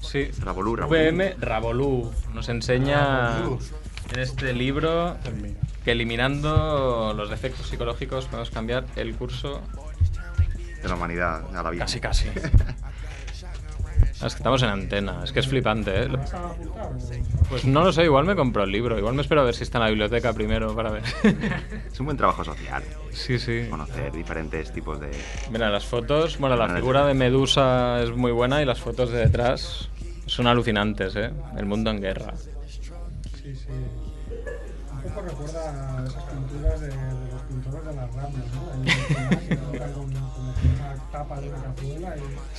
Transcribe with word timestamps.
Sí. 0.00 0.30
Rabolú, 0.40 0.76
Rabolú. 0.76 0.90
VM 0.92 1.36
Rabolú 1.38 2.12
nos 2.34 2.48
enseña 2.48 3.38
en 4.12 4.18
este 4.18 4.52
libro 4.52 5.16
que 5.84 5.92
eliminando 5.92 7.14
los 7.16 7.30
defectos 7.30 7.68
psicológicos 7.68 8.26
podemos 8.26 8.50
cambiar 8.50 8.86
el 8.96 9.14
curso 9.14 9.60
De 10.82 10.88
la 10.88 10.94
humanidad 10.94 11.56
a 11.56 11.62
la 11.62 11.70
vida. 11.70 11.84
casi 11.84 12.00
casi. 12.00 12.28
Es 14.22 14.34
que 14.34 14.38
estamos 14.38 14.62
en 14.62 14.68
antena, 14.68 15.24
es 15.24 15.32
que 15.32 15.40
es 15.40 15.48
flipante, 15.48 16.02
¿eh? 16.02 16.08
Pues 17.48 17.64
no 17.64 17.82
lo 17.82 17.90
sé, 17.90 18.04
igual 18.04 18.26
me 18.26 18.36
compro 18.36 18.64
el 18.64 18.70
libro, 18.70 18.98
igual 18.98 19.14
me 19.14 19.22
espero 19.22 19.40
a 19.40 19.44
ver 19.44 19.54
si 19.54 19.62
está 19.62 19.78
en 19.78 19.84
la 19.84 19.88
biblioteca 19.88 20.34
primero 20.34 20.74
para 20.76 20.90
ver. 20.90 21.02
Es 21.90 21.98
un 22.00 22.06
buen 22.06 22.18
trabajo 22.18 22.44
social. 22.44 22.82
Sí, 23.12 23.38
sí. 23.38 23.66
Conocer 23.70 24.12
diferentes 24.12 24.72
tipos 24.72 25.00
de. 25.00 25.10
Mira, 25.50 25.70
las 25.70 25.86
fotos, 25.86 26.38
bueno, 26.38 26.54
la 26.56 26.68
figura 26.68 27.06
de 27.06 27.14
Medusa 27.14 28.02
es 28.02 28.10
muy 28.10 28.30
buena 28.30 28.60
y 28.60 28.66
las 28.66 28.80
fotos 28.80 29.10
de 29.10 29.18
detrás 29.20 29.88
son 30.26 30.46
alucinantes, 30.46 31.16
¿eh? 31.16 31.30
El 31.56 31.64
mundo 31.64 31.90
en 31.90 32.00
guerra. 32.00 32.34
Sí, 33.42 33.54
sí. 33.54 33.66
Un 34.92 35.02
poco 35.02 35.22
recuerda 35.22 35.98
a 35.98 36.06
esas 36.06 36.22
pinturas 36.24 36.80
de, 36.80 36.88
de 36.88 37.32
los 37.32 37.42
pintores 37.48 37.86
de 37.86 37.94
las 37.94 38.14
ramas, 38.14 38.44
¿no? 38.54 38.70
El 39.84 39.92
con 39.92 40.04
una 40.04 40.94
tapa 41.10 41.40
de 41.40 41.48
una 41.48 41.62
cazuela 41.62 42.16
y, 42.16 42.49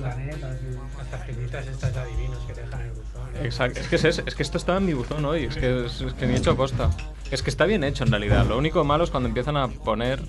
Las 0.00 1.10
tarjetitas 1.10 1.66
estas 1.66 1.96
adivinos 1.96 2.38
que 2.46 2.54
te 2.54 2.60
dejan 2.62 2.80
en 2.80 2.86
el 2.86 2.92
buzón. 2.92 3.44
Exacto, 3.44 3.80
es 3.80 3.88
que, 3.88 3.96
es, 3.96 4.04
es 4.04 4.34
que 4.34 4.42
esto 4.42 4.58
estaba 4.58 4.78
en 4.78 4.86
mi 4.86 4.94
buzón 4.94 5.24
hoy, 5.24 5.44
es 5.44 5.56
que, 5.56 5.86
es, 5.86 6.00
es 6.00 6.14
que 6.14 6.26
ni 6.26 6.34
he 6.34 6.36
hecho 6.36 6.56
costa. 6.56 6.90
Es 7.30 7.42
que 7.42 7.50
está 7.50 7.64
bien 7.64 7.84
hecho 7.84 8.04
en 8.04 8.10
realidad, 8.10 8.46
lo 8.46 8.58
único 8.58 8.84
malo 8.84 9.04
es 9.04 9.10
cuando 9.10 9.28
empiezan 9.28 9.56
a 9.56 9.68
poner 9.68 10.20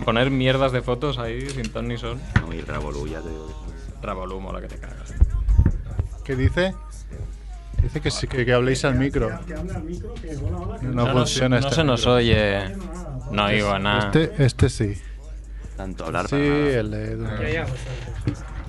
a 0.00 0.04
poner 0.04 0.30
mierdas 0.30 0.72
de 0.72 0.82
fotos 0.82 1.18
ahí 1.18 1.48
sin 1.50 1.70
ton 1.70 1.86
ni 1.88 1.96
son. 1.96 2.20
No, 2.40 2.52
y 2.52 2.60
Rabolú, 2.60 3.06
ya 3.06 3.20
te 3.20 3.28
digo. 3.28 3.64
Rabolú, 4.02 4.40
mola 4.40 4.60
que 4.60 4.68
te 4.68 4.78
cagas. 4.78 5.14
¿Qué 6.24 6.34
dice? 6.34 6.74
Dice 7.82 8.00
que, 8.00 8.10
sí, 8.10 8.26
que, 8.26 8.44
que 8.44 8.52
habléis 8.52 8.84
al 8.84 8.96
micro. 8.96 9.30
No, 10.82 11.04
No, 11.06 11.12
funciona 11.12 11.60
no 11.60 11.66
este 11.66 11.76
se 11.76 11.84
nos 11.84 12.06
oye. 12.06 12.74
No 13.30 13.44
oigo 13.44 13.78
nada. 13.78 14.06
Este, 14.06 14.44
este 14.44 14.68
sí. 14.68 15.00
Tanto 15.76 16.06
hablar 16.06 16.26
Sí, 16.28 16.34
para 16.36 16.80
el 16.80 16.90
de 16.90 17.52
ya, 17.52 17.66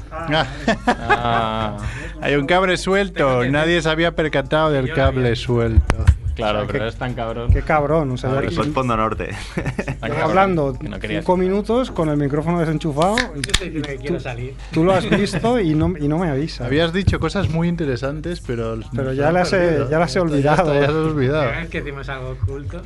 Ah. 0.09 0.45
Ah, 0.88 1.77
Hay 2.22 2.36
un 2.36 2.45
cable 2.47 2.77
suelto. 2.77 3.44
Nadie 3.45 3.81
se 3.81 3.89
había 3.89 4.16
percatado 4.16 4.72
del 4.72 4.91
cable 4.94 5.35
suelto. 5.35 6.05
claro, 6.33 6.59
O 6.59 6.61
sea, 6.61 6.67
pero 6.67 6.80
que- 6.85 6.89
es 6.89 6.95
tan 6.95 7.13
cabrón. 7.13 7.52
Qué 7.52 7.61
cabrón, 7.61 8.11
o 8.11 8.17
sea, 8.17 8.30
Ahora, 8.31 8.47
aquí 8.47 8.55
Fondo 8.55 8.95
Norte. 8.95 9.30
Hablando 10.02 10.73
que 10.80 10.88
no 10.89 10.97
cinco 11.02 11.35
minutos 11.38 11.91
con 11.91 12.09
el 12.09 12.17
micrófono 12.17 12.59
desenchufado 12.59 13.17
yo 13.17 13.41
estoy 13.41 13.69
diciendo 13.69 13.88
que 13.89 13.97
quiero 13.97 14.19
salir. 14.19 14.53
tú 14.72 14.83
lo 14.85 14.94
has 14.94 15.09
visto 15.09 15.59
y 15.59 15.75
no, 15.75 15.94
y 15.97 16.08
no 16.08 16.17
me 16.19 16.30
avisas. 16.30 16.66
Habías 16.66 16.94
dicho 16.94 17.19
cosas 17.19 17.50
muy 17.50 17.67
interesantes, 17.67 18.39
pero. 18.41 18.80
Pero 18.95 19.13
ya 19.13 19.31
las 19.31 19.52
he- 19.53 19.85
ya 19.89 20.00
las 20.00 20.16
he 20.16 20.19
olvidado. 20.19 20.61
está, 20.72 20.73
Ya 20.75 20.80
las 20.81 20.89
has 20.89 20.95
olvidado. 20.95 21.50
Es 21.52 21.69
que 21.69 21.81
decimos 21.81 22.08
algo 22.09 22.30
oculto. 22.31 22.81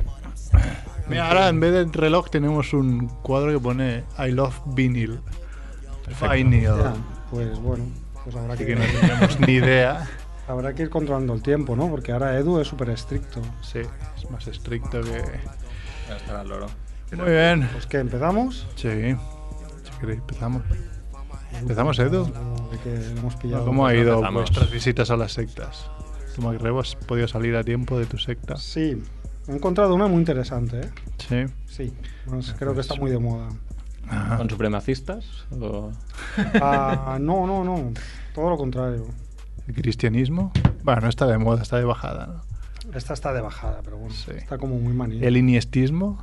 Mira, 1.08 1.28
ahora 1.28 1.48
en 1.48 1.60
vez 1.60 1.72
del 1.72 1.92
reloj 1.92 2.30
tenemos 2.30 2.72
un 2.72 3.08
cuadro 3.22 3.52
que 3.52 3.58
pone 3.58 4.04
I 4.18 4.30
love 4.30 4.60
vinyl. 4.66 5.20
Vinyl. 6.32 6.62
Ya, 6.62 6.94
pues 7.30 7.58
bueno, 7.58 7.84
pues 8.24 8.36
habrá 8.36 8.54
Así 8.54 8.64
que, 8.64 8.74
que 8.74 8.80
no 8.80 9.00
tenemos 9.00 9.40
ni 9.40 9.52
idea. 9.54 10.08
habrá 10.48 10.74
que 10.74 10.82
ir 10.82 10.90
controlando 10.90 11.34
el 11.34 11.42
tiempo, 11.42 11.76
¿no? 11.76 11.88
Porque 11.88 12.12
ahora 12.12 12.36
Edu 12.38 12.60
es 12.60 12.68
súper 12.68 12.90
estricto. 12.90 13.40
Sí, 13.60 13.80
es 14.16 14.30
más 14.30 14.46
estricto 14.46 15.00
que. 15.00 15.22
Ya 16.08 16.16
estará 16.16 16.42
el 16.42 16.48
loro. 16.48 16.66
Muy 17.12 17.30
bien. 17.30 17.68
Pues 17.72 17.86
que 17.86 17.98
empezamos. 17.98 18.66
Sí. 18.76 18.88
Si 18.88 20.00
queréis, 20.00 20.20
empezamos. 20.20 20.62
¿Empezamos, 21.58 21.98
Edu? 21.98 22.24
De 22.24 22.78
que 22.78 23.14
lo 23.14 23.20
hemos 23.20 23.36
pillado. 23.36 23.64
¿Cómo 23.64 23.86
ha 23.86 23.94
ido 23.94 24.22
vuestras 24.32 24.70
visitas 24.70 25.10
a 25.10 25.16
las 25.16 25.32
sectas? 25.32 25.90
¿Tú, 26.34 26.42
Macrebo, 26.42 26.80
has 26.80 26.96
podido 26.96 27.28
salir 27.28 27.54
a 27.56 27.62
tiempo 27.62 27.98
de 27.98 28.06
tu 28.06 28.16
secta? 28.16 28.56
Sí, 28.56 29.02
he 29.48 29.52
encontrado 29.52 29.94
una 29.94 30.06
muy 30.06 30.18
interesante, 30.18 30.80
¿eh? 30.80 30.90
Sí. 31.18 31.44
Sí, 31.66 31.92
bueno, 32.26 32.42
creo 32.58 32.74
que 32.74 32.80
está 32.80 32.94
muy 32.96 33.10
de 33.10 33.18
moda. 33.18 33.48
Ajá. 34.08 34.36
¿Con 34.36 34.50
supremacistas? 34.50 35.24
O... 35.50 35.90
Ah, 36.60 37.18
no, 37.20 37.46
no, 37.46 37.64
no, 37.64 37.92
todo 38.34 38.50
lo 38.50 38.56
contrario. 38.56 39.06
¿El 39.68 39.74
cristianismo? 39.74 40.52
Bueno, 40.82 41.02
no 41.02 41.08
está 41.08 41.26
de 41.26 41.38
moda, 41.38 41.62
está 41.62 41.78
de 41.78 41.84
bajada. 41.84 42.42
¿no? 42.84 42.96
Esta 42.98 43.14
está 43.14 43.32
de 43.32 43.40
bajada, 43.40 43.80
pero 43.84 43.96
bueno, 43.98 44.12
Sí. 44.14 44.32
está 44.36 44.58
como 44.58 44.76
muy 44.78 44.92
manía. 44.92 45.26
¿El 45.26 45.36
iniestismo? 45.36 46.18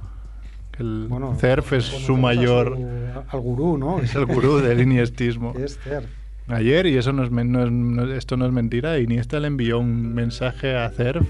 El 0.77 1.07
Bueno, 1.09 1.35
CERF 1.35 1.73
es 1.73 1.85
su 1.85 2.15
a 2.15 2.17
mayor... 2.17 2.75
su- 2.77 3.19
al 3.35 3.39
gurú, 3.41 3.77
¿no? 3.77 3.99
Es 4.03 4.13
el 4.15 4.25
gurú 4.25 4.57
del 4.59 4.81
iniestismo. 4.81 5.53
Es 5.57 5.77
CERF. 5.79 6.09
Ayer, 6.49 6.85
y 6.87 6.97
eso 6.97 7.13
no 7.13 7.23
es, 7.23 7.31
men- 7.31 7.51
no 7.51 7.63
es- 7.63 7.71
no- 7.71 8.11
esto 8.13 8.35
no 8.37 8.45
es 8.45 8.51
mentira, 8.51 8.97
Iniesta 8.99 9.39
le 9.39 9.47
envió 9.47 9.79
un 9.79 10.13
mensaje 10.13 10.75
a 10.75 10.89
CERF 10.89 11.27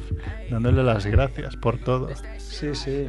dándole 0.50 0.81
las 0.84 1.06
gracias 1.06 1.56
por 1.57 1.78
todo. 1.78 2.09
Sí, 2.38 2.74
sí. 2.74 3.07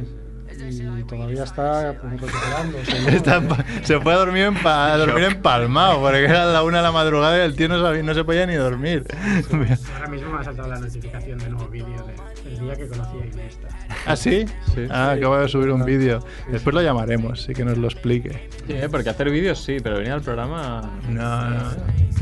Y 0.69 1.03
todavía 1.05 1.43
está 1.45 1.95
pues, 2.01 3.59
se 3.87 3.99
fue 3.99 4.13
a 4.13 4.17
dormir, 4.17 4.43
en 4.43 4.55
pa- 4.55 4.93
a 4.93 4.97
dormir 4.97 5.23
empalmado, 5.23 6.01
porque 6.01 6.25
era 6.25 6.45
la 6.45 6.61
una 6.63 6.77
de 6.77 6.83
la 6.83 6.91
madrugada 6.91 7.37
y 7.37 7.41
el 7.41 7.55
tío 7.55 7.67
no, 7.69 7.81
sabía, 7.81 8.03
no 8.03 8.13
se 8.13 8.23
podía 8.23 8.45
ni 8.45 8.55
dormir. 8.55 9.05
Ahora 9.95 10.07
mismo 10.09 10.31
me 10.31 10.39
ha 10.39 10.43
saltado 10.43 10.67
la 10.69 10.79
notificación 10.79 11.39
de 11.39 11.49
nuevo 11.49 11.67
vídeo 11.69 12.05
de- 12.05 12.30
del 12.43 12.59
día 12.59 12.75
que 12.75 12.87
conocí 12.87 13.17
a 13.17 13.25
Iniesta. 13.25 13.67
¿Ah, 14.05 14.15
sí? 14.15 14.45
Sí. 14.73 14.87
Ah, 14.89 15.11
acabo 15.11 15.37
de 15.37 15.47
subir 15.47 15.71
un 15.71 15.85
vídeo. 15.85 16.25
Después 16.49 16.73
lo 16.73 16.81
llamaremos, 16.81 17.43
sí 17.43 17.53
que 17.53 17.65
nos 17.65 17.77
lo 17.77 17.87
explique. 17.87 18.49
Sí, 18.67 18.73
¿eh? 18.73 18.87
porque 18.89 19.09
hacer 19.09 19.29
vídeos 19.29 19.63
sí, 19.63 19.77
pero 19.81 19.97
venir 19.97 20.11
al 20.11 20.21
programa... 20.21 20.81
No, 21.09 21.49
no. 21.49 21.69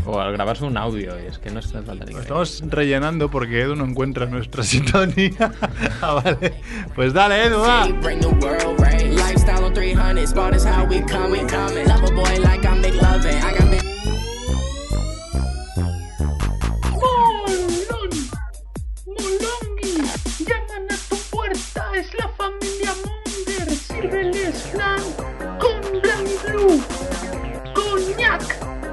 O 0.05 0.19
al 0.19 0.31
grabarse 0.31 0.63
un 0.65 0.77
audio, 0.77 1.19
y 1.21 1.27
es 1.27 1.37
que 1.37 1.51
no 1.51 1.59
es 1.59 1.71
falta 1.71 1.93
ni 1.93 2.13
Lo 2.13 2.21
estamos 2.21 2.63
rellenando 2.67 3.29
porque 3.29 3.61
Edu 3.61 3.75
no 3.75 3.85
encuentra 3.85 4.25
nuestra 4.25 4.63
sintonía. 4.63 5.51
ah, 6.01 6.21
vale. 6.23 6.53
Pues 6.95 7.13
dale, 7.13 7.45
Edu, 7.45 7.59
va. 7.59 7.87
Lifestyle 9.29 9.63
on 9.63 9.73
300. 9.73 10.29
Spot 10.29 10.55
is 10.55 10.63
how 10.63 10.85
we 10.85 11.01
coming. 11.01 11.47
Love 11.87 12.03
a 12.03 12.11
boy 12.13 12.39
like 12.41 12.65
I'm 12.65 12.81
McLovin. 12.81 13.41
I 13.41 13.57
got 13.57 13.71
big. 13.71 13.88
Es 21.99 22.13
la 22.13 22.29
familia 22.29 22.93
Munger, 23.03 23.69
sírveles 23.71 24.63
flan 24.71 25.01
con 25.59 25.81
Blanc 26.01 26.29
Blue, 26.45 26.81
coñac 27.73 28.43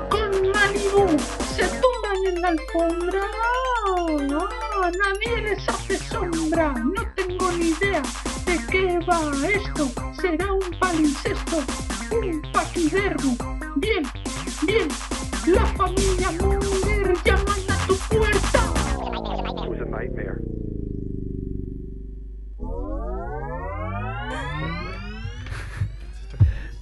con 0.08 0.30
Malibu, 0.50 1.06
se 1.54 1.68
tumban 1.80 2.18
en 2.26 2.40
la 2.42 2.48
alfombra, 2.48 3.22
ah, 3.86 4.90
nadie 5.04 5.42
les 5.42 5.68
hace 5.68 5.98
sombra, 5.98 6.72
no 6.72 7.02
tengo 7.14 7.52
ni 7.52 7.68
idea 7.68 8.02
de 8.44 8.58
qué 8.72 8.98
va 9.08 9.20
esto, 9.46 9.88
será 10.20 10.52
un 10.52 10.78
palincesto, 10.80 11.58
un 12.10 12.42
paquidermo, 12.52 13.36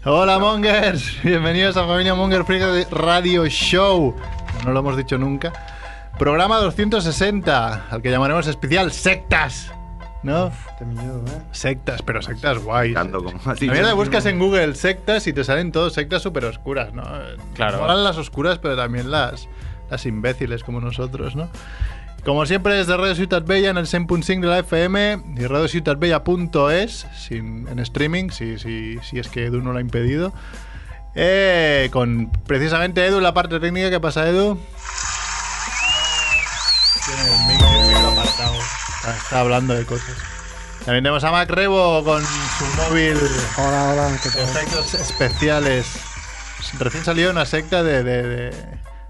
Hola, 0.06 0.38
Mongers. 0.38 1.18
Bienvenidos 1.24 1.78
a 1.78 1.86
Familia 1.86 2.14
Monger 2.14 2.44
Freak 2.44 2.62
de 2.62 2.84
Radio 2.90 3.46
Show. 3.46 4.14
No 4.62 4.72
lo 4.72 4.80
hemos 4.80 4.98
dicho 4.98 5.16
nunca. 5.16 5.50
Programa 6.18 6.58
260, 6.58 7.86
al 7.88 8.02
que 8.02 8.10
llamaremos 8.10 8.46
especial 8.46 8.92
Sectas. 8.92 9.72
¿No? 10.22 10.52
Qué 10.78 10.84
miedo, 10.84 11.24
¿eh? 11.26 11.40
Sectas, 11.52 12.02
pero 12.02 12.20
sectas 12.20 12.58
guays. 12.58 12.92
Tanto 12.92 13.24
como 13.24 13.40
así. 13.46 13.66
La 13.66 13.72
mierda 13.72 13.94
buscas 13.94 14.26
en 14.26 14.38
Google 14.38 14.74
sectas 14.74 15.26
y 15.26 15.32
te 15.32 15.42
salen 15.42 15.72
todos 15.72 15.94
sectas 15.94 16.20
súper 16.20 16.44
oscuras, 16.44 16.92
¿no? 16.92 17.04
Claro. 17.54 17.78
Molan 17.78 18.04
las 18.04 18.18
oscuras, 18.18 18.58
pero 18.58 18.76
también 18.76 19.10
las, 19.10 19.48
las 19.88 20.04
imbéciles 20.04 20.64
como 20.64 20.82
nosotros, 20.82 21.34
¿no? 21.34 21.48
Como 22.24 22.46
siempre, 22.46 22.74
desde 22.74 22.96
Radio 22.96 23.14
Ciutat 23.14 23.46
Bella 23.46 23.68
en 23.68 23.76
el 23.76 23.86
100.5 23.86 24.40
de 24.40 24.46
la 24.46 24.58
FM 24.60 25.22
y 25.36 25.46
radiociutatbella.es 25.46 27.06
en 27.30 27.78
streaming, 27.80 28.30
si, 28.30 28.58
si, 28.58 28.98
si 29.02 29.18
es 29.18 29.28
que 29.28 29.44
Edu 29.44 29.60
no 29.60 29.72
lo 29.72 29.78
ha 29.78 29.82
impedido. 29.82 30.32
Eh, 31.14 31.90
con 31.92 32.32
precisamente 32.46 33.04
Edu 33.04 33.18
en 33.18 33.24
la 33.24 33.34
parte 33.34 33.60
técnica. 33.60 33.90
¿Qué 33.90 34.00
pasa, 34.00 34.26
Edu? 34.26 34.58
Tiene 37.04 37.22
el 37.22 37.46
micro, 37.46 37.68
el 37.68 37.88
micro 37.88 38.08
apartado. 38.08 38.54
Está, 38.96 39.16
está 39.16 39.40
hablando 39.40 39.74
de 39.74 39.84
cosas. 39.84 40.16
También 40.84 41.04
tenemos 41.04 41.24
a 41.24 41.30
Mac 41.30 41.50
Rebo 41.50 42.04
con 42.04 42.22
su 42.22 42.64
móvil 42.76 43.18
Hola, 43.56 43.90
hola, 43.90 44.18
¿qué 44.22 44.30
tal? 44.30 44.40
Efectos 44.40 44.94
especiales. 44.94 45.86
Recién 46.78 47.04
salió 47.04 47.30
una 47.30 47.46
secta 47.46 47.82
de, 47.82 48.02
de, 48.02 48.22
de, 48.22 48.50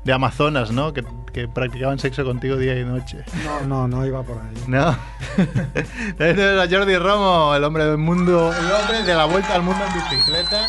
de 0.05 0.12
Amazonas, 0.12 0.71
¿no? 0.71 0.93
Que, 0.93 1.05
que 1.33 1.49
practicaban 1.49 1.99
sexo 1.99 2.25
contigo 2.25 2.56
día 2.56 2.79
y 2.79 2.85
noche. 2.85 3.25
No, 3.45 3.61
no, 3.62 3.89
no 3.89 4.06
iba 4.06 4.23
por 4.23 4.37
ahí. 4.39 4.55
¿No? 4.67 4.97
Tenemos 6.19 6.65
a 6.65 6.69
Jordi 6.71 6.97
Romo, 6.97 7.55
el 7.55 7.65
hombre 7.65 7.85
del 7.87 7.99
mundo, 7.99 8.53
el 8.53 8.71
hombre 8.73 9.03
de 9.03 9.15
la 9.15 9.25
vuelta 9.25 9.55
al 9.55 9.62
mundo 9.62 9.83
en 9.87 9.95
bicicleta. 9.95 10.67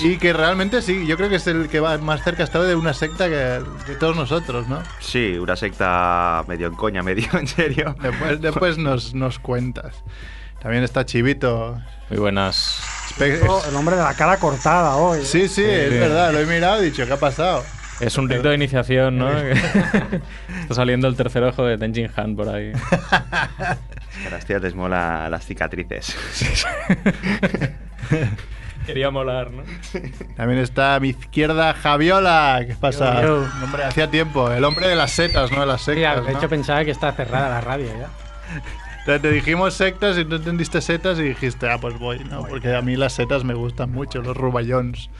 Y 0.00 0.18
que 0.18 0.32
realmente 0.32 0.82
sí, 0.82 1.06
yo 1.06 1.16
creo 1.16 1.28
que 1.28 1.36
es 1.36 1.46
el 1.46 1.68
que 1.68 1.80
va 1.80 1.96
más 1.98 2.22
cerca 2.22 2.44
hasta 2.44 2.62
de 2.62 2.74
una 2.74 2.92
secta 2.94 3.28
que 3.28 3.34
de 3.34 3.96
todos 3.98 4.14
nosotros, 4.16 4.68
¿no? 4.68 4.82
Sí, 5.00 5.36
una 5.38 5.56
secta 5.56 6.44
medio 6.46 6.66
en 6.68 6.74
coña, 6.74 7.02
medio 7.02 7.26
en 7.38 7.46
serio. 7.46 7.94
Después, 8.00 8.40
después 8.40 8.78
nos, 8.78 9.14
nos 9.14 9.38
cuentas. 9.38 9.94
También 10.60 10.84
está 10.84 11.04
Chivito. 11.06 11.78
Muy 12.10 12.18
buenas. 12.18 12.80
Espe- 13.16 13.40
Oh, 13.48 13.62
el 13.68 13.74
hombre 13.76 13.96
de 13.96 14.02
la 14.02 14.14
cara 14.14 14.36
cortada 14.38 14.96
hoy. 14.96 15.20
¿eh? 15.20 15.24
Sí, 15.24 15.48
sí, 15.48 15.64
es 15.64 15.90
verdad, 15.90 16.32
lo 16.32 16.40
he 16.40 16.46
mirado 16.46 16.82
y 16.82 16.86
he 16.86 16.90
dicho, 16.90 17.06
¿qué 17.06 17.12
ha 17.12 17.18
pasado? 17.20 17.62
Es 18.00 18.18
un 18.18 18.28
rito 18.28 18.48
de 18.48 18.54
iniciación, 18.54 19.18
¿no? 19.18 19.30
Está 20.60 20.74
saliendo 20.74 21.08
el 21.08 21.16
tercer 21.16 21.42
ojo 21.44 21.64
de 21.64 21.78
Tenjin 21.78 22.10
Han 22.16 22.36
por 22.36 22.48
ahí. 22.48 22.72
A 24.26 24.30
las 24.30 24.44
tías 24.46 24.62
les 24.62 24.74
mola 24.74 25.28
las 25.30 25.44
cicatrices. 25.44 26.16
Quería 28.86 29.10
molar, 29.10 29.50
¿no? 29.50 29.64
También 30.36 30.60
está 30.60 30.94
a 30.94 31.00
mi 31.00 31.08
izquierda 31.08 31.74
Javiola. 31.74 32.62
¿Qué 32.66 32.76
pasa? 32.76 33.20
Yo, 33.20 33.42
yo. 33.42 33.48
Hombre, 33.64 33.84
hacía 33.84 34.08
tiempo. 34.08 34.50
El 34.50 34.62
hombre 34.64 34.86
de 34.86 34.94
las 34.94 35.10
setas, 35.10 35.50
¿no? 35.50 35.60
De 35.60 35.66
las 35.66 35.82
sectas. 35.82 36.24
de 36.24 36.32
¿no? 36.32 36.38
hecho 36.38 36.48
pensaba 36.48 36.84
que 36.84 36.92
está 36.92 37.12
cerrada 37.12 37.48
la 37.48 37.60
radio 37.60 37.88
ya. 37.88 38.08
Te, 39.04 39.18
te 39.18 39.30
dijimos 39.32 39.74
sectas 39.74 40.16
y 40.18 40.24
tú 40.24 40.36
entendiste 40.36 40.80
setas 40.80 41.18
y 41.18 41.22
dijiste, 41.22 41.68
ah, 41.68 41.78
pues 41.80 41.98
voy, 41.98 42.20
¿no? 42.20 42.44
Porque 42.44 42.74
a 42.74 42.82
mí 42.82 42.94
las 42.96 43.12
setas 43.14 43.42
me 43.42 43.54
gustan 43.54 43.90
mucho, 43.90 44.22
los 44.22 44.36
rubayons. 44.36 45.10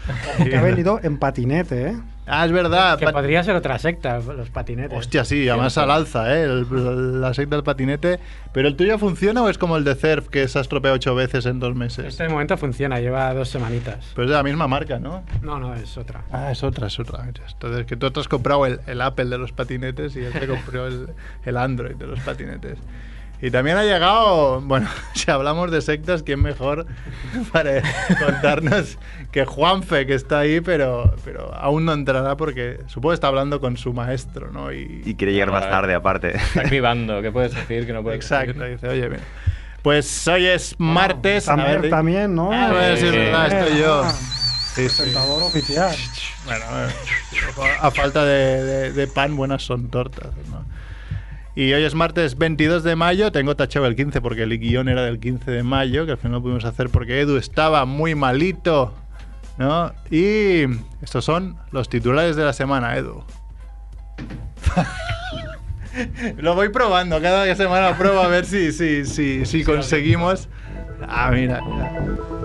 Que 0.42 0.56
ha 0.56 0.62
venido 0.62 1.00
en 1.02 1.18
patinete, 1.18 1.88
¿eh? 1.88 1.96
Ah, 2.26 2.44
es 2.44 2.50
verdad. 2.52 2.98
Que 2.98 3.06
podría 3.08 3.42
ser 3.44 3.54
otra 3.54 3.78
secta, 3.78 4.18
los 4.18 4.50
patinetes. 4.50 4.98
Hostia, 4.98 5.24
sí, 5.24 5.48
además 5.48 5.78
al 5.78 5.90
alza, 5.90 6.36
¿eh? 6.36 6.42
El- 6.42 7.20
la 7.20 7.32
secta 7.34 7.54
del 7.56 7.62
patinete. 7.62 8.18
¿Pero 8.52 8.66
el 8.68 8.74
tuyo 8.76 8.98
funciona 8.98 9.42
o 9.42 9.48
es 9.48 9.58
como 9.58 9.76
el 9.76 9.84
de 9.84 9.94
Cerf, 9.94 10.28
que 10.28 10.48
se 10.48 10.58
ha 10.58 10.62
estropeado 10.62 10.96
ocho 10.96 11.14
veces 11.14 11.46
en 11.46 11.60
dos 11.60 11.74
meses? 11.76 12.04
Este 12.04 12.24
de 12.24 12.28
momento 12.30 12.56
funciona, 12.56 12.98
lleva 13.00 13.32
dos 13.32 13.48
semanitas. 13.48 14.12
Pero 14.14 14.24
es 14.24 14.30
de 14.30 14.36
la 14.36 14.42
misma 14.42 14.66
marca, 14.66 14.98
¿no? 14.98 15.22
No, 15.42 15.60
no, 15.60 15.74
es 15.74 15.96
otra. 15.96 16.22
Ah, 16.32 16.50
es 16.50 16.62
otra, 16.64 16.88
es 16.88 16.98
otra. 16.98 17.24
Entonces, 17.28 17.86
que 17.86 17.96
tú 17.96 18.10
te 18.10 18.18
has 18.20 18.28
comprado 18.28 18.66
el, 18.66 18.80
el 18.86 19.00
Apple 19.02 19.26
de 19.26 19.38
los 19.38 19.52
patinetes 19.52 20.16
y 20.16 20.20
él 20.24 20.32
te 20.32 20.46
compró 20.48 20.86
el, 20.88 21.08
el 21.44 21.56
Android 21.56 21.94
de 21.96 22.06
los 22.06 22.18
patinetes. 22.20 22.78
Y 23.42 23.50
también 23.50 23.76
ha 23.76 23.84
llegado, 23.84 24.60
bueno, 24.62 24.88
si 25.14 25.30
hablamos 25.30 25.70
de 25.70 25.82
sectas, 25.82 26.22
¿quién 26.22 26.40
mejor 26.40 26.86
para 27.52 27.82
contarnos 28.24 28.98
que 29.30 29.44
Juanfe, 29.44 30.06
que 30.06 30.14
está 30.14 30.38
ahí, 30.40 30.60
pero, 30.62 31.14
pero 31.24 31.52
aún 31.54 31.84
no 31.84 31.92
entrará 31.92 32.36
porque 32.36 32.78
supongo 32.86 33.10
que 33.10 33.14
está 33.16 33.26
hablando 33.28 33.60
con 33.60 33.76
su 33.76 33.92
maestro, 33.92 34.50
¿no? 34.50 34.72
Y, 34.72 35.02
Y 35.04 35.14
quiere 35.16 35.32
llegar 35.34 35.50
más 35.50 35.68
tarde, 35.68 35.94
aparte. 35.94 36.36
Está 36.36 36.60
activando. 36.62 37.20
¿Qué 37.20 37.30
puedes 37.30 37.54
decir 37.54 37.86
que 37.86 37.92
no 37.92 38.02
puedes 38.02 38.18
Exacto, 38.24 38.54
decir? 38.60 38.76
dice, 38.76 38.88
oye, 38.88 39.08
mira. 39.10 39.22
Pues 39.82 40.26
hoy 40.26 40.46
es 40.46 40.74
martes. 40.78 41.44
También, 41.44 41.68
a 41.68 41.80
ver, 41.80 41.90
también, 41.90 42.34
¿no? 42.34 42.50
Ah, 42.52 42.70
bueno, 42.72 42.96
sí, 42.96 43.04
es 43.06 43.10
Sí. 43.12 43.16
verdad, 43.18 43.52
estoy 43.52 43.78
yo. 43.78 44.02
Ah, 44.04 44.12
Sí, 44.74 44.88
sí. 44.90 44.96
Presentador 44.96 45.42
oficial. 45.42 45.94
Bueno, 46.44 46.64
eh, 46.86 47.76
a 47.80 47.90
falta 47.90 48.24
de, 48.24 48.62
de- 48.62 48.92
de 48.92 49.06
pan, 49.06 49.34
buenas 49.36 49.62
son 49.62 49.88
tortas, 49.88 50.28
¿no? 50.50 50.64
Y 51.56 51.72
hoy 51.72 51.84
es 51.84 51.94
martes 51.94 52.36
22 52.36 52.84
de 52.84 52.96
mayo, 52.96 53.32
tengo 53.32 53.56
tachado 53.56 53.86
el 53.86 53.96
15 53.96 54.20
porque 54.20 54.42
el 54.42 54.58
guion 54.58 54.90
era 54.90 55.02
del 55.04 55.18
15 55.18 55.50
de 55.50 55.62
mayo, 55.62 56.04
que 56.04 56.12
al 56.12 56.18
final 56.18 56.32
no 56.32 56.42
pudimos 56.42 56.66
hacer 56.66 56.90
porque 56.90 57.18
Edu 57.22 57.38
estaba 57.38 57.86
muy 57.86 58.14
malito, 58.14 58.92
¿no? 59.56 59.90
Y 60.10 60.64
estos 61.00 61.24
son 61.24 61.56
los 61.70 61.88
titulares 61.88 62.36
de 62.36 62.44
la 62.44 62.52
semana, 62.52 62.94
Edu. 62.98 63.24
Lo 66.36 66.54
voy 66.54 66.68
probando, 66.68 67.22
cada 67.22 67.54
semana 67.54 67.96
pruebo 67.96 68.20
a 68.20 68.28
ver 68.28 68.44
si, 68.44 68.70
si, 68.70 69.06
si, 69.06 69.46
si 69.46 69.64
conseguimos... 69.64 70.50
Ah, 71.08 71.30
mira, 71.32 71.62
mira. 71.62 72.35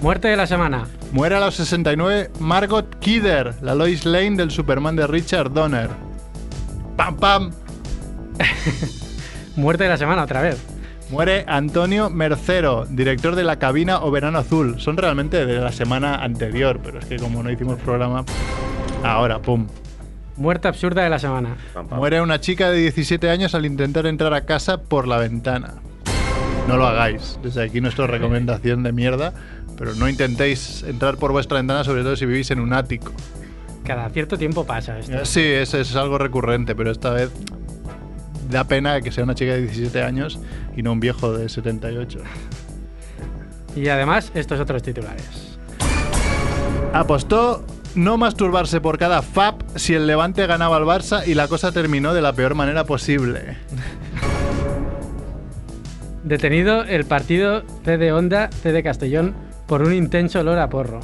Muerte 0.00 0.28
de 0.28 0.36
la 0.36 0.46
semana. 0.46 0.86
Muere 1.10 1.34
a 1.34 1.40
los 1.40 1.56
69 1.56 2.30
Margot 2.38 2.98
Kidder, 3.00 3.54
la 3.62 3.74
Lois 3.74 4.06
Lane 4.06 4.36
del 4.36 4.52
Superman 4.52 4.94
de 4.94 5.08
Richard 5.08 5.52
Donner. 5.52 5.90
¡Pam, 6.96 7.16
pam! 7.16 7.50
Muerte 9.56 9.84
de 9.84 9.90
la 9.90 9.96
semana 9.96 10.22
otra 10.22 10.40
vez. 10.40 10.56
Muere 11.10 11.44
Antonio 11.48 12.10
Mercero, 12.10 12.86
director 12.88 13.34
de 13.34 13.42
La 13.42 13.58
Cabina 13.58 14.00
o 14.00 14.12
Verano 14.12 14.38
Azul. 14.38 14.78
Son 14.78 14.96
realmente 14.96 15.44
de 15.44 15.58
la 15.58 15.72
semana 15.72 16.22
anterior, 16.22 16.78
pero 16.80 17.00
es 17.00 17.06
que 17.06 17.16
como 17.16 17.42
no 17.42 17.50
hicimos 17.50 17.80
programa, 17.80 18.24
ahora, 19.02 19.42
pum. 19.42 19.66
Muerte 20.36 20.68
absurda 20.68 21.02
de 21.02 21.10
la 21.10 21.18
semana. 21.18 21.56
Muere 21.90 22.20
una 22.20 22.38
chica 22.40 22.70
de 22.70 22.78
17 22.78 23.30
años 23.30 23.56
al 23.56 23.66
intentar 23.66 24.06
entrar 24.06 24.32
a 24.32 24.42
casa 24.42 24.80
por 24.82 25.08
la 25.08 25.16
ventana. 25.16 25.74
No 26.68 26.76
lo 26.76 26.86
hagáis. 26.86 27.40
Desde 27.42 27.64
aquí 27.64 27.80
nuestra 27.80 28.06
recomendación 28.08 28.82
de 28.82 28.92
mierda. 28.92 29.32
Pero 29.78 29.94
no 29.94 30.08
intentéis 30.08 30.82
entrar 30.82 31.16
por 31.16 31.32
vuestra 31.32 31.58
ventana, 31.58 31.84
sobre 31.84 32.02
todo 32.02 32.16
si 32.16 32.26
vivís 32.26 32.50
en 32.50 32.60
un 32.60 32.72
ático. 32.72 33.12
Cada 33.84 34.10
cierto 34.10 34.36
tiempo 34.36 34.66
pasa 34.66 34.98
esto. 34.98 35.24
Sí, 35.24 35.40
es, 35.40 35.72
es 35.72 35.96
algo 35.96 36.18
recurrente, 36.18 36.74
pero 36.74 36.90
esta 36.90 37.10
vez 37.10 37.30
da 38.50 38.64
pena 38.64 39.00
que 39.00 39.12
sea 39.12 39.24
una 39.24 39.34
chica 39.34 39.52
de 39.52 39.62
17 39.62 40.02
años 40.02 40.38
y 40.76 40.82
no 40.82 40.92
un 40.92 41.00
viejo 41.00 41.32
de 41.32 41.48
78. 41.48 42.18
Y 43.76 43.88
además, 43.88 44.32
estos 44.34 44.60
otros 44.60 44.82
titulares. 44.82 45.58
Apostó 46.92 47.64
no 47.94 48.16
masturbarse 48.16 48.80
por 48.80 48.98
cada 48.98 49.22
FAP 49.22 49.62
si 49.76 49.94
el 49.94 50.06
Levante 50.06 50.46
ganaba 50.46 50.76
al 50.76 50.84
Barça 50.84 51.26
y 51.26 51.34
la 51.34 51.48
cosa 51.48 51.72
terminó 51.72 52.14
de 52.14 52.22
la 52.22 52.32
peor 52.32 52.54
manera 52.54 52.84
posible. 52.84 53.56
Detenido 56.24 56.84
el 56.84 57.04
partido 57.04 57.62
C 57.84 57.96
de 57.96 58.12
Honda, 58.12 58.50
C 58.50 58.72
de 58.72 58.82
Castellón, 58.82 59.34
por 59.68 59.82
un 59.82 59.92
intenso 59.92 60.40
olor 60.40 60.58
a 60.58 60.68
porro. 60.68 61.00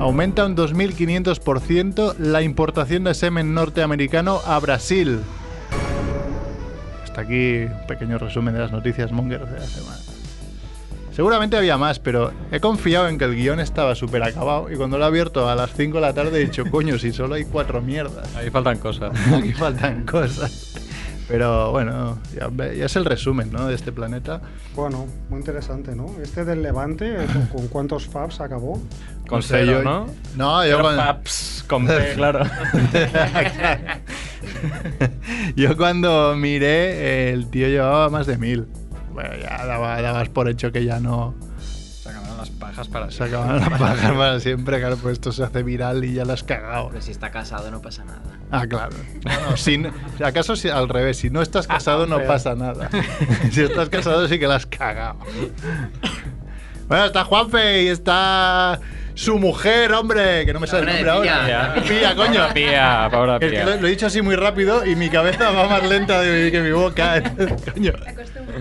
Aumenta 0.00 0.44
un 0.44 0.56
2.500% 0.56 2.16
la 2.18 2.42
importación 2.42 3.04
de 3.04 3.14
semen 3.14 3.54
norteamericano 3.54 4.40
a 4.44 4.58
Brasil. 4.58 5.20
Hasta 7.04 7.22
aquí 7.22 7.60
un 7.60 7.86
pequeño 7.86 8.18
resumen 8.18 8.52
de 8.52 8.60
las 8.60 8.72
noticias 8.72 9.12
mongers 9.12 9.50
de 9.50 9.58
la 9.60 9.66
semana. 9.66 9.98
Seguramente 11.12 11.56
había 11.56 11.78
más, 11.78 12.00
pero 12.00 12.32
he 12.50 12.58
confiado 12.58 13.08
en 13.08 13.18
que 13.18 13.24
el 13.24 13.36
guion 13.36 13.60
estaba 13.60 13.94
súper 13.94 14.24
acabado 14.24 14.68
y 14.70 14.74
cuando 14.74 14.98
lo 14.98 15.04
he 15.04 15.06
abierto 15.06 15.48
a 15.48 15.54
las 15.54 15.72
5 15.72 15.94
de 15.94 16.00
la 16.00 16.12
tarde 16.12 16.42
he 16.42 16.44
dicho, 16.44 16.64
coño, 16.68 16.98
si 16.98 17.12
solo 17.12 17.36
hay 17.36 17.44
cuatro 17.44 17.80
mierdas. 17.80 18.34
Ahí 18.34 18.50
faltan 18.50 18.78
cosas. 18.78 19.12
Aquí 19.32 19.52
faltan 19.52 20.04
cosas. 20.04 20.74
Pero 21.28 21.70
bueno, 21.70 22.18
ya, 22.38 22.48
ve- 22.52 22.76
ya 22.76 22.84
es 22.86 22.96
el 22.96 23.04
resumen 23.06 23.50
¿no? 23.50 23.66
de 23.66 23.74
este 23.74 23.92
planeta. 23.92 24.42
Bueno, 24.74 25.06
muy 25.30 25.38
interesante, 25.38 25.96
¿no? 25.96 26.06
Este 26.22 26.44
del 26.44 26.62
Levante, 26.62 27.16
¿con, 27.32 27.46
con 27.46 27.68
cuántos 27.68 28.06
fabs 28.08 28.40
acabó? 28.40 28.80
Con 29.26 29.42
sello, 29.42 29.82
¿no? 29.82 30.06
No, 30.36 30.62
yo 30.64 30.72
Pero 30.72 30.82
cuando- 30.82 31.02
paps, 31.02 31.64
con 31.66 31.86
P, 31.86 32.12
claro. 32.14 32.40
Yo 35.56 35.76
cuando 35.76 36.34
miré, 36.36 37.32
el 37.32 37.48
tío 37.48 37.68
llevaba 37.68 38.08
más 38.10 38.26
de 38.26 38.36
mil. 38.38 38.66
Bueno, 39.12 39.30
ya 39.40 39.64
daba- 39.64 40.00
dabas 40.02 40.28
por 40.28 40.48
hecho 40.48 40.72
que 40.72 40.84
ya 40.84 41.00
no 41.00 41.34
pajas 42.68 42.88
para 42.88 43.10
se 43.10 43.22
acaban 43.24 43.60
las 43.60 43.68
pagas 43.68 44.12
para 44.12 44.40
siempre. 44.40 44.78
Claro, 44.80 44.96
pues 44.96 45.14
esto 45.14 45.32
se 45.32 45.42
hace 45.44 45.62
viral 45.62 46.04
y 46.04 46.14
ya 46.14 46.24
lo 46.24 46.32
has 46.32 46.42
cagado. 46.42 46.88
Pero 46.88 47.00
si 47.02 47.10
está 47.10 47.30
casado 47.30 47.70
no 47.70 47.80
pasa 47.82 48.04
nada. 48.04 48.20
Ah, 48.50 48.66
claro. 48.66 48.96
No, 49.24 49.50
no, 49.50 49.56
si 49.56 49.78
no- 49.78 49.90
¿Acaso 50.24 50.56
si, 50.56 50.68
al 50.68 50.88
revés? 50.88 51.18
Si 51.18 51.30
no 51.30 51.42
estás 51.42 51.66
casado 51.66 52.06
no 52.06 52.20
pasa 52.24 52.54
nada. 52.54 52.88
si 53.50 53.62
estás 53.62 53.88
casado 53.88 54.26
sí 54.28 54.38
que 54.38 54.46
la 54.46 54.56
has 54.56 54.66
cagado. 54.66 55.18
Bueno, 56.88 57.04
está 57.06 57.24
Juanfe 57.24 57.82
y 57.84 57.88
está 57.88 58.78
su 59.14 59.38
mujer, 59.38 59.92
hombre, 59.92 60.44
que 60.44 60.52
no 60.52 60.60
me 60.60 60.66
sale 60.66 60.82
el 61.00 61.06
nombre 61.06 61.10
ahora. 61.10 61.74
Pía. 61.74 61.82
Pía, 61.88 62.14
coño. 62.16 62.42
Pía, 62.52 63.08
Paula 63.10 63.34
Es 63.36 63.40
que 63.40 63.48
Pía. 63.50 63.64
lo, 63.64 63.76
lo 63.80 63.86
he 63.86 63.90
dicho 63.90 64.06
así 64.06 64.20
muy 64.22 64.36
rápido 64.36 64.84
y 64.84 64.94
mi 64.96 65.08
cabeza 65.08 65.50
va 65.50 65.68
más 65.68 65.88
lenta 65.88 66.20
de- 66.20 66.50
que 66.50 66.60
mi 66.60 66.72
boca. 66.72 67.16
Entonces, 67.18 67.72
coño. 67.74 67.92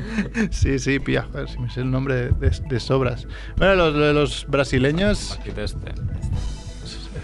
Sí, 0.52 0.80
sí, 0.80 1.00
Pía, 1.00 1.24
joder, 1.32 1.50
si 1.50 1.60
me 1.60 1.70
sé 1.70 1.82
el 1.82 1.92
nombre 1.92 2.32
de, 2.32 2.50
de 2.70 2.80
sobras. 2.80 3.28
Bueno, 3.58 3.76
los, 3.76 3.96
los 4.14 4.46
brasileños 4.48 5.40
este. 5.46 5.64
es, 5.64 5.74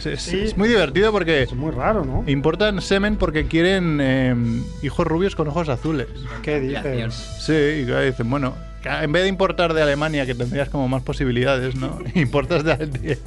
es- 0.05 0.21
Sí. 0.21 0.39
es 0.39 0.57
muy 0.57 0.69
divertido 0.69 1.11
porque 1.11 1.43
Es 1.43 1.53
muy 1.53 1.71
raro, 1.71 2.05
¿no? 2.05 2.23
importan 2.27 2.81
semen 2.81 3.17
porque 3.17 3.47
quieren 3.47 3.99
eh, 4.01 4.33
hijos 4.81 5.05
rubios 5.05 5.35
con 5.35 5.47
ojos 5.49 5.67
azules. 5.69 6.07
¿Qué 6.41 6.59
dices? 6.61 7.13
Sí, 7.39 7.51
y 7.53 7.83
dicen, 7.85 8.29
bueno, 8.29 8.53
en 8.85 9.11
vez 9.11 9.23
de 9.23 9.27
importar 9.29 9.73
de 9.73 9.81
Alemania, 9.81 10.25
que 10.25 10.33
tendrías 10.35 10.69
como 10.69 10.87
más 10.87 11.03
posibilidades, 11.03 11.75
¿no? 11.75 11.99
Importas 12.15 12.63
de, 12.63 12.77
de- 12.77 13.19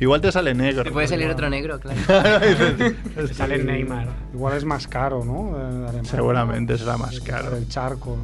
igual 0.00 0.20
te 0.20 0.30
sale 0.30 0.52
negro. 0.54 0.84
Te 0.84 0.90
puede 0.90 1.08
salir 1.08 1.30
otro 1.30 1.48
negro, 1.48 1.80
claro. 1.80 1.98
Dices, 2.46 3.34
Sale 3.36 3.56
Neymar. 3.64 4.08
Igual 4.34 4.58
es 4.58 4.64
más 4.66 4.86
caro, 4.86 5.24
¿no? 5.24 5.56
De 5.56 5.64
Alemania. 5.88 6.04
Seguramente 6.04 6.76
será 6.76 6.98
más 6.98 7.20
caro. 7.20 7.56
El 7.56 7.66
charco. 7.68 8.18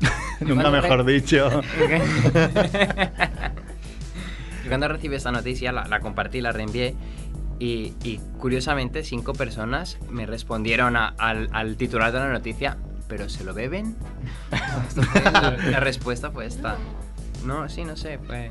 Nunca 0.40 0.70
mejor 0.70 1.04
re- 1.04 1.12
dicho. 1.12 1.50
Yo 4.62 4.68
cuando 4.68 4.88
recibí 4.88 5.14
esta 5.16 5.32
noticia 5.32 5.72
la, 5.72 5.86
la 5.86 6.00
compartí, 6.00 6.40
la 6.40 6.52
reenvié 6.52 6.94
y, 7.58 7.94
y 8.04 8.20
curiosamente 8.38 9.02
cinco 9.02 9.32
personas 9.32 9.98
me 10.10 10.26
respondieron 10.26 10.96
a- 10.96 11.14
al, 11.18 11.48
al 11.52 11.76
titular 11.76 12.12
de 12.12 12.18
la 12.20 12.28
noticia, 12.28 12.76
¿pero 13.08 13.28
se 13.28 13.44
lo 13.44 13.54
beben? 13.54 13.96
La, 15.32 15.56
la 15.70 15.80
respuesta 15.80 16.30
fue 16.30 16.46
esta. 16.46 16.76
No, 17.44 17.68
sí, 17.68 17.84
no 17.84 17.96
sé, 17.96 18.18
fue... 18.18 18.50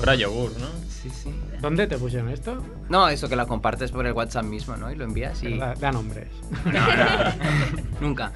Pero 0.00 0.14
yogur, 0.14 0.52
¿no? 0.58 0.66
Sí, 0.88 1.10
sí. 1.10 1.34
¿Dónde 1.60 1.86
te 1.86 1.96
pusieron 1.98 2.28
esto? 2.30 2.62
No, 2.88 3.08
eso 3.08 3.28
que 3.28 3.36
la 3.36 3.46
compartes 3.46 3.90
por 3.92 4.06
el 4.06 4.12
WhatsApp 4.12 4.44
mismo, 4.44 4.76
¿no? 4.76 4.90
Y 4.90 4.96
lo 4.96 5.04
envías 5.04 5.42
y... 5.42 5.56
Da, 5.56 5.74
da 5.74 5.92
nombres. 5.92 6.28
Nunca. 8.00 8.32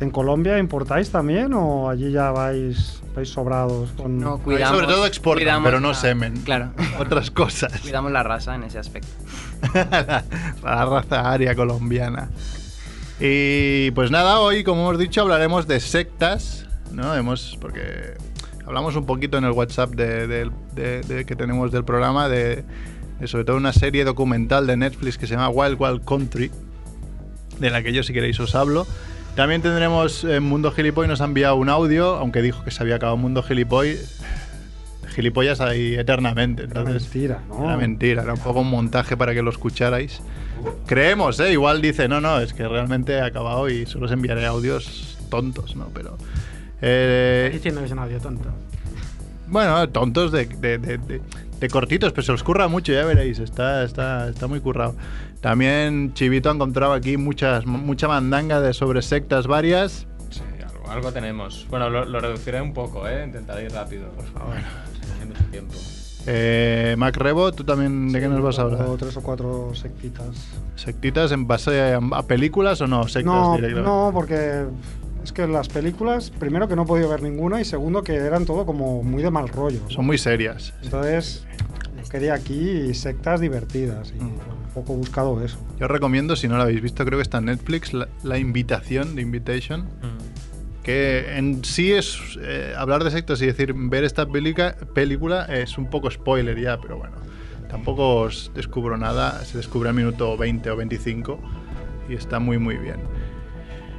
¿En 0.00 0.10
Colombia 0.10 0.58
importáis 0.58 1.10
también 1.10 1.52
o 1.54 1.88
allí 1.88 2.10
ya 2.10 2.30
vais, 2.30 3.00
vais 3.14 3.28
sobrados? 3.28 3.90
Con... 3.92 4.18
No, 4.18 4.34
Ahí 4.34 4.40
cuidamos... 4.40 4.76
sobre 4.78 4.86
todo 4.92 5.06
exportan, 5.06 5.62
pero 5.62 5.80
no 5.80 5.88
la- 5.88 5.94
semen. 5.94 6.36
Claro. 6.44 6.72
Otras 6.98 7.30
cosas. 7.30 7.80
Cuidamos 7.80 8.12
la 8.12 8.22
raza 8.22 8.54
en 8.54 8.64
ese 8.64 8.78
aspecto. 8.78 9.08
la, 9.74 10.24
la 10.62 10.84
raza 10.86 11.30
aria 11.32 11.54
colombiana. 11.54 12.30
Y 13.20 13.90
pues 13.92 14.10
nada, 14.10 14.40
hoy, 14.40 14.62
como 14.64 14.82
hemos 14.82 14.98
dicho, 14.98 15.22
hablaremos 15.22 15.66
de 15.66 15.80
sectas, 15.80 16.66
¿no? 16.92 17.14
Hemos, 17.14 17.56
porque 17.60 18.14
hablamos 18.66 18.96
un 18.96 19.06
poquito 19.06 19.38
en 19.38 19.44
el 19.44 19.52
WhatsApp 19.52 19.90
de, 19.90 20.26
de- 20.26 21.02
de- 21.02 21.24
que 21.24 21.36
tenemos 21.36 21.70
del 21.72 21.84
programa 21.84 22.28
de, 22.28 22.64
sobre 23.24 23.44
todo 23.44 23.56
una 23.56 23.72
serie 23.72 24.04
documental 24.04 24.66
de 24.66 24.76
Netflix 24.76 25.16
que 25.18 25.26
se 25.26 25.34
llama 25.34 25.48
Wild 25.48 25.76
Wild 25.80 26.04
Country, 26.04 26.50
de 27.60 27.70
la 27.70 27.82
que 27.82 27.92
yo 27.92 28.02
si 28.02 28.12
queréis 28.12 28.38
os 28.40 28.54
hablo. 28.54 28.86
También 29.34 29.60
tendremos 29.62 30.24
eh, 30.24 30.40
Mundo 30.40 30.72
Gilipoy, 30.72 31.06
nos 31.08 31.20
ha 31.20 31.24
enviado 31.24 31.56
un 31.56 31.68
audio, 31.68 32.16
aunque 32.16 32.40
dijo 32.42 32.64
que 32.64 32.70
se 32.70 32.82
había 32.82 32.96
acabado 32.96 33.16
Mundo 33.16 33.42
Gilipoy. 33.42 33.98
Gilipollas 35.14 35.60
ahí 35.60 35.94
eternamente. 35.94 36.64
Era 36.64 36.80
Entonces, 36.80 37.02
mentira, 37.04 37.42
¿no? 37.48 37.64
era 37.64 37.76
mentira, 37.76 38.22
era 38.22 38.34
un 38.34 38.40
poco 38.40 38.60
un 38.60 38.68
montaje 38.70 39.16
para 39.16 39.32
que 39.32 39.42
lo 39.42 39.50
escucharais. 39.50 40.20
Creemos, 40.86 41.38
¿eh? 41.40 41.52
Igual 41.52 41.80
dice, 41.80 42.08
no, 42.08 42.20
no, 42.20 42.38
es 42.40 42.52
que 42.52 42.66
realmente 42.68 43.12
he 43.14 43.20
acabado 43.22 43.68
y 43.70 43.86
solo 43.86 44.06
os 44.06 44.12
enviaré 44.12 44.44
audios 44.46 45.16
tontos, 45.30 45.76
¿no? 45.76 45.88
Pero... 45.94 46.18
eh, 46.80 47.44
Estás 47.46 47.54
diciendo 47.62 47.80
que 47.80 47.86
es 47.86 47.92
un 47.92 47.98
audio 47.98 48.18
tonto. 48.20 48.48
bueno, 49.48 49.88
tontos 49.90 50.32
de, 50.32 50.46
de- 50.46 50.78
de- 50.78 50.98
de- 50.98 51.20
de 51.60 51.68
cortitos, 51.68 52.12
pero 52.12 52.22
se 52.22 52.32
os 52.32 52.42
curra 52.42 52.68
mucho, 52.68 52.92
ya 52.92 53.04
veréis, 53.04 53.38
está, 53.38 53.82
está, 53.84 54.28
está 54.28 54.46
muy 54.46 54.60
currado. 54.60 54.94
También 55.40 56.12
Chivito 56.14 56.50
ha 56.50 56.54
encontrado 56.54 56.92
aquí 56.92 57.16
muchas, 57.16 57.64
mucha 57.66 58.08
mandanga 58.08 58.60
de 58.60 58.74
sobre 58.74 59.00
sectas 59.00 59.46
varias. 59.46 60.06
Sí, 60.30 60.42
algo, 60.62 60.90
algo 60.90 61.12
tenemos. 61.12 61.66
Bueno, 61.70 61.88
lo, 61.88 62.04
lo 62.04 62.20
reduciré 62.20 62.60
un 62.60 62.74
poco, 62.74 63.08
¿eh? 63.08 63.24
Intentaré 63.24 63.64
ir 63.64 63.72
rápido, 63.72 64.08
por 64.10 64.26
favor. 64.26 64.54
Mucho 65.26 65.44
tiempo. 65.50 65.74
Eh, 66.26 66.94
Mac 66.98 67.16
Rebo, 67.16 67.52
¿tú 67.52 67.62
también 67.64 68.10
de 68.12 68.20
qué 68.20 68.28
nos 68.28 68.42
vas 68.42 68.58
a 68.58 68.62
hablar? 68.62 68.84
Tres 68.98 69.16
o 69.16 69.22
cuatro 69.22 69.72
sectitas. 69.74 70.26
¿Sectitas 70.74 71.30
en 71.32 71.46
base 71.46 71.94
a, 71.94 72.00
a 72.12 72.22
películas 72.24 72.80
o 72.80 72.86
no? 72.88 73.04
Sectas 73.08 73.24
No, 73.32 73.54
directamente. 73.56 73.88
no, 73.88 74.10
porque 74.12 74.64
es 75.26 75.32
que 75.32 75.46
las 75.46 75.68
películas, 75.68 76.30
primero 76.30 76.66
que 76.68 76.76
no 76.76 76.82
he 76.82 76.86
podido 76.86 77.08
ver 77.08 77.22
ninguna 77.22 77.60
y 77.60 77.64
segundo 77.64 78.02
que 78.02 78.14
eran 78.14 78.44
todo 78.46 78.64
como 78.64 79.02
muy 79.02 79.22
de 79.22 79.30
mal 79.30 79.48
rollo. 79.48 79.80
¿no? 79.84 79.90
Son 79.90 80.06
muy 80.06 80.18
serias. 80.18 80.72
Entonces, 80.82 81.46
quería 82.10 82.34
aquí 82.34 82.94
sectas 82.94 83.40
divertidas 83.40 84.12
y 84.16 84.22
Mm. 84.22 84.26
un 84.28 84.38
poco 84.74 84.94
buscado 84.94 85.42
eso. 85.44 85.58
Yo 85.78 85.86
os 85.86 85.90
recomiendo, 85.90 86.36
si 86.36 86.46
no 86.48 86.56
la 86.56 86.62
habéis 86.64 86.80
visto, 86.80 87.04
creo 87.04 87.18
que 87.18 87.22
está 87.22 87.38
en 87.38 87.46
Netflix, 87.46 87.92
La, 87.92 88.08
La 88.22 88.38
Invitación, 88.38 89.14
de 89.16 89.22
Invitation, 89.22 89.86
que 90.82 91.36
en 91.36 91.64
sí 91.64 91.92
es 91.92 92.16
eh, 92.40 92.72
hablar 92.76 93.02
de 93.02 93.10
sectas 93.10 93.42
y 93.42 93.46
decir 93.46 93.74
ver 93.74 94.04
esta 94.04 94.26
pelica- 94.26 94.76
película 94.94 95.44
es 95.46 95.78
un 95.78 95.90
poco 95.90 96.08
spoiler 96.10 96.60
ya, 96.60 96.78
pero 96.80 96.96
bueno, 96.98 97.16
tampoco 97.68 98.20
os 98.20 98.52
descubro 98.54 98.96
nada, 98.96 99.44
se 99.44 99.56
descubre 99.58 99.88
al 99.88 99.96
minuto 99.96 100.36
20 100.36 100.70
o 100.70 100.76
25 100.76 101.40
y 102.08 102.14
está 102.14 102.38
muy 102.38 102.58
muy 102.58 102.76
bien. 102.76 102.98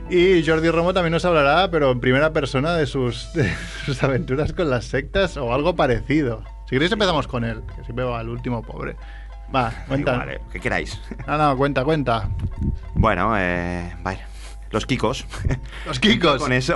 Y 0.10 0.46
Jordi 0.46 0.70
Romo 0.70 0.94
también 0.94 1.12
nos 1.12 1.26
hablará, 1.26 1.70
pero 1.70 1.92
en 1.92 2.00
primera 2.00 2.32
persona, 2.32 2.74
de 2.76 2.86
sus, 2.86 3.32
de 3.34 3.54
sus 3.86 4.02
aventuras 4.04 4.54
con 4.54 4.70
las 4.70 4.86
sectas 4.86 5.36
o 5.38 5.54
algo 5.54 5.76
parecido. 5.76 6.44
Si 6.66 6.76
queréis 6.76 6.92
empezamos 6.92 7.28
con 7.28 7.44
él, 7.44 7.62
que 7.76 7.84
siempre 7.84 8.06
va 8.06 8.20
al 8.20 8.30
último 8.30 8.62
pobre. 8.64 8.96
Va, 9.54 9.72
cuenta. 9.88 10.14
Igual, 10.14 10.30
eh, 10.30 10.42
¿Qué 10.52 10.60
queráis? 10.60 11.00
No, 11.26 11.38
no, 11.38 11.58
cuenta, 11.58 11.84
cuenta. 11.84 12.30
Bueno, 12.96 13.34
eh, 13.38 13.96
vaya. 14.02 14.28
Los 14.72 14.86
Kikos. 14.86 15.26
Los 15.86 16.00
Kikos. 16.00 16.38
Con 16.42 16.52
eso. 16.52 16.76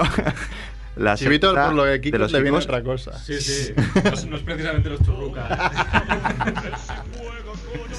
La 0.95 1.15
Chivito, 1.15 1.53
por 1.53 1.73
lo 1.73 1.83
de 1.85 1.91
de 1.91 2.01
Kikos 2.01 2.19
los 2.19 2.31
le 2.31 2.41
viene 2.41 2.57
Kikos. 2.59 2.65
otra 2.65 2.83
cosa. 2.83 3.17
Sí, 3.17 3.39
sí. 3.41 3.73
No, 4.03 4.09
es- 4.11 4.25
no 4.25 4.35
es 4.37 4.43
precisamente 4.43 4.89
los 4.89 5.01
churrucas. 5.03 5.49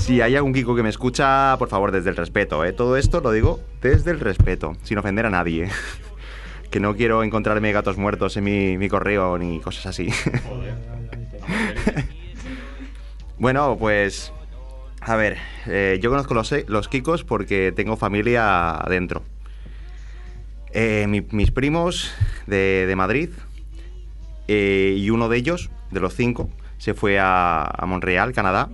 Si 0.02 0.20
hay 0.20 0.34
algún 0.34 0.52
Kiko 0.52 0.74
que 0.74 0.82
me 0.82 0.88
escucha, 0.88 1.54
por 1.60 1.68
favor, 1.68 1.92
desde 1.92 2.10
el 2.10 2.16
respeto, 2.16 2.64
¿eh? 2.64 2.72
Todo 2.72 2.96
esto 2.96 3.20
lo 3.20 3.30
digo 3.30 3.60
desde 3.80 4.10
el 4.10 4.18
respeto, 4.18 4.76
sin 4.82 4.98
ofender 4.98 5.26
a 5.26 5.30
nadie. 5.30 5.68
Que 6.72 6.80
no 6.80 6.96
quiero 6.96 7.22
encontrarme 7.22 7.70
gatos 7.70 7.98
muertos 7.98 8.34
en 8.38 8.44
mi, 8.78 8.88
correo 8.88 9.36
ni 9.36 9.60
cosas 9.60 9.84
así. 9.84 10.08
bueno, 13.38 13.76
pues. 13.78 14.32
A 15.02 15.14
ver, 15.16 15.36
eh, 15.66 15.98
yo 16.00 16.08
conozco 16.08 16.32
los, 16.32 16.88
Kikos 16.88 17.24
porque 17.24 17.74
tengo 17.76 17.98
familia 17.98 18.70
adentro. 18.70 19.22
Eh, 20.72 21.04
mi- 21.10 21.26
mis 21.30 21.50
primos 21.50 22.10
de, 22.46 22.90
Madrid 22.96 23.28
eh, 24.48 24.94
y 24.96 25.10
uno 25.10 25.28
de 25.28 25.36
ellos, 25.36 25.68
de 25.90 26.00
los 26.00 26.14
cinco, 26.14 26.48
se 26.78 26.94
fue 26.94 27.18
a, 27.18 27.64
a 27.64 27.84
Montreal, 27.84 28.32
Canadá, 28.32 28.70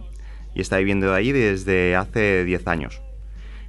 y 0.59 0.61
está 0.61 0.77
viviendo 0.77 1.15
ahí 1.15 1.31
desde 1.33 1.95
hace 1.95 2.45
10 2.45 2.67
años. 2.67 3.00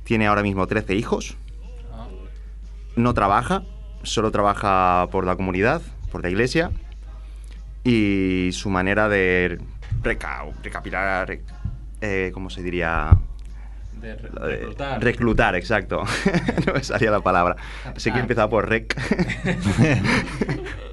Tiene 0.04 0.26
ahora 0.28 0.42
mismo 0.42 0.66
13 0.66 0.96
hijos, 0.96 1.38
no 2.96 3.14
trabaja, 3.14 3.62
solo 4.04 4.32
trabaja 4.32 5.08
por 5.12 5.24
la 5.26 5.36
comunidad, 5.36 5.84
por 6.12 6.24
la 6.24 6.30
iglesia, 6.32 6.72
y 7.84 8.50
su 8.54 8.70
manera 8.72 9.08
de 9.08 9.60
reca 10.02 10.44
recapilar, 10.64 11.40
eh, 12.02 12.32
¿cómo 12.34 12.50
se 12.50 12.64
diría? 12.64 13.12
De 14.02 14.16
re- 14.16 14.30
reclutar. 14.32 15.04
Reclutar, 15.04 15.56
exacto. 15.56 16.04
no 16.66 16.74
me 16.74 16.84
salía 16.84 17.12
la 17.12 17.20
palabra. 17.20 17.56
Sé 17.98 18.12
que 18.12 18.20
empezaba 18.20 18.50
por 18.50 18.68
rec. 18.68 18.96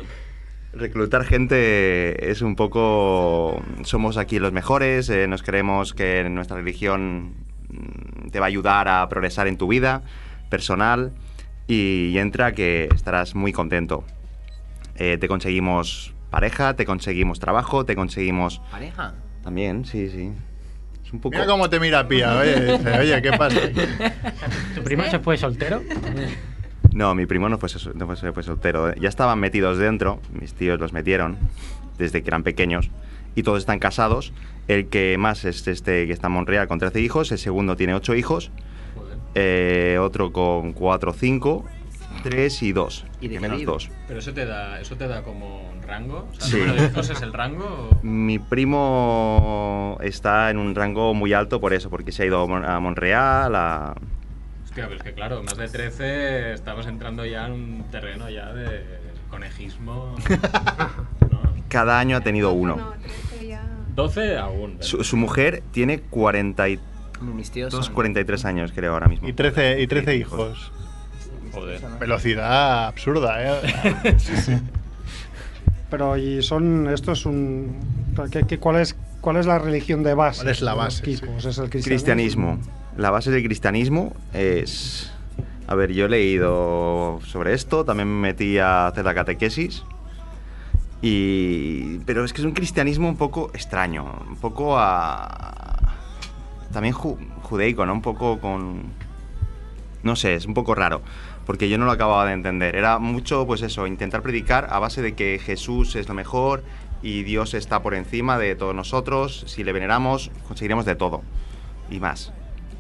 Reclutar 0.79 1.25
gente 1.25 2.31
es 2.31 2.43
un 2.43 2.55
poco... 2.55 3.63
Somos 3.85 4.17
aquí 4.17 4.39
los 4.39 4.53
mejores, 4.53 5.09
eh, 5.09 5.27
nos 5.27 5.43
creemos 5.43 5.95
que 5.95 6.29
nuestra 6.29 6.57
religión 6.57 7.35
mm, 7.69 8.29
te 8.31 8.41
va 8.41 8.47
a 8.47 8.49
ayudar 8.49 8.89
a 8.89 9.09
progresar 9.09 9.49
en 9.49 9.57
tu 9.57 9.69
vida 9.69 10.03
personal 10.51 11.13
y, 11.67 12.09
y 12.09 12.19
entra 12.19 12.53
que 12.53 12.89
estarás 12.95 13.35
muy 13.35 13.53
contento. 13.53 14.05
Eh, 14.97 15.19
te 15.19 15.29
conseguimos 15.29 16.15
pareja, 16.31 16.75
te 16.75 16.85
conseguimos 16.85 17.41
trabajo, 17.41 17.85
te 17.85 17.97
conseguimos... 17.97 18.61
¿Pareja? 18.71 19.15
También, 19.43 19.85
sí, 19.85 20.11
sí. 20.11 20.33
Es 21.05 21.13
un 21.13 21.21
poco... 21.21 21.35
Mira 21.35 21.47
cómo 21.47 21.71
te 21.71 21.81
mira 21.81 22.07
Pía, 22.07 22.37
oye, 22.37 22.77
dice, 22.77 22.99
oye, 22.99 23.23
¿qué 23.23 23.33
pasa? 23.33 23.61
¿Tu 24.75 24.83
primo 24.83 25.05
se 25.05 25.19
fue 25.21 25.37
soltero? 25.37 25.83
No, 26.97 27.15
mi 27.15 27.27
primo 27.27 27.49
no 27.51 27.59
fue, 27.59 27.69
no 27.95 28.07
fue, 28.07 28.33
fue 28.33 28.43
soltero. 28.43 28.95
Ya 28.95 29.11
estaban 29.11 29.39
metidos 29.39 29.77
dentro, 29.77 30.19
mis 30.33 30.55
tíos 30.55 30.81
los 30.81 30.95
metieron 30.95 31.37
desde 31.99 32.23
que 32.23 32.31
eran 32.31 32.43
pequeños 32.43 32.91
y 33.35 33.43
todos 33.43 33.59
están 33.59 33.79
casados. 33.79 34.33
El 34.67 34.89
que 34.89 35.17
más 35.19 35.45
es 35.45 35.67
este 35.69 36.07
que 36.07 36.13
está 36.15 36.29
en 36.29 36.33
Montreal 36.33 36.69
con 36.69 36.79
13 36.79 37.01
hijos, 37.03 37.31
el 37.33 37.39
segundo 37.39 37.77
tiene 37.77 37.95
8 37.95 38.15
hijos, 38.15 38.51
eh, 39.35 39.99
otro 40.01 40.33
con 40.33 40.73
4, 40.73 41.13
5, 41.13 41.65
3 42.23 42.63
y 42.63 42.73
2. 42.73 43.05
¿Y 43.21 43.29
de 43.29 43.41
menos 43.41 43.59
vive? 43.59 43.73
2. 43.73 43.91
Pero 44.09 44.19
eso 44.21 44.33
te 44.33 44.47
da, 44.47 44.81
eso 44.81 44.97
te 44.97 45.07
da 45.07 45.23
como 45.23 45.69
un 45.71 45.83
rango. 45.83 46.27
O 46.31 46.35
sea, 46.41 46.47
Sí. 46.49 46.57
¿el 46.57 46.67
número 46.67 46.83
de 46.83 46.89
hijos 46.89 47.11
es 47.11 47.21
el 47.21 47.33
rango? 47.35 47.91
o- 47.93 47.99
Mi 48.07 48.39
primo 48.39 49.99
está 50.01 50.49
en 50.51 50.57
un 50.57 50.75
rango 50.75 51.13
muy 51.13 51.35
alto 51.35 51.61
por 51.61 51.75
eso, 51.75 51.91
porque 51.91 52.11
se 52.11 52.23
ha 52.23 52.27
ido 52.27 52.41
a 52.43 52.47
Mon- 52.47 52.65
a 52.65 52.81
Montreal, 52.81 53.55
a... 53.55 53.95
Hostia, 54.77 54.89
pero 54.89 54.97
es 54.99 55.03
que 55.05 55.15
claro, 55.15 55.43
más 55.43 55.57
de 55.57 55.69
13 55.69 56.53
estamos 56.53 56.87
entrando 56.87 57.25
ya 57.25 57.47
en 57.47 57.53
un 57.53 57.85
terreno 57.91 58.29
ya 58.29 58.53
de 58.53 58.85
conejismo. 59.31 60.15
¿no? 61.31 61.41
Cada 61.71 61.99
año 61.99 62.19
ha 62.19 62.21
tenido 62.21 62.53
uno. 62.53 62.77
No, 62.77 62.93
13 63.31 63.49
ya. 63.49 63.63
12 63.95 64.37
aún. 64.37 64.73
¿verdad? 64.73 64.83
Su, 64.87 65.03
su 65.03 65.17
mujer 65.17 65.63
tiene 65.73 66.01
42, 66.01 66.85
Como 67.19 67.33
mis 67.33 67.51
tíos 67.51 67.73
son. 67.73 67.95
43 67.95 68.45
años, 68.45 68.73
creo, 68.75 68.93
ahora 68.93 69.09
mismo. 69.09 69.27
Y 69.27 69.33
13, 69.33 69.81
y 69.81 69.87
13 69.87 70.15
hijos. 70.17 70.71
Joder. 71.55 71.81
Velocidad 71.99 72.89
absurda, 72.89 73.39
¿eh? 73.43 74.15
Pero 75.89 76.19
y 76.19 76.43
son, 76.43 76.91
esto 76.93 77.13
es 77.13 77.25
un, 77.25 77.79
¿qué, 78.31 78.43
qué- 78.43 78.59
cuál 78.59 78.77
es 78.77 78.95
cuál 79.27 79.39
es 79.39 79.47
la 79.47 79.59
religión 79.59 80.05
de 80.05 80.15
base? 80.15 80.43
¿Cuál 80.43 80.53
es 80.53 80.63
la 80.63 80.75
base, 80.75 81.03
Kikos? 81.03 81.43
sí. 81.43 81.49
Es 81.49 81.59
el 81.59 81.69
Cristianismo. 81.69 82.61
La 82.97 83.11
base 83.11 83.33
del 83.33 83.43
cristianismo 83.43 84.15
es... 84.33 85.13
A 85.67 85.75
ver, 85.75 85.91
yo 85.93 86.05
he 86.05 86.09
leído 86.09 87.19
sobre 87.27 87.53
esto, 87.53 87.85
también 87.85 88.07
me 88.09 88.29
metí 88.29 88.59
a 88.59 88.87
hacer 88.87 89.05
la 89.05 89.15
catequesis. 89.15 89.83
Y... 91.03 91.99
Pero 92.07 92.25
es 92.25 92.33
que 92.33 92.41
es 92.41 92.45
un 92.45 92.53
cristianismo 92.53 93.09
un 93.09 93.17
poco 93.17 93.51
extraño, 93.53 94.05
un 94.29 94.37
poco 94.37 94.79
a... 94.79 95.77
También 96.73 96.95
ju- 96.95 97.19
judaico, 97.43 97.85
¿no? 97.85 97.95
Un 97.95 98.03
poco 98.03 98.39
con... 98.39 98.93
No 100.05 100.15
sé, 100.15 100.35
es 100.35 100.47
un 100.47 100.55
poco 100.55 100.77
raro, 100.77 101.03
porque 101.47 101.69
yo 101.69 101.79
no 101.79 101.85
lo 101.85 101.91
acababa 101.91 102.27
de 102.27 102.33
entender. 102.33 102.77
Era 102.77 103.01
mucho, 103.01 103.45
pues 103.45 103.61
eso, 103.63 103.89
intentar 103.89 104.23
predicar 104.23 104.69
a 104.71 104.79
base 104.79 105.03
de 105.03 105.15
que 105.15 105.41
Jesús 105.45 105.97
es 105.97 106.07
lo 106.07 106.15
mejor 106.15 106.63
y 107.07 107.23
Dios 107.23 107.55
está 107.55 107.83
por 107.83 107.95
encima 107.95 108.37
de 108.37 108.57
todos 108.57 108.75
nosotros. 108.75 109.45
Si 109.47 109.63
le 109.63 109.73
veneramos, 109.73 110.33
conseguiremos 110.49 110.85
de 110.85 110.97
todo 110.97 111.23
y 111.89 112.01
más. 112.01 112.33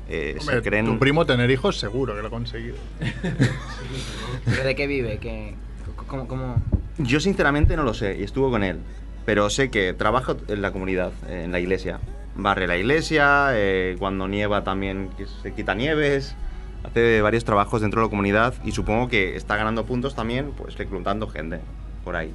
Eh, 0.09 0.37
Hombre, 0.40 0.56
se 0.56 0.62
creen... 0.62 0.87
Tu 0.87 0.99
primo 0.99 1.25
tener 1.26 1.49
hijos 1.49 1.78
seguro 1.78 2.16
que 2.16 2.23
lo 2.23 2.26
ha 2.26 2.30
conseguido. 2.30 2.75
¿Pero 4.45 4.64
de 4.64 4.75
qué 4.75 4.88
vive? 4.88 5.18
¿Qué, 5.18 5.54
cómo, 6.09 6.26
cómo? 6.26 6.56
Yo 6.99 7.21
sinceramente 7.21 7.76
no 7.76 7.85
lo 7.85 7.95
sé 7.95 8.16
y 8.18 8.25
estuvo 8.25 8.50
con 8.50 8.64
él, 8.64 8.80
pero 9.25 9.49
sé 9.49 9.71
que 9.71 9.95
trabaja 9.95 10.35
en 10.49 10.61
la 10.61 10.73
comunidad, 10.73 11.12
en 11.28 11.52
la 11.52 11.61
iglesia. 11.61 12.00
Barre 12.35 12.66
la 12.66 12.76
iglesia, 12.76 13.50
eh, 13.52 13.95
cuando 14.00 14.26
nieva 14.26 14.64
también 14.64 15.11
se 15.40 15.52
quita 15.52 15.76
nieves, 15.76 16.35
hace 16.83 17.23
varios 17.23 17.45
trabajos 17.45 17.80
dentro 17.80 18.00
de 18.00 18.06
la 18.06 18.11
comunidad 18.11 18.54
y 18.64 18.73
supongo 18.73 19.06
que 19.06 19.37
está 19.37 19.54
ganando 19.54 19.87
puntos 19.87 20.16
también, 20.16 20.50
pues 20.50 20.76
reclutando 20.76 21.28
gente 21.28 21.61
por 22.02 22.16
ahí. 22.16 22.35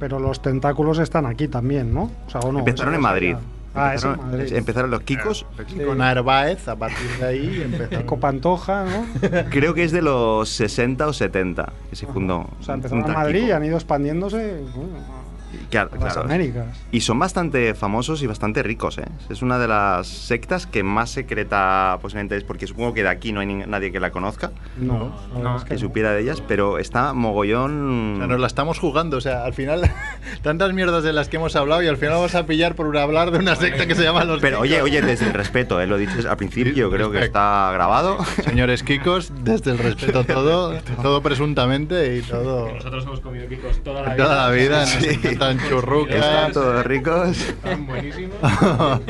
Pero 0.00 0.18
los 0.18 0.42
tentáculos 0.42 0.98
están 0.98 1.26
aquí 1.26 1.46
también, 1.46 1.94
¿no? 1.94 2.10
O 2.26 2.30
sea, 2.30 2.40
¿o 2.40 2.50
no? 2.50 2.58
Empezaron 2.60 2.94
en 2.94 3.00
Madrid. 3.02 3.36
Ah, 3.72 3.94
es 3.94 4.02
en 4.02 4.10
empezaron, 4.10 4.30
Madrid. 4.32 4.56
empezaron 4.56 4.90
los 4.90 5.00
Kikos. 5.02 5.46
Sí. 5.68 5.78
Con 5.84 6.02
Arbaez, 6.02 6.66
a 6.66 6.74
partir 6.74 7.06
de 7.20 7.24
ahí. 7.26 7.88
Kiko 7.90 8.18
Pantoja, 8.18 8.84
¿no? 8.84 9.06
Creo 9.50 9.74
que 9.74 9.84
es 9.84 9.92
de 9.92 10.02
los 10.02 10.48
60 10.48 11.06
o 11.06 11.12
70 11.12 11.72
que 11.90 11.94
se 11.94 12.06
fundó. 12.06 12.48
O 12.58 12.62
sea, 12.62 12.74
empezaron 12.74 13.06
en 13.06 13.12
Madrid 13.12 13.46
y 13.46 13.50
han 13.52 13.64
ido 13.64 13.76
expandiéndose 13.76 14.64
bueno, 14.74 15.20
Claro, 15.70 15.90
a 15.92 15.96
las 15.96 16.12
claro. 16.14 16.28
Américas. 16.28 16.66
Y 16.90 17.00
son 17.00 17.18
bastante 17.18 17.74
famosos 17.74 18.22
y 18.22 18.26
bastante 18.26 18.62
ricos, 18.62 18.98
¿eh? 18.98 19.04
Es 19.28 19.40
una 19.42 19.58
de 19.58 19.68
las 19.68 20.06
sectas 20.08 20.66
que 20.66 20.82
más 20.82 21.10
secreta 21.10 21.98
posiblemente 22.02 22.36
es 22.36 22.44
porque 22.44 22.66
supongo 22.66 22.92
que 22.94 23.02
de 23.04 23.08
aquí 23.08 23.32
no 23.32 23.40
hay 23.40 23.46
nadie 23.46 23.92
que 23.92 24.00
la 24.00 24.10
conozca, 24.10 24.50
No, 24.78 25.14
es 25.56 25.64
que 25.64 25.74
no. 25.74 25.80
supiera 25.80 26.12
de 26.12 26.22
ellas, 26.22 26.42
pero 26.46 26.78
está 26.78 27.12
mogollón... 27.12 28.14
O 28.14 28.18
sea, 28.18 28.26
nos 28.26 28.40
la 28.40 28.46
estamos 28.46 28.78
jugando. 28.78 29.16
O 29.16 29.20
sea, 29.20 29.44
al 29.44 29.54
final, 29.54 29.82
tantas 30.42 30.72
mierdas 30.72 31.04
de 31.04 31.12
las 31.12 31.28
que 31.28 31.36
hemos 31.36 31.54
hablado 31.56 31.82
y 31.82 31.86
al 31.86 31.96
final 31.96 32.14
vamos 32.14 32.34
a 32.34 32.46
pillar 32.46 32.74
por 32.74 32.96
hablar 32.98 33.30
de 33.30 33.38
una 33.38 33.54
secta 33.56 33.86
que 33.86 33.94
se 33.94 34.02
llama 34.02 34.24
Los 34.24 34.40
Pero 34.40 34.60
oye, 34.60 34.74
Kikos. 34.76 34.84
oye, 34.84 35.02
desde 35.02 35.26
el 35.26 35.34
respeto, 35.34 35.80
¿eh? 35.80 35.86
lo 35.86 35.96
dicho 35.98 36.28
al 36.28 36.36
principio, 36.36 36.90
creo 36.90 37.10
que 37.10 37.22
está 37.24 37.70
grabado. 37.72 38.18
Señores 38.44 38.82
Kikos, 38.82 39.32
desde 39.44 39.70
el 39.70 39.78
respeto 39.78 40.24
todo, 40.24 40.74
todo 41.02 41.22
presuntamente 41.22 42.16
y 42.16 42.22
todo. 42.22 42.72
Nosotros 42.74 43.04
hemos 43.04 43.20
comido 43.20 43.48
kikos 43.48 43.82
toda 43.84 44.02
la 44.02 44.14
vida. 44.14 44.24
Toda 44.24 44.48
la 44.48 44.50
vida 44.54 44.80
nos 44.80 44.90
Sí. 44.90 45.08
encantan 45.22 45.59
churrucas. 45.68 46.16
Están 46.16 46.52
todos 46.52 46.86
ricos. 46.86 47.38
Están 47.38 47.86
buenísimos. 47.86 48.36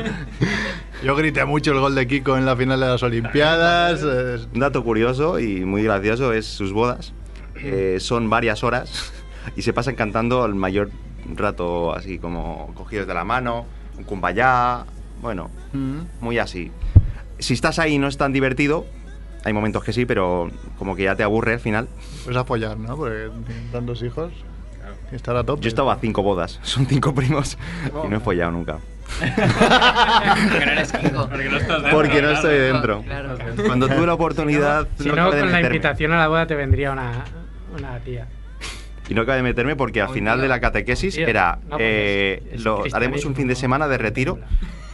Yo 1.03 1.15
grité 1.15 1.45
mucho 1.45 1.71
el 1.71 1.79
gol 1.79 1.95
de 1.95 2.07
Kiko 2.07 2.37
en 2.37 2.45
la 2.45 2.55
final 2.55 2.79
de 2.79 2.85
las 2.87 3.03
Olimpiadas. 3.03 4.03
Un 4.03 4.59
dato 4.59 4.83
curioso 4.83 5.39
y 5.39 5.65
muy 5.65 5.83
gracioso 5.83 6.33
es 6.33 6.45
sus 6.45 6.73
bodas. 6.73 7.13
Eh, 7.55 7.97
son 7.99 8.29
varias 8.29 8.63
horas 8.63 9.11
y 9.55 9.61
se 9.61 9.73
pasan 9.73 9.95
cantando 9.95 10.45
el 10.45 10.55
mayor 10.55 10.89
rato 11.35 11.93
así 11.93 12.17
como 12.19 12.71
cogidos 12.75 13.07
de 13.07 13.13
la 13.13 13.23
mano, 13.23 13.65
un 13.97 14.03
kumbaya, 14.03 14.85
bueno, 15.21 15.49
mm, 15.73 15.99
muy 16.21 16.39
así. 16.39 16.71
Si 17.39 17.53
estás 17.53 17.79
ahí 17.79 17.95
y 17.95 17.97
no 17.97 18.07
es 18.07 18.17
tan 18.17 18.33
divertido, 18.33 18.85
hay 19.43 19.53
momentos 19.53 19.83
que 19.83 19.93
sí, 19.93 20.05
pero 20.05 20.49
como 20.77 20.95
que 20.95 21.03
ya 21.03 21.15
te 21.15 21.23
aburre 21.23 21.53
al 21.53 21.59
final. 21.59 21.87
Pues 22.23 22.35
a 22.35 22.45
follar, 22.45 22.77
¿no? 22.77 22.95
Porque 22.95 23.29
tienen 23.45 23.71
tantos 23.71 24.03
hijos. 24.03 24.31
Estar 25.11 25.35
a 25.35 25.43
tope. 25.43 25.61
Yo 25.61 25.67
estaba 25.67 25.93
a 25.93 25.97
cinco 25.97 26.23
bodas, 26.23 26.59
son 26.63 26.85
cinco 26.85 27.13
primos 27.13 27.57
y 28.05 28.07
no 28.07 28.17
he 28.17 28.19
follado 28.19 28.51
nunca. 28.51 28.77
Porque 29.19 30.65
no 30.65 30.71
eres 30.71 30.91
Kiko. 30.93 31.29
Porque 31.29 31.49
no 31.49 31.57
estás 31.57 31.81
dentro. 31.81 31.91
Porque 31.91 32.21
no 32.21 32.27
claro. 32.29 32.33
estoy 32.33 32.57
dentro. 32.57 33.01
Claro. 33.03 33.37
Cuando 33.65 33.87
tuve 33.89 34.07
la 34.07 34.13
oportunidad, 34.13 34.87
Si 34.99 35.09
no 35.09 35.15
no, 35.15 35.29
con 35.31 35.51
la 35.51 35.61
invitación 35.61 36.13
a 36.13 36.17
la 36.17 36.27
boda 36.27 36.47
te 36.47 36.55
vendría 36.55 36.91
una, 36.91 37.25
una 37.77 37.99
tía. 37.99 38.27
Y 39.09 39.13
no 39.13 39.23
acabé 39.23 39.37
de 39.37 39.43
meterme 39.43 39.75
porque 39.75 40.01
al 40.01 40.09
final 40.09 40.39
de 40.39 40.47
la 40.47 40.61
catequesis 40.61 41.17
era, 41.17 41.59
eh, 41.77 42.41
es- 42.47 42.53
es 42.55 42.63
lo- 42.63 42.83
haremos 42.93 43.25
un 43.25 43.35
fin 43.35 43.47
de 43.47 43.55
semana 43.55 43.89
de 43.89 43.97
retiro, 43.97 44.39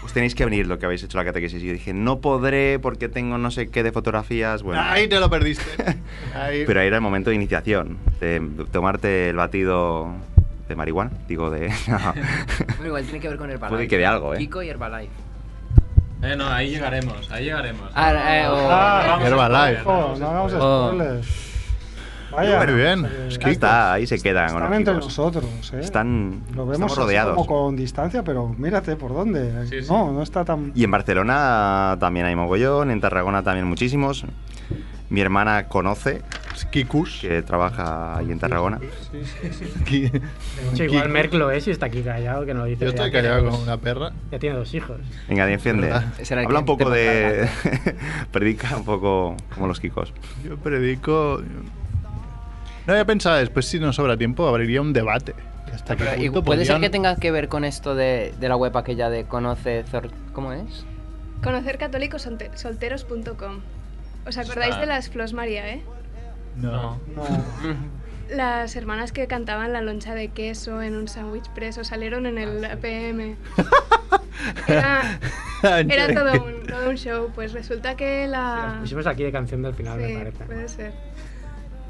pues 0.07 0.13
tenéis 0.13 0.35
que 0.35 0.45
venir 0.45 0.67
lo 0.67 0.79
que 0.79 0.85
habéis 0.85 1.03
hecho 1.03 1.17
la 1.17 1.25
catequesis. 1.25 1.61
Y 1.61 1.67
yo 1.67 1.73
dije, 1.73 1.93
no 1.93 2.21
podré 2.21 2.79
porque 2.79 3.09
tengo 3.09 3.37
no 3.37 3.51
sé 3.51 3.67
qué 3.69 3.83
de 3.83 3.91
fotografías, 3.91 4.63
bueno. 4.63 4.81
Ahí 4.81 5.09
te 5.09 5.19
lo 5.19 5.29
perdiste. 5.29 5.65
Ahí. 6.33 6.63
Pero 6.65 6.79
ahí 6.79 6.87
era 6.87 6.95
el 6.95 7.01
momento 7.01 7.29
de 7.29 7.35
iniciación, 7.35 7.97
de 8.21 8.41
tomarte 8.71 9.27
el 9.31 9.35
batido 9.35 10.07
de 10.69 10.75
marihuana, 10.77 11.11
digo 11.27 11.49
de... 11.49 11.67
no. 11.89 11.99
Bueno, 12.13 12.85
igual 12.85 13.03
tiene 13.03 13.19
que 13.19 13.27
ver 13.27 13.37
con 13.37 13.49
Herbalife. 13.51 13.75
Puede 13.75 13.87
que 13.89 13.97
de 13.97 14.05
algo, 14.05 14.33
¿eh? 14.33 14.37
Kiko 14.37 14.63
y 14.63 14.69
Herbalife. 14.69 15.11
Eh, 16.23 16.35
no, 16.37 16.47
ahí 16.47 16.69
llegaremos, 16.69 17.29
ahí 17.29 17.43
llegaremos. 17.43 17.91
Ah, 17.93 18.13
eh, 18.37 18.47
o- 18.47 18.55
Ah, 18.71 19.03
vamos 19.09 19.25
a 19.25 19.27
Herbalife. 19.27 19.81
spoiler, 19.81 20.03
Oh, 20.05 20.17
no 20.17 20.29
hagamos 20.29 20.53
Oh. 20.53 20.91
Vaya. 22.31 22.63
Muy 22.65 22.73
bien. 22.73 23.05
Es 23.27 23.33
Ahí 23.35 23.37
que- 23.39 23.51
está, 23.51 23.93
ahí 23.93 24.07
se 24.07 24.19
quedan 24.21 24.51
con 24.53 24.63
Están 24.63 24.73
entre 24.73 24.93
nosotros, 24.95 25.45
¿eh? 25.73 25.79
Están 25.79 26.41
Lo 26.55 26.65
vemos 26.65 26.95
rodeados. 26.95 27.35
como 27.35 27.45
con 27.47 27.75
distancia, 27.75 28.23
pero 28.23 28.53
mírate 28.57 28.95
por 28.95 29.13
dónde. 29.13 29.67
Sí, 29.67 29.81
sí. 29.83 29.87
No, 29.91 30.11
no 30.11 30.21
está 30.21 30.43
tan. 30.45 30.71
Y 30.75 30.83
en 30.83 30.91
Barcelona 30.91 31.97
también 31.99 32.25
hay 32.25 32.35
mogollón, 32.35 32.91
en 32.91 32.99
Tarragona 33.01 33.43
también 33.43 33.65
muchísimos. 33.67 34.25
Mi 35.09 35.21
hermana 35.21 35.69
conoce, 35.69 36.21
es 36.53 36.65
Kikus. 36.65 37.19
que 37.21 37.41
trabaja 37.41 38.17
ahí 38.17 38.29
en 38.29 38.39
Tarragona. 38.39 38.81
Ki- 39.85 40.09
De 40.09 40.21
hecho, 40.73 40.83
igual 40.83 41.07
Merck 41.07 41.33
lo 41.33 41.49
es 41.49 41.65
y 41.67 41.71
está 41.71 41.85
aquí 41.85 42.01
callado, 42.01 42.45
que 42.45 42.53
no 42.53 42.65
dice. 42.65 42.83
Yo 42.83 42.89
estoy 42.89 43.09
callado 43.09 43.45
como 43.45 43.57
una 43.63 43.77
perra. 43.77 44.11
Ya 44.33 44.39
tiene 44.39 44.57
dos 44.57 44.73
hijos. 44.73 44.97
Venga, 45.29 45.49
el 45.49 45.59
Habla 46.45 46.59
un 46.59 46.65
poco 46.65 46.89
de... 46.89 47.47
Predica 48.33 48.75
un 48.75 48.83
poco 48.83 49.37
como 49.53 49.67
los 49.67 49.79
Kikos. 49.79 50.13
Yo 50.43 50.57
predico. 50.57 51.41
No 52.87 52.93
había 52.93 53.05
pensado 53.05 53.35
después, 53.37 53.65
si 53.67 53.79
nos 53.79 53.95
sobra 53.97 54.17
tiempo, 54.17 54.47
abriría 54.47 54.81
un 54.81 54.93
debate. 54.93 55.35
Hasta 55.73 55.93
y 56.15 56.25
punto 56.29 56.43
puede 56.43 56.65
ser 56.65 56.75
podrían- 56.75 56.81
que 56.81 56.89
tenga 56.89 57.15
que 57.17 57.29
ver 57.31 57.49
con 57.49 57.63
esto 57.65 57.93
de, 57.93 58.33
de 58.39 58.49
la 58.49 58.55
web 58.55 58.75
aquella 58.77 59.09
de 59.09 59.25
conoce 59.25 59.83
Zor- 59.85 60.09
¿Cómo 60.33 60.53
es? 60.53 60.85
Conocercatólicosolteros.com. 61.43 63.59
¿Os 64.25 64.37
acordáis 64.37 64.69
Está- 64.69 64.79
de 64.81 64.85
las 64.87 65.09
Flos 65.09 65.33
María, 65.33 65.69
eh? 65.69 65.83
No. 66.55 66.97
Las 68.29 68.75
hermanas 68.75 69.13
que 69.13 69.25
cantaban 69.27 69.71
la 69.71 69.79
loncha 69.81 70.13
de 70.13 70.27
queso 70.29 70.81
en 70.81 70.97
un 70.97 71.07
sándwich 71.07 71.47
preso 71.55 71.85
salieron 71.85 72.25
en 72.25 72.37
el 72.37 72.65
APM. 72.65 73.37
Era, 74.67 75.17
era 75.89 76.13
todo, 76.13 76.43
un, 76.45 76.67
todo 76.67 76.89
un 76.89 76.95
show. 76.97 77.31
Pues 77.33 77.53
resulta 77.53 77.95
que 77.95 78.27
Las 78.27 78.73
la... 78.73 78.79
pusimos 78.81 79.07
aquí 79.07 79.23
de 79.23 79.31
canción 79.31 79.61
del 79.63 79.73
final, 79.73 79.97
me 79.97 80.07
Sí, 80.07 80.13
parece. 80.15 80.43
puede 80.45 80.67
ser. 80.67 80.93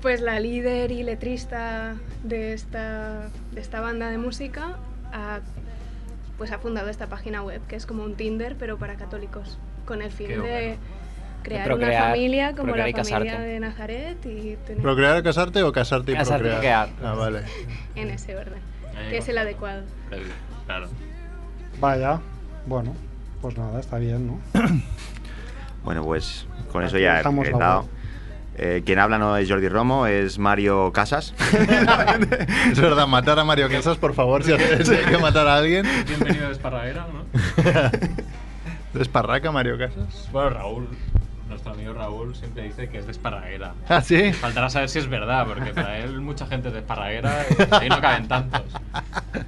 Pues 0.01 0.21
la 0.21 0.39
líder 0.39 0.91
y 0.91 1.03
letrista 1.03 1.95
de 2.23 2.53
esta, 2.53 3.29
de 3.51 3.62
esta 3.62 3.81
banda 3.81 4.10
de 4.10 4.17
música 4.17 4.77
ha, 5.12 5.39
pues 6.38 6.51
ha 6.51 6.60
fundado 6.60 6.89
esta 6.89 7.07
página 7.07 7.41
web, 7.41 7.62
que 7.67 7.75
es 7.75 7.86
como 7.86 8.03
un 8.03 8.15
Tinder, 8.15 8.55
pero 8.57 8.77
para 8.77 8.95
católicos, 8.95 9.57
con 9.86 10.01
el 10.01 10.12
fin 10.12 10.27
Qué 10.27 10.38
de 10.38 10.39
bueno. 10.39 10.77
crear 11.43 11.65
procrear, 11.65 11.91
una 12.03 12.10
familia 12.12 12.55
como 12.55 12.75
la 12.75 12.83
familia 12.83 12.93
casarte. 12.93 13.39
de 13.41 13.60
Nazaret 13.60 14.17
y 14.25 14.55
tener 14.67 14.81
¿Procrear 14.83 15.17
o 15.17 15.23
casarte 15.23 15.63
o 15.63 15.71
casarte 15.71 16.12
y 16.12 16.15
Casarte 16.15 16.49
procrear? 16.49 16.89
procrear. 16.89 17.12
Ah, 17.12 17.15
vale. 17.15 17.41
en 17.95 18.10
ese 18.12 18.36
orden, 18.36 18.60
Ahí 18.95 19.10
que 19.10 19.17
es 19.17 19.27
el 19.29 19.38
adecuado. 19.38 19.83
Claro. 20.67 20.89
Vaya. 21.79 22.19
Bueno, 22.67 22.93
pues 23.41 23.57
nada, 23.57 23.79
está 23.79 23.97
bien, 23.97 24.27
¿no? 24.27 24.39
Bueno, 25.83 26.03
pues 26.03 26.45
con 26.71 26.81
Aquí 26.83 26.89
eso 26.89 26.97
ya 26.99 27.21
he 27.21 27.23
web. 27.81 27.86
Eh, 28.60 28.82
quien 28.84 28.98
habla 28.98 29.20
no 29.20 29.38
es 29.38 29.48
Jordi 29.48 29.70
Romo, 29.70 30.08
es 30.08 30.39
Mario 30.39 30.91
Casas. 30.91 31.34
Es 32.72 32.80
verdad, 32.80 33.08
matar 33.08 33.38
a 33.38 33.43
Mario 33.43 33.70
Casas, 33.70 33.98
por 33.98 34.15
favor, 34.15 34.43
si 34.43 34.52
hay 34.54 35.06
que 35.06 35.17
matar 35.20 35.48
a 35.48 35.58
alguien. 35.58 35.86
Bienvenido 36.08 36.48
de 36.48 36.54
Esparraguera, 36.54 37.06
¿no? 37.13 39.00
¿Es 39.00 39.08
parraca 39.08 39.52
Mario 39.52 39.78
Casas? 39.78 40.28
Bueno, 40.32 40.50
Raúl, 40.50 40.88
nuestro 41.48 41.74
amigo 41.74 41.93
Raúl 41.93 42.36
siempre 42.36 42.63
dice 42.63 42.89
que 42.89 42.98
es 42.98 43.06
de 43.06 43.12
Esparraguera. 43.12 43.74
Ah, 43.88 44.02
sí. 44.02 44.34
Faltará 44.34 44.72
saber 44.72 44.89
si 44.89 45.00
es 45.00 45.08
verdad, 45.08 45.46
porque 45.46 45.72
para 45.72 46.00
él 46.00 46.20
mucha 46.20 46.48
gente 46.48 46.70
es 46.70 46.74
de 46.74 46.80
Esparraguera 46.80 47.46
y 47.50 47.76
ahí 47.76 47.89
no 47.89 48.02
caben 48.02 48.28
tantos. 48.28 48.63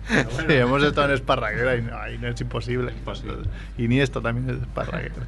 Bueno. 0.08 0.30
Sí, 0.48 0.54
hemos 0.56 0.84
estado 0.84 1.08
en 1.08 1.14
Esparraguera 1.16 1.76
y 1.76 1.82
no, 1.82 1.98
ahí 1.98 2.20
no 2.20 2.28
es 2.28 2.40
imposible. 2.40 2.92
Imposible. 2.92 3.50
Y 3.76 3.88
ni 3.88 4.02
esto 4.02 4.22
también 4.22 4.50
es 4.52 4.62
de 4.62 4.68
Esparraguera. 4.68 5.26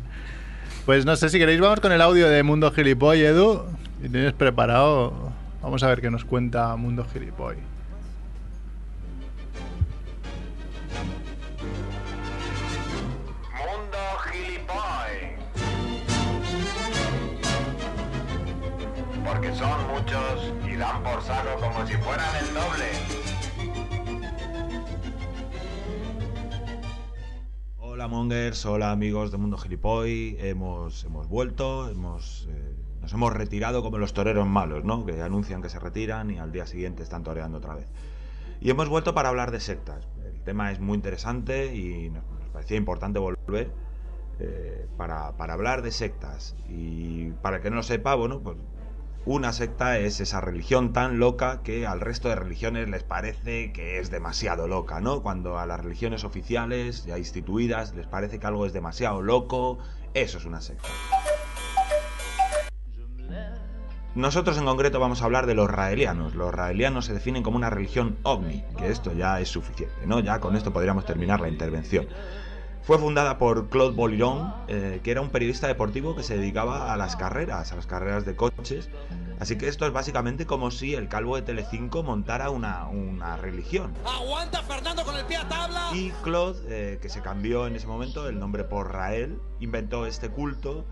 Pues 0.86 1.06
no 1.06 1.15
sé 1.15 1.30
si 1.30 1.38
queréis, 1.38 1.60
vamos 1.60 1.80
con 1.80 1.91
el 1.91 2.02
audio 2.02 2.28
de 2.28 2.41
Mundo 2.44 2.72
Gilipoy, 2.72 3.22
Edu. 3.22 3.63
Y 4.04 4.10
tienes 4.10 4.34
preparado. 4.34 5.32
Vamos 5.62 5.84
a 5.84 5.88
ver 5.88 6.02
qué 6.02 6.10
nos 6.10 6.26
cuenta 6.26 6.76
Mundo 6.76 7.06
Gilipoy. 7.12 7.58
porque 19.24 19.56
son 19.56 19.88
muchos 19.88 20.52
y 20.67 20.76
dan 20.76 21.02
por 21.04 21.22
saco 21.24 21.56
como 21.60 21.86
si 21.88 21.94
fueran 21.94 22.36
el 22.36 22.54
doble. 22.54 23.01
Hola 28.02 28.08
Mongers, 28.08 28.66
hola 28.66 28.90
amigos 28.90 29.32
de 29.32 29.38
Mundo 29.38 29.60
Gilipoy, 29.60 30.36
hemos, 30.40 31.04
hemos 31.04 31.28
vuelto, 31.28 31.88
hemos, 31.88 32.48
eh, 32.50 32.76
nos 33.00 33.14
hemos 33.14 33.32
retirado 33.32 33.84
como 33.84 34.00
los 34.00 34.12
toreros 34.12 34.48
malos, 34.48 34.84
¿no? 34.84 35.06
Que 35.06 35.22
anuncian 35.22 35.62
que 35.62 35.70
se 35.70 35.78
retiran 35.78 36.32
y 36.32 36.40
al 36.40 36.52
día 36.52 36.66
siguiente 36.66 37.04
están 37.04 37.22
toreando 37.22 37.60
otra 37.60 37.76
vez. 37.76 37.86
Y 38.60 38.72
hemos 38.72 38.90
vuelto 38.90 39.14
para 39.14 39.30
hablar 39.30 39.52
de 39.52 39.60
sectas. 39.60 40.08
El 40.26 40.42
tema 40.42 40.72
es 40.72 40.80
muy 40.80 40.96
interesante 40.96 41.76
y 41.76 42.10
nos, 42.10 42.24
parecía 42.52 42.76
importante 42.76 43.20
volver 43.20 43.72
eh, 44.40 44.88
para, 44.98 45.38
para 45.38 45.54
hablar 45.54 45.84
de 45.84 45.92
sectas. 45.92 46.56
Y 46.68 47.30
para 47.44 47.58
el 47.58 47.62
que 47.62 47.70
no 47.70 47.76
lo 47.76 47.84
sepa, 47.84 48.16
bueno, 48.16 48.40
pues 48.40 48.58
una 49.25 49.53
secta 49.53 49.99
es 49.99 50.19
esa 50.19 50.41
religión 50.41 50.93
tan 50.93 51.19
loca 51.19 51.62
que 51.63 51.86
al 51.86 52.01
resto 52.01 52.29
de 52.29 52.36
religiones 52.36 52.89
les 52.89 53.03
parece 53.03 53.71
que 53.71 53.99
es 53.99 54.10
demasiado 54.10 54.67
loca, 54.67 54.99
¿no? 54.99 55.21
Cuando 55.21 55.60
a 55.60 55.65
las 55.65 55.79
religiones 55.79 56.23
oficiales 56.23 57.05
ya 57.05 57.17
instituidas 57.17 57.93
les 57.93 58.07
parece 58.07 58.39
que 58.39 58.47
algo 58.47 58.65
es 58.65 58.73
demasiado 58.73 59.21
loco, 59.21 59.77
eso 60.15 60.39
es 60.39 60.45
una 60.45 60.60
secta. 60.60 60.89
Nosotros 64.13 64.57
en 64.57 64.65
concreto 64.65 64.99
vamos 64.99 65.21
a 65.21 65.25
hablar 65.25 65.45
de 65.45 65.55
los 65.55 65.69
raelianos. 65.69 66.36
Los 66.36 66.53
raelianos 66.53 67.05
se 67.05 67.13
definen 67.13 67.43
como 67.43 67.55
una 67.55 67.69
religión 67.69 68.17
ovni, 68.23 68.63
que 68.77 68.89
esto 68.89 69.13
ya 69.13 69.39
es 69.39 69.47
suficiente, 69.47 70.05
¿no? 70.05 70.19
Ya 70.19 70.39
con 70.39 70.57
esto 70.57 70.73
podríamos 70.73 71.05
terminar 71.05 71.39
la 71.39 71.47
intervención. 71.47 72.07
Fue 72.84 72.98
fundada 72.98 73.38
por 73.38 73.70
Claude 73.70 73.96
Boliron, 73.96 74.54
eh, 74.67 75.02
que 75.04 75.12
era 75.12 75.22
un 75.22 75.30
periodista 75.30 75.67
deportivo 75.67 76.15
que 76.15 76.24
se 76.24 76.36
dedicaba 76.36 76.91
a 76.91 76.98
las 76.98 77.15
carreras, 77.15 77.72
a 77.72 77.76
las 77.76 77.86
carreras 77.86 78.26
de 78.26 78.36
coches. 78.36 78.89
Así 79.39 79.56
que 79.58 79.67
esto 79.67 79.86
es 79.86 79.94
básicamente 79.94 80.48
como 80.48 80.72
si 80.72 80.96
el 80.96 81.08
calvo 81.08 81.36
de 81.36 81.44
Telecinco 81.44 82.02
montara 82.02 82.50
una, 82.50 82.88
una 82.88 83.38
religión. 83.38 83.94
¡Aguanta 84.06 84.63
Fernando 84.63 85.04
con 85.04 85.15
el 85.15 85.26
pie 85.26 85.38
a 85.38 85.48
tabla! 85.48 85.89
Y 85.94 86.10
Claude, 86.24 86.60
eh, 86.70 87.00
que 87.02 87.10
se 87.10 87.22
cambió 87.22 87.67
en 87.67 87.76
ese 87.76 87.86
momento 87.86 88.28
el 88.28 88.39
nombre 88.39 88.63
por 88.63 88.91
Rael, 88.91 89.39
inventó 89.60 90.08
este 90.08 90.30
culto 90.30 90.86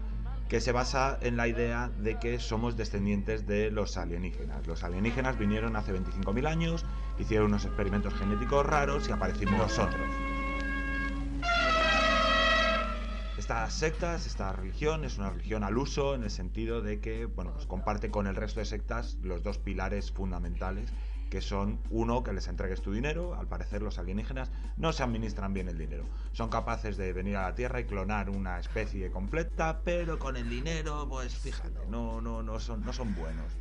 que 0.48 0.62
se 0.62 0.72
basa 0.72 1.18
en 1.22 1.38
la 1.38 1.48
idea 1.48 1.92
de 2.00 2.20
que 2.20 2.40
somos 2.40 2.76
descendientes 2.76 3.48
de 3.48 3.72
los 3.72 3.98
alienígenas. 3.98 4.66
Los 4.68 4.84
alienígenas 4.84 5.38
vinieron 5.38 5.76
hace 5.76 5.94
25.000 5.94 6.48
años, 6.48 6.86
hicieron 7.20 7.48
unos 7.48 7.66
experimentos 7.66 8.14
genéticos 8.16 8.66
raros 8.66 9.08
y 9.10 9.12
aparecimos 9.12 9.58
nosotros. 9.58 10.02
Estas 13.50 13.74
sectas, 13.74 14.28
esta 14.28 14.54
religión 14.54 15.04
es 15.04 15.18
una 15.18 15.32
religión 15.32 15.64
al 15.64 15.76
uso 15.76 16.14
en 16.14 16.22
el 16.22 16.30
sentido 16.30 16.84
de 16.84 17.00
que, 17.00 17.26
bueno, 17.26 17.52
pues 17.52 17.66
comparte 17.66 18.12
con 18.12 18.28
el 18.28 18.36
resto 18.36 18.60
de 18.60 18.68
sectas 18.68 19.18
los 19.24 19.42
dos 19.42 19.58
pilares 19.58 20.12
fundamentales 20.12 20.94
que 21.32 21.42
son 21.42 21.80
uno 21.90 22.22
que 22.22 22.32
les 22.32 22.48
entregues 22.48 22.84
tu 22.84 22.92
dinero, 22.92 23.34
al 23.34 23.48
parecer 23.48 23.82
los 23.82 23.98
alienígenas 23.98 24.52
no 24.78 24.94
se 24.94 25.02
administran 25.02 25.56
bien 25.56 25.68
el 25.68 25.80
dinero. 25.80 26.04
Son 26.32 26.50
capaces 26.50 26.96
de 26.96 27.12
venir 27.12 27.38
a 27.38 27.50
la 27.50 27.56
Tierra 27.56 27.80
y 27.80 27.86
clonar 27.86 28.30
una 28.30 28.60
especie 28.60 29.10
completa, 29.10 29.82
pero 29.84 30.20
con 30.20 30.38
el 30.38 30.48
dinero, 30.48 31.08
pues 31.10 31.36
fíjate, 31.36 31.88
no, 31.90 32.22
no, 32.22 32.44
no 32.44 32.60
son, 32.60 32.86
no 32.86 32.94
son 32.94 33.16
buenos. 33.16 33.52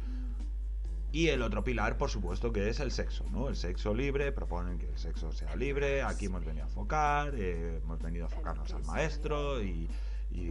Y 1.11 1.29
el 1.29 1.43
otro 1.43 1.65
pilar, 1.65 1.97
por 1.97 2.11
supuesto, 2.11 2.53
que 2.53 2.69
es 2.69 2.81
el 2.81 2.91
sexo, 2.91 3.25
¿no? 3.31 3.49
El 3.49 3.57
sexo 3.57 3.95
libre, 3.95 4.31
proponen 4.31 4.79
que 4.79 4.89
el 4.89 4.99
sexo 4.99 5.33
sea 5.33 5.57
libre, 5.57 6.03
aquí 6.03 6.27
hemos 6.27 6.45
venido 6.45 6.67
a 6.67 6.69
focar, 6.69 7.33
eh, 7.35 7.81
hemos 7.83 7.99
venido 8.01 8.27
a 8.27 8.29
focarnos 8.29 8.73
al 8.75 8.85
maestro 8.85 9.63
y, 9.63 9.89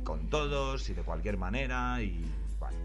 con 0.03 0.29
todos 0.29 0.89
y 0.89 0.93
de 0.93 1.03
cualquier 1.03 1.37
manera 1.37 2.01
y... 2.01 2.25
Vale. 2.59 2.75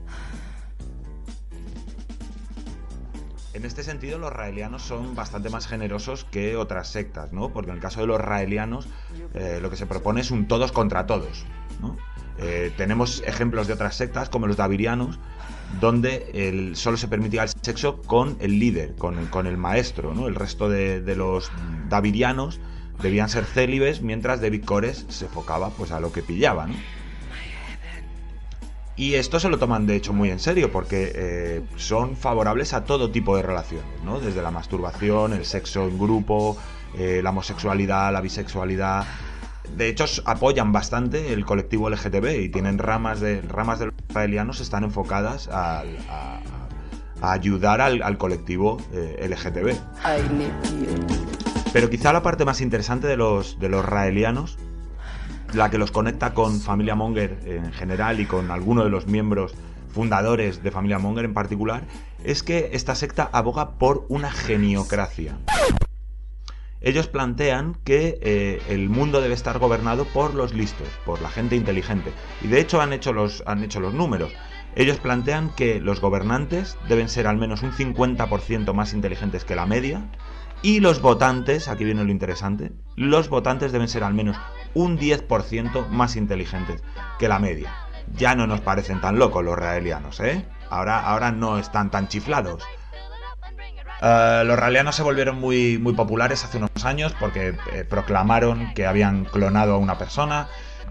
En 3.54 3.64
este 3.66 3.82
sentido, 3.82 4.18
los 4.18 4.32
raelianos 4.32 4.82
son 4.82 5.14
bastante 5.14 5.50
más 5.50 5.66
generosos 5.66 6.24
que 6.24 6.56
otras 6.56 6.88
sectas, 6.88 7.32
¿no? 7.32 7.52
Porque 7.52 7.70
en 7.70 7.76
el 7.76 7.82
caso 7.82 8.00
de 8.00 8.06
los 8.06 8.20
raelianos, 8.20 8.86
eh, 9.34 9.58
lo 9.60 9.70
que 9.70 9.76
se 9.76 9.86
propone 9.86 10.20
es 10.20 10.30
un 10.30 10.46
todos 10.46 10.72
contra 10.72 11.06
todos, 11.06 11.44
¿no? 11.80 11.96
Eh, 12.38 12.72
tenemos 12.76 13.22
ejemplos 13.26 13.66
de 13.66 13.74
otras 13.74 13.94
sectas, 13.94 14.28
como 14.28 14.46
los 14.46 14.56
davirianos, 14.56 15.18
donde 15.80 16.30
el, 16.34 16.76
solo 16.76 16.96
se 16.96 17.08
permitía 17.08 17.42
el 17.42 17.48
sexo 17.48 18.02
con 18.02 18.36
el 18.40 18.58
líder, 18.58 18.94
con 18.96 19.18
el, 19.18 19.30
con 19.30 19.46
el 19.46 19.56
maestro, 19.56 20.14
¿no? 20.14 20.28
El 20.28 20.34
resto 20.34 20.68
de, 20.68 21.00
de 21.00 21.16
los 21.16 21.50
davirianos 21.88 22.60
debían 23.02 23.28
ser 23.28 23.44
célibes, 23.44 24.02
mientras 24.02 24.40
David 24.40 24.64
Cores 24.64 25.06
se 25.08 25.26
enfocaba 25.26 25.70
pues, 25.70 25.90
a 25.90 26.00
lo 26.00 26.12
que 26.12 26.22
pillaba, 26.22 26.66
¿no? 26.66 26.74
Y 28.94 29.14
esto 29.14 29.40
se 29.40 29.48
lo 29.48 29.58
toman 29.58 29.86
de 29.86 29.96
hecho 29.96 30.12
muy 30.12 30.30
en 30.30 30.38
serio 30.38 30.70
porque 30.70 31.12
eh, 31.14 31.62
son 31.76 32.14
favorables 32.16 32.74
a 32.74 32.84
todo 32.84 33.10
tipo 33.10 33.36
de 33.36 33.42
relaciones, 33.42 34.02
¿no? 34.04 34.20
Desde 34.20 34.42
la 34.42 34.50
masturbación, 34.50 35.32
el 35.32 35.46
sexo 35.46 35.88
en 35.88 35.98
grupo, 35.98 36.58
eh, 36.96 37.20
la 37.22 37.30
homosexualidad, 37.30 38.12
la 38.12 38.20
bisexualidad. 38.20 39.06
De 39.76 39.88
hecho, 39.88 40.04
apoyan 40.24 40.72
bastante 40.72 41.32
el 41.32 41.44
colectivo 41.44 41.88
LGTB 41.88 42.42
y 42.42 42.48
tienen 42.48 42.78
ramas 42.78 43.20
de 43.20 43.40
ramas 43.42 43.78
de 43.78 43.86
los 43.86 43.94
israelianos 44.08 44.60
están 44.60 44.84
enfocadas 44.84 45.48
a, 45.48 45.80
a, 45.80 46.40
a 47.22 47.32
ayudar 47.32 47.80
al, 47.80 48.02
al 48.02 48.18
colectivo 48.18 48.76
eh, 48.92 49.26
LGTB. 49.28 49.74
Pero 51.72 51.88
quizá 51.88 52.12
la 52.12 52.22
parte 52.22 52.44
más 52.44 52.60
interesante 52.60 53.06
de 53.06 53.16
los, 53.16 53.58
de 53.58 53.68
los 53.70 53.84
raelianos 53.84 54.58
la 55.54 55.70
que 55.70 55.78
los 55.78 55.90
conecta 55.90 56.34
con 56.34 56.60
Familia 56.60 56.94
Monger 56.94 57.40
en 57.44 57.72
general 57.72 58.20
y 58.20 58.26
con 58.26 58.50
alguno 58.50 58.84
de 58.84 58.90
los 58.90 59.06
miembros 59.06 59.54
fundadores 59.92 60.62
de 60.62 60.70
Familia 60.70 60.98
Monger 60.98 61.26
en 61.26 61.34
particular, 61.34 61.82
es 62.24 62.42
que 62.42 62.70
esta 62.72 62.94
secta 62.94 63.28
aboga 63.32 63.72
por 63.72 64.06
una 64.08 64.30
geniocracia. 64.30 65.36
Ellos 66.82 67.06
plantean 67.06 67.76
que 67.84 68.18
eh, 68.22 68.60
el 68.68 68.88
mundo 68.88 69.20
debe 69.20 69.34
estar 69.34 69.58
gobernado 69.58 70.04
por 70.04 70.34
los 70.34 70.52
listos, 70.52 70.88
por 71.04 71.22
la 71.22 71.28
gente 71.28 71.54
inteligente. 71.54 72.12
Y 72.42 72.48
de 72.48 72.60
hecho 72.60 72.80
han 72.80 72.92
hecho 72.92 73.12
los, 73.12 73.42
han 73.46 73.62
hecho 73.62 73.80
los 73.80 73.94
números. 73.94 74.32
Ellos 74.74 74.98
plantean 74.98 75.50
que 75.54 75.80
los 75.80 76.00
gobernantes 76.00 76.78
deben 76.88 77.08
ser 77.08 77.26
al 77.26 77.36
menos 77.36 77.62
un 77.62 77.72
50% 77.72 78.72
más 78.72 78.94
inteligentes 78.94 79.44
que 79.44 79.54
la 79.54 79.66
media. 79.66 80.10
Y 80.62 80.80
los 80.80 81.00
votantes, 81.00 81.68
aquí 81.68 81.84
viene 81.84 82.04
lo 82.04 82.10
interesante, 82.10 82.72
los 82.96 83.28
votantes 83.28 83.72
deben 83.72 83.88
ser 83.88 84.04
al 84.04 84.14
menos 84.14 84.36
un 84.74 84.98
10% 84.98 85.88
más 85.88 86.16
inteligentes 86.16 86.82
que 87.18 87.28
la 87.28 87.38
media. 87.38 87.72
Ya 88.16 88.34
no 88.34 88.46
nos 88.46 88.60
parecen 88.60 89.00
tan 89.00 89.18
locos 89.18 89.44
los 89.44 89.58
raelianos, 89.58 90.20
¿eh? 90.20 90.46
Ahora, 90.70 91.00
ahora 91.00 91.32
no 91.32 91.58
están 91.58 91.90
tan 91.90 92.08
chiflados. 92.08 92.64
Uh, 94.02 94.42
los 94.44 94.58
raelianos 94.58 94.96
se 94.96 95.04
volvieron 95.04 95.38
muy, 95.38 95.78
muy 95.78 95.92
populares 95.92 96.42
hace 96.44 96.58
unos 96.58 96.70
años 96.84 97.14
porque 97.20 97.54
eh, 97.72 97.84
proclamaron 97.88 98.74
que 98.74 98.84
habían 98.84 99.24
clonado 99.24 99.74
a 99.74 99.78
una 99.78 99.96
persona. 99.96 100.48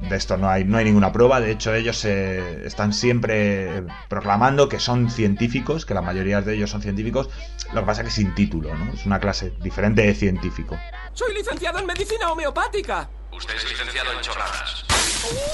De 0.09 0.15
esto 0.15 0.37
no 0.37 0.49
hay, 0.49 0.63
no 0.63 0.77
hay 0.77 0.85
ninguna 0.85 1.11
prueba. 1.11 1.41
De 1.41 1.51
hecho, 1.51 1.75
ellos 1.75 2.05
eh, 2.05 2.65
están 2.65 2.93
siempre 2.93 3.83
proclamando 4.07 4.69
que 4.69 4.79
son 4.79 5.11
científicos, 5.11 5.85
que 5.85 5.93
la 5.93 6.01
mayoría 6.01 6.41
de 6.41 6.55
ellos 6.55 6.69
son 6.69 6.81
científicos. 6.81 7.29
Lo 7.73 7.81
que 7.81 7.85
pasa 7.85 8.01
es 8.01 8.07
que 8.07 8.13
sin 8.13 8.33
título, 8.33 8.73
¿no? 8.75 8.93
Es 8.93 9.05
una 9.05 9.19
clase 9.19 9.53
diferente 9.61 10.03
de 10.03 10.15
científico. 10.15 10.77
Soy 11.13 11.33
licenciado 11.33 11.79
en 11.79 11.87
medicina 11.87 12.31
homeopática. 12.31 13.09
Usted 13.31 13.55
es 13.55 13.69
licenciado 13.69 14.11
en 14.11 14.21
chorradas. 14.21 14.85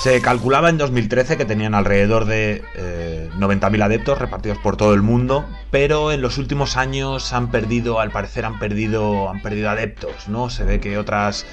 Se 0.02 0.22
calculaba 0.22 0.70
en 0.70 0.78
2013 0.78 1.38
que 1.38 1.46
tenían 1.46 1.76
alrededor 1.76 2.26
de 2.26 2.64
eh, 2.76 3.30
90.000 3.36 3.84
adeptos 3.84 4.18
repartidos 4.18 4.58
por 4.60 4.78
todo 4.78 4.94
el 4.94 5.02
mundo, 5.02 5.46
pero 5.72 6.12
en 6.12 6.22
los 6.22 6.38
últimos 6.38 6.78
años 6.78 7.34
han 7.34 7.52
perdido, 7.52 8.00
al 8.00 8.12
parecer 8.12 8.46
han 8.46 8.60
perdido, 8.60 9.30
han 9.30 9.42
perdido 9.42 9.70
adeptos, 9.70 10.28
¿no? 10.28 10.50
Se 10.50 10.64
ve 10.64 10.80
que 10.80 10.98
otras 10.98 11.46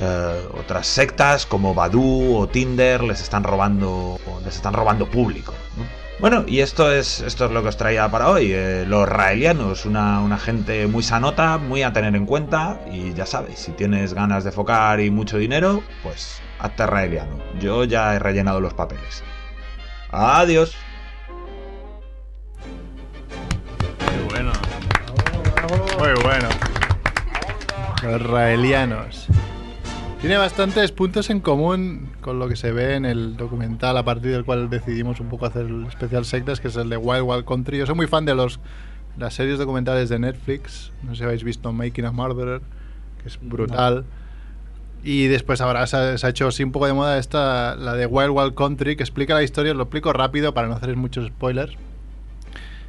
eh, 0.00 0.48
otras 0.58 0.86
sectas 0.86 1.46
como 1.46 1.74
Badu 1.74 2.36
o 2.36 2.48
Tinder 2.48 3.02
les 3.02 3.20
están 3.20 3.44
robando, 3.44 4.18
les 4.44 4.56
están 4.56 4.74
robando 4.74 5.08
público. 5.08 5.54
¿no? 5.76 6.03
Bueno, 6.20 6.44
y 6.46 6.60
esto 6.60 6.92
es, 6.92 7.20
esto 7.20 7.46
es 7.46 7.50
lo 7.50 7.62
que 7.62 7.68
os 7.68 7.76
traía 7.76 8.08
para 8.08 8.30
hoy. 8.30 8.52
Eh, 8.52 8.84
los 8.86 9.08
raelianos, 9.08 9.84
una, 9.84 10.20
una, 10.20 10.38
gente 10.38 10.86
muy 10.86 11.02
sanota, 11.02 11.58
muy 11.58 11.82
a 11.82 11.92
tener 11.92 12.14
en 12.14 12.24
cuenta. 12.24 12.80
Y 12.90 13.12
ya 13.14 13.26
sabéis, 13.26 13.58
si 13.58 13.72
tienes 13.72 14.14
ganas 14.14 14.44
de 14.44 14.52
focar 14.52 15.00
y 15.00 15.10
mucho 15.10 15.38
dinero, 15.38 15.82
pues 16.02 16.40
hazte 16.60 16.86
raeliano. 16.86 17.36
Yo 17.60 17.84
ya 17.84 18.14
he 18.14 18.18
rellenado 18.18 18.60
los 18.60 18.74
papeles. 18.74 19.24
Adiós. 20.10 20.76
Muy 24.12 24.30
bueno. 24.30 24.52
Muy 25.98 26.22
bueno. 26.22 26.48
Los 28.02 28.22
raelianos. 28.22 29.28
Tiene 30.24 30.38
bastantes 30.38 30.90
puntos 30.90 31.28
en 31.28 31.40
común 31.40 32.08
con 32.22 32.38
lo 32.38 32.48
que 32.48 32.56
se 32.56 32.72
ve 32.72 32.94
en 32.94 33.04
el 33.04 33.36
documental 33.36 33.94
a 33.98 34.06
partir 34.06 34.32
del 34.32 34.42
cual 34.42 34.70
decidimos 34.70 35.20
un 35.20 35.28
poco 35.28 35.44
hacer 35.44 35.66
el 35.66 35.84
especial 35.84 36.24
sectas, 36.24 36.60
que 36.60 36.68
es 36.68 36.76
el 36.76 36.88
de 36.88 36.96
Wild 36.96 37.24
Wild 37.24 37.44
Country. 37.44 37.76
Yo 37.76 37.84
soy 37.84 37.94
muy 37.94 38.06
fan 38.06 38.24
de 38.24 38.34
los 38.34 38.58
las 39.18 39.34
series 39.34 39.58
documentales 39.58 40.08
de 40.08 40.18
Netflix. 40.18 40.92
No 41.02 41.10
sé 41.10 41.18
si 41.18 41.24
habéis 41.24 41.44
visto 41.44 41.70
Making 41.74 42.06
a 42.06 42.12
Murderer, 42.12 42.62
que 43.20 43.28
es 43.28 43.38
brutal. 43.38 44.06
Y 45.02 45.26
después 45.26 45.60
ahora 45.60 45.86
se 45.86 45.98
ha, 45.98 46.16
se 46.16 46.26
ha, 46.26 46.30
hecho 46.30 46.48
así 46.48 46.64
un 46.64 46.72
poco 46.72 46.86
de 46.86 46.94
moda 46.94 47.18
esta, 47.18 47.76
la 47.76 47.92
de 47.92 48.06
Wild 48.06 48.30
Wild 48.30 48.54
Country, 48.54 48.96
que 48.96 49.02
explica 49.02 49.34
la 49.34 49.42
historia, 49.42 49.74
lo 49.74 49.82
explico 49.82 50.14
rápido 50.14 50.54
para 50.54 50.68
no 50.68 50.74
hacer 50.74 50.96
muchos 50.96 51.26
spoilers. 51.26 51.74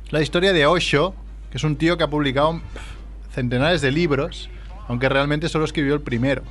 la 0.10 0.22
historia 0.22 0.54
de 0.54 0.68
Osho, 0.68 1.14
que 1.52 1.58
es 1.58 1.66
un 1.66 1.76
tío 1.76 1.98
que 1.98 2.06
ha 2.06 2.10
publicado 2.10 2.62
centenares 3.34 3.82
de 3.82 3.92
libros, 3.92 4.50
aunque 4.88 5.10
realmente 5.10 5.50
solo 5.50 5.66
escribió 5.66 5.96
el 5.96 6.02
primero. 6.02 6.44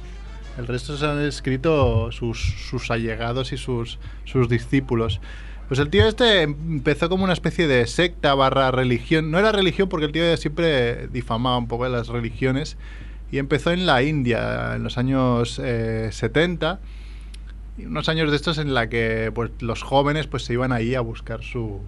El 0.58 0.66
resto 0.66 0.96
se 0.96 1.04
han 1.06 1.20
escrito 1.20 2.12
sus, 2.12 2.38
sus 2.38 2.90
allegados 2.90 3.52
y 3.52 3.56
sus, 3.56 3.98
sus 4.24 4.48
discípulos. 4.48 5.20
Pues 5.68 5.80
el 5.80 5.88
tío 5.88 6.06
este 6.06 6.42
empezó 6.42 7.08
como 7.08 7.24
una 7.24 7.32
especie 7.32 7.66
de 7.66 7.86
secta 7.86 8.34
barra 8.34 8.70
religión. 8.70 9.30
No 9.30 9.38
era 9.38 9.50
religión 9.50 9.88
porque 9.88 10.06
el 10.06 10.12
tío 10.12 10.36
siempre 10.36 11.08
difamaba 11.08 11.56
un 11.58 11.66
poco 11.68 11.84
de 11.84 11.90
las 11.90 12.08
religiones. 12.08 12.76
Y 13.32 13.38
empezó 13.38 13.72
en 13.72 13.84
la 13.86 14.02
India 14.02 14.74
en 14.76 14.84
los 14.84 14.96
años 14.98 15.58
eh, 15.62 16.10
70. 16.12 16.78
Y 17.78 17.86
unos 17.86 18.08
años 18.08 18.30
de 18.30 18.36
estos 18.36 18.58
en 18.58 18.74
la 18.74 18.88
que 18.88 19.32
pues, 19.34 19.50
los 19.60 19.82
jóvenes 19.82 20.26
pues 20.28 20.44
se 20.44 20.52
iban 20.52 20.70
ahí 20.70 20.94
a 20.94 21.00
buscar 21.00 21.42
su, 21.42 21.80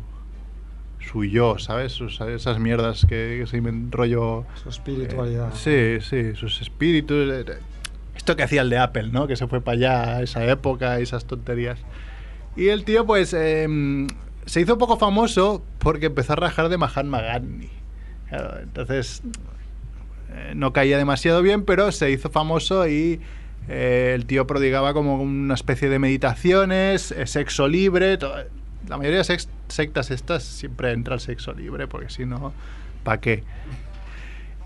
su 0.99 1.25
yo, 1.25 1.59
¿sabes? 1.59 1.93
Sus- 1.93 2.21
esas 2.21 2.59
mierdas 2.59 3.07
que, 3.09 3.39
que 3.41 3.47
se 3.47 3.63
rollo... 3.91 4.45
Su 4.61 4.71
espiritualidad. 4.71 5.53
Sí, 5.55 5.99
sí, 6.01 6.35
sus 6.35 6.61
espíritus. 6.61 7.31
eh, 7.33 7.45
Esto 8.17 8.35
que 8.37 8.43
hacía 8.43 8.63
el 8.63 8.71
de 8.71 8.79
Apple, 8.79 9.09
¿no? 9.13 9.27
Que 9.27 9.37
se 9.37 9.47
fue 9.47 9.61
para 9.61 9.77
allá 9.77 10.17
a 10.17 10.23
esa 10.23 10.45
época, 10.45 10.99
esas 10.99 11.25
tonterías. 11.27 11.79
Y 12.57 12.69
el 12.69 12.85
tío, 12.85 13.05
pues, 13.07 13.33
em, 13.35 14.07
se 14.47 14.61
hizo 14.61 14.79
poco 14.79 14.97
famoso 14.99 15.63
porque 15.79 16.07
empezó 16.07 16.33
a 16.33 16.37
rajar 16.37 16.69
de 16.69 16.79
Mahatma 16.79 17.21
Gandhi. 17.21 17.71
Entonces, 18.63 19.23
eh, 20.33 20.53
no 20.57 20.73
caía 20.73 20.99
demasiado 20.99 21.43
bien, 21.43 21.65
pero 21.65 21.93
se 21.93 22.11
hizo 22.11 22.31
famoso 22.31 22.89
y 22.89 23.21
eh, 23.69 24.13
el 24.15 24.27
tío 24.27 24.47
prodigaba 24.47 24.93
como 24.95 25.21
una 25.21 25.55
especie 25.55 25.89
de 25.89 25.99
meditaciones, 25.99 27.13
eh, 27.13 27.27
sexo 27.27 27.69
libre. 27.69 28.17
to- 28.17 28.33
La 28.89 28.97
mayoría 28.97 29.23
de 29.23 29.39
sectas 29.69 30.11
estas 30.11 30.43
siempre 30.45 30.93
entra 30.93 31.15
el 31.15 31.21
sexo 31.21 31.53
libre, 31.53 31.87
porque 31.89 32.09
si 32.11 32.25
no, 32.25 32.53
¿para 33.05 33.21
qué? 33.21 33.43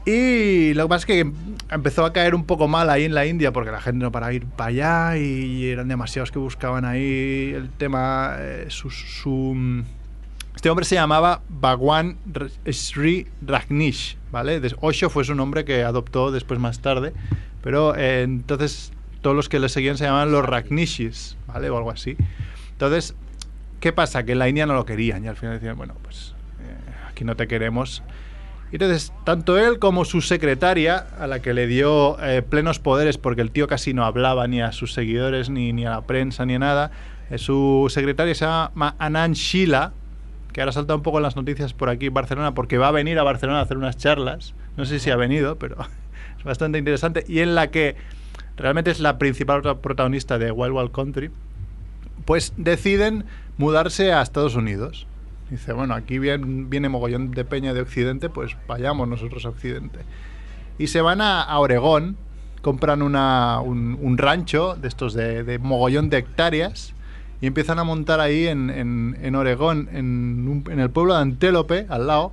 Y 0.06 0.72
lo 0.74 0.84
que 0.84 0.88
pasa 0.88 1.00
es 1.00 1.06
que 1.06 1.32
empezó 1.70 2.04
a 2.04 2.12
caer 2.12 2.34
un 2.34 2.44
poco 2.44 2.68
mal 2.68 2.90
ahí 2.90 3.04
en 3.04 3.14
la 3.14 3.26
India 3.26 3.52
porque 3.52 3.70
la 3.70 3.80
gente 3.80 4.02
no 4.04 4.12
para 4.12 4.32
ir 4.32 4.44
para 4.46 4.68
allá 5.10 5.16
y 5.18 5.68
eran 5.68 5.88
demasiados 5.88 6.30
que 6.30 6.38
buscaban 6.38 6.84
ahí 6.84 7.52
el 7.54 7.70
tema. 7.70 8.36
eh, 8.38 8.66
su, 8.68 8.90
su- 8.90 9.84
este 10.54 10.68
hombre 10.68 10.84
se 10.84 10.94
llamaba 10.96 11.42
Bhagwan 11.48 12.16
Sri 12.70 13.26
Rajneesh, 13.46 14.16
¿vale? 14.30 14.60
Osho 14.80 15.08
fue 15.08 15.24
su 15.24 15.34
nombre 15.34 15.64
que 15.64 15.84
adoptó 15.84 16.30
después 16.32 16.60
más 16.60 16.80
tarde, 16.80 17.12
pero 17.62 17.94
eh, 17.96 18.22
entonces 18.22 18.92
todos 19.22 19.34
los 19.36 19.48
que 19.48 19.58
le 19.58 19.68
seguían 19.68 19.96
se 19.96 20.04
llamaban 20.04 20.32
los 20.32 20.44
Rajneeshis, 20.44 21.36
¿vale? 21.46 21.70
O 21.70 21.76
algo 21.78 21.90
así. 21.90 22.16
Entonces, 22.72 23.14
¿qué 23.80 23.92
pasa? 23.92 24.24
Que 24.24 24.32
en 24.32 24.38
la 24.38 24.48
India 24.48 24.66
no 24.66 24.74
lo 24.74 24.84
querían 24.84 25.24
y 25.24 25.28
al 25.28 25.36
final 25.36 25.54
decían, 25.54 25.76
bueno, 25.78 25.94
pues 26.02 26.34
eh, 26.60 26.92
aquí 27.08 27.24
no 27.24 27.36
te 27.36 27.46
queremos. 27.46 28.02
Entonces, 28.72 29.12
tanto 29.24 29.58
él 29.58 29.78
como 29.78 30.04
su 30.04 30.20
secretaria, 30.20 31.06
a 31.18 31.26
la 31.26 31.40
que 31.42 31.54
le 31.54 31.66
dio 31.66 32.16
eh, 32.22 32.42
plenos 32.42 32.78
poderes, 32.78 33.18
porque 33.18 33.40
el 33.42 33.50
tío 33.50 33.66
casi 33.66 33.94
no 33.94 34.04
hablaba 34.04 34.46
ni 34.46 34.62
a 34.62 34.70
sus 34.72 34.92
seguidores, 34.92 35.50
ni, 35.50 35.72
ni 35.72 35.86
a 35.86 35.90
la 35.90 36.00
prensa, 36.02 36.46
ni 36.46 36.54
a 36.54 36.58
nada, 36.60 36.90
eh, 37.30 37.38
su 37.38 37.86
secretaria 37.90 38.34
se 38.34 38.44
llama 38.44 38.94
Anand 38.98 39.34
Sheila, 39.34 39.92
que 40.52 40.60
ahora 40.60 40.72
salta 40.72 40.94
un 40.94 41.02
poco 41.02 41.18
en 41.18 41.24
las 41.24 41.36
noticias 41.36 41.72
por 41.74 41.88
aquí 41.90 42.08
Barcelona, 42.10 42.54
porque 42.54 42.78
va 42.78 42.88
a 42.88 42.92
venir 42.92 43.18
a 43.18 43.22
Barcelona 43.24 43.58
a 43.58 43.62
hacer 43.62 43.76
unas 43.76 43.96
charlas. 43.96 44.54
No 44.76 44.84
sé 44.84 44.98
si 45.00 45.10
ha 45.10 45.16
venido, 45.16 45.56
pero 45.56 45.76
es 46.38 46.44
bastante 46.44 46.78
interesante. 46.78 47.24
Y 47.28 47.40
en 47.40 47.54
la 47.56 47.70
que 47.72 47.96
realmente 48.56 48.90
es 48.92 49.00
la 49.00 49.18
principal 49.18 49.62
prota- 49.62 49.80
protagonista 49.80 50.38
de 50.38 50.52
Wild 50.52 50.72
Wild 50.74 50.92
Country, 50.92 51.30
pues 52.24 52.52
deciden 52.56 53.24
mudarse 53.58 54.12
a 54.12 54.22
Estados 54.22 54.54
Unidos. 54.54 55.06
Dice, 55.50 55.72
bueno, 55.72 55.94
aquí 55.94 56.18
viene, 56.18 56.88
mogollón 56.88 57.32
de 57.32 57.44
peña 57.44 57.74
de 57.74 57.80
Occidente, 57.80 58.28
pues 58.30 58.56
vayamos 58.68 59.08
nosotros 59.08 59.44
a 59.46 59.48
Occidente. 59.48 59.98
Y 60.78 60.86
se 60.86 61.00
van 61.00 61.20
a, 61.20 61.42
a 61.42 61.58
Oregón, 61.58 62.16
compran 62.62 63.02
una- 63.02 63.60
un, 63.60 63.98
rancho 64.18 64.76
de 64.76 64.86
estos 64.88 65.12
de, 65.14 65.42
mogollón 65.58 66.08
de 66.08 66.18
hectáreas 66.18 66.94
y 67.40 67.46
empiezan 67.46 67.78
a 67.80 67.84
montar 67.84 68.20
ahí 68.20 68.46
en, 68.46 68.70
en- 68.70 69.16
en 69.20 69.34
Oregón, 69.34 69.88
en, 69.92 70.46
un- 70.48 70.64
en 70.70 70.78
el 70.78 70.90
pueblo 70.90 71.14
de 71.14 71.20
Antélope, 71.22 71.86
al 71.88 72.06
lado, 72.06 72.32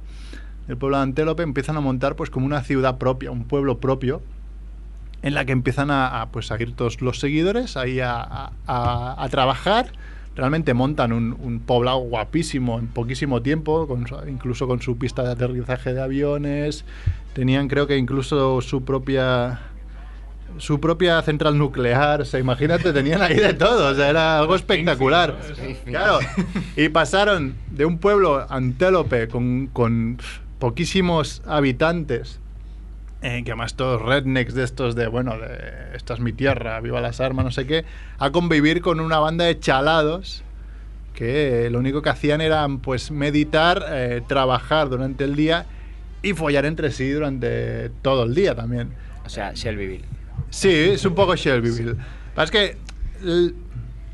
el 0.67 0.77
pueblo 0.77 0.97
de 0.97 1.03
Antélope, 1.03 1.41
empiezan 1.43 1.75
a 1.77 1.81
montar 1.81 2.15
pues 2.15 2.29
como 2.29 2.45
una 2.45 2.61
ciudad 2.61 2.97
propia, 2.99 3.31
un 3.31 3.45
pueblo 3.45 3.79
propio, 3.79 4.21
en 5.23 5.33
la 5.33 5.45
que 5.45 5.53
empiezan 5.53 5.89
a, 5.89 6.27
pues, 6.31 6.51
a 6.51 6.61
ir 6.61 6.75
todos 6.75 7.01
los 7.01 7.19
seguidores 7.19 7.75
ahí 7.77 7.99
a- 7.99 8.51
a 8.67 9.27
trabajar. 9.31 9.87
Realmente 10.37 10.73
montan 10.73 11.11
un, 11.11 11.35
un 11.41 11.59
poblado 11.59 11.97
guapísimo 11.97 12.79
en 12.79 12.87
poquísimo 12.87 13.41
tiempo, 13.41 13.87
con 13.87 14.05
incluso 14.29 14.67
con 14.67 14.81
su 14.81 14.97
pista 14.97 15.23
de 15.23 15.31
aterrizaje 15.31 15.93
de 15.93 16.01
aviones. 16.01 16.85
Tenían, 17.33 17.67
creo 17.67 17.87
que 17.87 17.97
incluso 17.97 18.61
su 18.61 18.85
propia 18.85 19.59
su 20.57 20.79
propia 20.79 21.21
central 21.21 21.57
nuclear. 21.57 22.21
O 22.21 22.25
sea, 22.25 22.39
imagínate, 22.39 22.93
tenían 22.93 23.21
ahí 23.21 23.35
de 23.35 23.53
todo. 23.53 23.91
O 23.91 23.95
sea, 23.95 24.09
era 24.09 24.39
algo 24.39 24.55
espectacular. 24.55 25.37
Claro. 25.85 26.19
Y 26.75 26.89
pasaron 26.89 27.55
de 27.71 27.85
un 27.85 27.97
pueblo 27.97 28.45
antélope 28.49 29.27
con, 29.27 29.67
con 29.67 30.17
poquísimos 30.59 31.41
habitantes 31.45 32.39
eh, 33.27 33.43
que 33.43 33.51
además 33.51 33.75
todos 33.75 34.01
rednecks 34.01 34.53
de 34.53 34.63
estos 34.63 34.95
de, 34.95 35.07
bueno, 35.07 35.37
de 35.37 35.95
esta 35.95 36.13
es 36.13 36.21
mi 36.21 36.31
tierra, 36.31 36.79
viva 36.79 37.01
las 37.01 37.19
armas, 37.19 37.43
no 37.43 37.51
sé 37.51 37.67
qué, 37.67 37.83
a 38.19 38.31
convivir 38.31 38.81
con 38.81 39.01
una 39.01 39.19
banda 39.19 39.43
de 39.43 39.59
chalados 39.59 40.45
que 41.13 41.65
eh, 41.65 41.69
lo 41.69 41.79
único 41.79 42.01
que 42.01 42.07
hacían 42.07 42.39
era 42.39 42.65
pues 42.81 43.11
meditar, 43.11 43.83
eh, 43.89 44.21
trabajar 44.27 44.87
durante 44.87 45.25
el 45.25 45.35
día 45.35 45.65
y 46.21 46.31
follar 46.35 46.65
entre 46.65 46.89
sí 46.89 47.09
durante 47.09 47.89
todo 48.01 48.23
el 48.23 48.33
día 48.33 48.55
también. 48.55 48.93
O 49.25 49.29
sea, 49.29 49.51
Shelbyville. 49.53 50.05
Sí, 50.49 50.71
es 50.71 51.03
un 51.03 51.13
poco 51.13 51.35
Shelbyville. 51.35 51.97
Es 52.37 52.49
que 52.49 52.77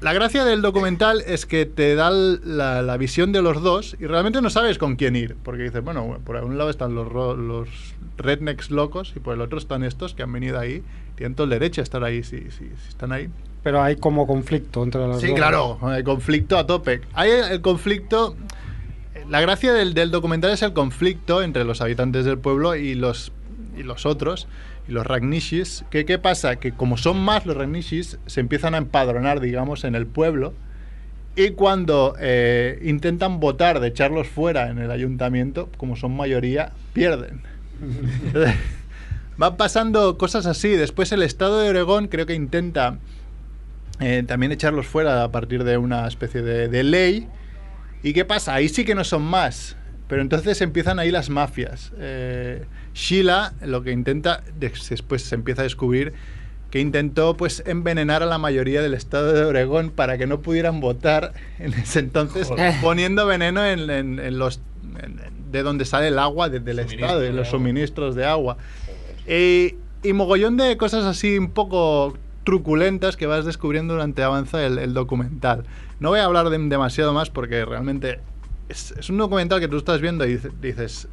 la 0.03 0.13
gracia 0.13 0.43
del 0.45 0.61
documental 0.61 1.23
es 1.25 1.45
que 1.45 1.65
te 1.65 1.95
da 1.95 2.11
la, 2.11 2.81
la 2.81 2.97
visión 2.97 3.31
de 3.31 3.41
los 3.41 3.61
dos 3.63 3.95
y 3.99 4.05
realmente 4.05 4.41
no 4.41 4.49
sabes 4.49 4.77
con 4.77 4.95
quién 4.97 5.15
ir. 5.15 5.35
Porque 5.43 5.63
dices, 5.63 5.83
bueno, 5.83 6.19
por 6.25 6.35
un 6.43 6.57
lado 6.57 6.69
están 6.69 6.93
los, 6.93 7.07
rednecks 8.17 8.69
locos 8.69 9.13
y 9.15 9.19
por 9.19 9.33
el 9.33 9.41
otro 9.41 9.57
están 9.57 9.83
estos 9.83 10.13
que 10.13 10.23
han 10.23 10.31
venido 10.31 10.59
ahí. 10.59 10.83
Tienen 11.15 11.35
todo 11.35 11.45
el 11.45 11.51
derecho 11.51 11.81
a 11.81 11.83
estar 11.83 12.03
ahí 12.03 12.21
si, 12.23 12.37
si, 12.51 12.65
si 12.65 12.89
están 12.89 13.11
ahí. 13.11 13.29
Pero 13.63 13.81
hay 13.81 13.95
como 13.95 14.27
conflicto 14.27 14.83
entre 14.83 15.07
los 15.07 15.21
Sí, 15.21 15.27
dos. 15.27 15.35
claro, 15.37 15.79
el 15.95 16.03
conflicto 16.03 16.57
a 16.57 16.67
tope. 16.67 17.01
Hay 17.13 17.31
el 17.31 17.61
conflicto. 17.61 18.35
La 19.29 19.39
gracia 19.39 19.71
del, 19.73 19.93
del 19.93 20.11
documental 20.11 20.51
es 20.51 20.61
el 20.63 20.73
conflicto 20.73 21.41
entre 21.41 21.63
los 21.63 21.79
habitantes 21.81 22.25
del 22.25 22.37
pueblo 22.39 22.75
y 22.75 22.93
los, 22.93 23.31
y 23.77 23.83
los 23.83 24.05
otros, 24.05 24.47
y 24.87 24.91
los 24.91 25.05
Ragnishis. 25.05 25.85
¿Qué, 25.89 26.05
¿Qué 26.05 26.19
pasa? 26.19 26.57
Que 26.57 26.71
como 26.71 26.97
son 26.97 27.19
más 27.19 27.45
los 27.45 27.55
Ragnishis, 27.55 28.19
se 28.25 28.39
empiezan 28.39 28.75
a 28.75 28.77
empadronar, 28.77 29.39
digamos, 29.39 29.83
en 29.83 29.95
el 29.95 30.05
pueblo. 30.05 30.53
Y 31.35 31.51
cuando 31.51 32.15
eh, 32.19 32.79
intentan 32.83 33.39
votar 33.39 33.79
de 33.79 33.87
echarlos 33.87 34.27
fuera 34.27 34.69
en 34.69 34.77
el 34.77 34.91
ayuntamiento, 34.91 35.69
como 35.77 35.95
son 35.95 36.15
mayoría, 36.15 36.71
pierden. 36.93 37.41
Van 39.37 39.57
pasando 39.57 40.17
cosas 40.17 40.45
así. 40.45 40.69
Después 40.69 41.11
el 41.11 41.23
estado 41.23 41.59
de 41.59 41.69
Oregón 41.69 42.07
creo 42.07 42.27
que 42.27 42.35
intenta 42.35 42.99
eh, 43.99 44.23
también 44.27 44.51
echarlos 44.51 44.85
fuera 44.85 45.23
a 45.23 45.31
partir 45.31 45.63
de 45.63 45.77
una 45.77 46.07
especie 46.07 46.43
de, 46.43 46.67
de 46.67 46.83
ley. 46.83 47.27
¿Y 48.03 48.13
qué 48.13 48.25
pasa? 48.25 48.53
Ahí 48.53 48.69
sí 48.69 48.85
que 48.85 48.93
no 48.93 49.03
son 49.03 49.23
más. 49.23 49.75
Pero 50.07 50.21
entonces 50.21 50.61
empiezan 50.61 50.99
ahí 50.99 51.09
las 51.09 51.31
mafias. 51.31 51.91
Eh, 51.97 52.65
Sheila 52.93 53.53
lo 53.61 53.83
que 53.83 53.91
intenta, 53.91 54.43
des- 54.59 54.89
después 54.89 55.23
se 55.23 55.35
empieza 55.35 55.61
a 55.61 55.63
descubrir 55.63 56.13
que 56.71 56.79
intentó 56.79 57.35
pues 57.37 57.61
envenenar 57.67 58.23
a 58.23 58.25
la 58.25 58.37
mayoría 58.39 58.81
del 58.81 58.93
estado 58.95 59.31
de 59.33 59.45
Oregón 59.45 59.91
para 59.91 60.17
que 60.17 60.25
no 60.25 60.39
pudieran 60.41 60.79
votar 60.79 61.33
en 61.59 61.73
ese 61.73 61.99
entonces, 61.99 62.47
Joder. 62.47 62.73
poniendo 62.81 63.25
veneno 63.27 63.63
en, 63.65 63.89
en- 63.89 64.19
en 64.19 64.39
los 64.39 64.59
en- 65.03 65.19
de 65.51 65.61
donde 65.61 65.85
sale 65.85 66.07
el 66.07 66.17
agua 66.17 66.49
de- 66.49 66.59
del 66.59 66.79
estado, 66.79 67.19
de 67.19 67.31
los 67.31 67.49
suministros 67.49 68.15
de 68.15 68.25
agua. 68.25 68.57
Y, 69.27 69.75
y 70.01 70.13
mogollón 70.13 70.57
de 70.57 70.75
cosas 70.77 71.05
así 71.05 71.37
un 71.37 71.51
poco 71.51 72.17
truculentas 72.43 73.15
que 73.17 73.25
vas 73.27 73.45
descubriendo 73.45 73.93
durante 73.93 74.23
avanza 74.23 74.65
el, 74.65 74.77
el 74.79 74.93
documental. 74.93 75.63
No 75.99 76.09
voy 76.09 76.19
a 76.19 76.25
hablar 76.25 76.49
de 76.49 76.57
demasiado 76.57 77.13
más 77.13 77.29
porque 77.29 77.63
realmente 77.65 78.19
es, 78.67 78.91
es 78.97 79.09
un 79.11 79.17
documental 79.19 79.59
que 79.59 79.67
tú 79.67 79.77
estás 79.77 80.01
viendo 80.01 80.25
y 80.25 80.33
dice- 80.33 80.49
dices, 80.59 81.07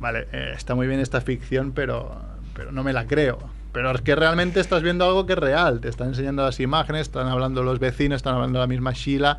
vale, 0.00 0.26
eh, 0.32 0.52
está 0.56 0.74
muy 0.74 0.86
bien 0.86 1.00
esta 1.00 1.20
ficción, 1.20 1.72
pero, 1.72 2.16
pero 2.54 2.72
no 2.72 2.82
me 2.84 2.92
la 2.92 3.06
creo. 3.06 3.38
Pero 3.72 3.90
es 3.90 4.00
que 4.00 4.14
realmente 4.16 4.60
estás 4.60 4.82
viendo 4.82 5.04
algo 5.04 5.26
que 5.26 5.34
es 5.34 5.38
real. 5.38 5.80
Te 5.80 5.88
están 5.88 6.08
enseñando 6.08 6.42
las 6.44 6.58
imágenes, 6.60 7.02
están 7.02 7.28
hablando 7.28 7.62
los 7.62 7.78
vecinos, 7.78 8.16
están 8.16 8.34
hablando 8.34 8.58
la 8.58 8.66
misma 8.66 8.92
Sheila, 8.92 9.38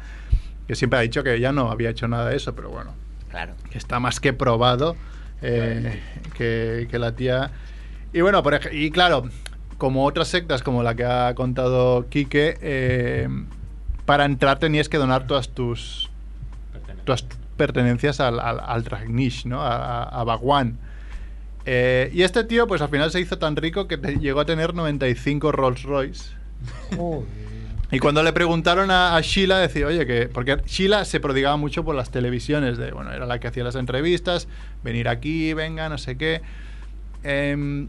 que 0.67 0.75
siempre 0.75 0.99
ha 0.99 1.01
dicho 1.01 1.23
que 1.23 1.39
ya 1.39 1.51
no 1.51 1.71
había 1.71 1.89
hecho 1.89 2.07
nada 2.07 2.29
de 2.29 2.35
eso, 2.35 2.53
pero 2.53 2.69
bueno, 2.69 2.93
Claro. 3.29 3.53
que 3.71 3.77
está 3.77 3.99
más 3.99 4.19
que 4.19 4.33
probado 4.33 4.95
eh, 5.41 5.99
que, 6.35 6.87
que 6.89 6.99
la 6.99 7.13
tía. 7.13 7.51
Y 8.13 8.21
bueno, 8.21 8.43
por 8.43 8.59
y 8.71 8.91
claro, 8.91 9.27
como 9.77 10.05
otras 10.05 10.27
sectas 10.27 10.61
como 10.63 10.83
la 10.83 10.95
que 10.95 11.05
ha 11.05 11.33
contado 11.35 12.07
Quique, 12.09 12.57
eh, 12.61 13.27
para 14.05 14.25
entrar 14.25 14.59
tenías 14.59 14.87
que 14.89 14.97
donar 14.97 15.27
todas 15.27 15.49
tus, 15.49 16.09
todas 17.05 17.25
pertenencias 17.57 18.19
al, 18.21 18.39
al, 18.39 18.59
al 18.65 18.83
Dragnish, 18.83 19.45
¿no? 19.45 19.61
A, 19.61 20.03
a- 20.03 20.23
Bhagwan. 20.23 20.77
Eh, 21.65 22.09
y 22.13 22.21
este 22.21 22.45
tío, 22.45 22.65
pues 22.67 22.81
al 22.81 22.87
final 22.89 23.11
se 23.11 23.19
hizo 23.19 23.37
tan 23.37 23.55
rico 23.57 23.87
que 23.89 23.97
te- 23.97 24.19
llegó 24.19 24.39
a 24.39 24.45
tener 24.45 24.73
95 24.73 25.51
Rolls 25.51 25.83
Royce. 25.83 26.31
Y 27.91 27.99
cuando 27.99 28.21
le 28.21 28.33
preguntaron 28.33 28.91
a, 28.91 29.15
a 29.15 29.21
Sheila, 29.21 29.59
decía, 29.59 29.87
oye, 29.87 30.05
que. 30.05 30.27
Porque 30.27 30.57
Sheila 30.65 31.05
se 31.05 31.19
prodigaba 31.19 31.55
mucho 31.57 31.85
por 31.85 31.95
las 31.95 32.11
televisiones, 32.11 32.77
de, 32.77 32.91
bueno, 32.91 33.11
era 33.13 33.25
la 33.25 33.39
que 33.39 33.47
hacía 33.47 33.63
las 33.63 33.75
entrevistas, 33.75 34.47
venir 34.83 35.07
aquí, 35.07 35.53
venga, 35.53 35.87
no 35.87 35.97
sé 35.97 36.17
qué. 36.17 36.41
Em, 37.23 37.87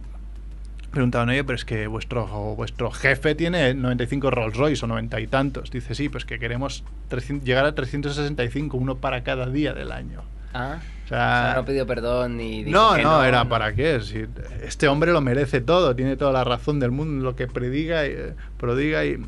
preguntaban, 0.90 1.28
oye, 1.28 1.44
pero 1.44 1.56
es 1.56 1.64
que 1.64 1.86
vuestro, 1.86 2.26
vuestro 2.56 2.90
jefe 2.90 3.34
tiene 3.34 3.74
95 3.74 4.30
Rolls 4.30 4.56
Royce 4.56 4.84
o 4.84 4.88
90 4.88 5.20
y 5.20 5.26
tantos. 5.26 5.70
Dice, 5.70 5.94
sí, 5.94 6.08
pues 6.08 6.24
que 6.24 6.38
queremos 6.38 6.84
300 7.08 7.46
llegar 7.46 7.64
a 7.66 7.74
365, 7.74 8.76
uno 8.76 8.96
para 8.96 9.22
cada 9.22 9.46
día 9.46 9.74
del 9.74 9.92
año. 9.92 10.22
Ah, 10.54 10.78
O 11.04 11.08
sea, 11.08 11.52
no 11.56 11.64
pidió 11.66 11.86
perdón 11.86 12.38
ni 12.38 12.64
dijo 12.64 12.78
no, 12.78 12.94
que 12.96 13.02
no, 13.02 13.22
era 13.22 13.44
para 13.48 13.74
qué. 13.74 14.00
Si 14.00 14.24
este 14.62 14.88
hombre 14.88 15.12
lo 15.12 15.20
merece 15.20 15.60
todo, 15.60 15.94
tiene 15.94 16.16
toda 16.16 16.32
la 16.32 16.42
razón 16.44 16.80
del 16.80 16.90
mundo, 16.90 17.22
lo 17.22 17.36
que 17.36 17.46
prediga 17.46 18.06
y 18.06 18.10
eh, 18.12 18.34
prodiga 18.56 19.04
y. 19.04 19.18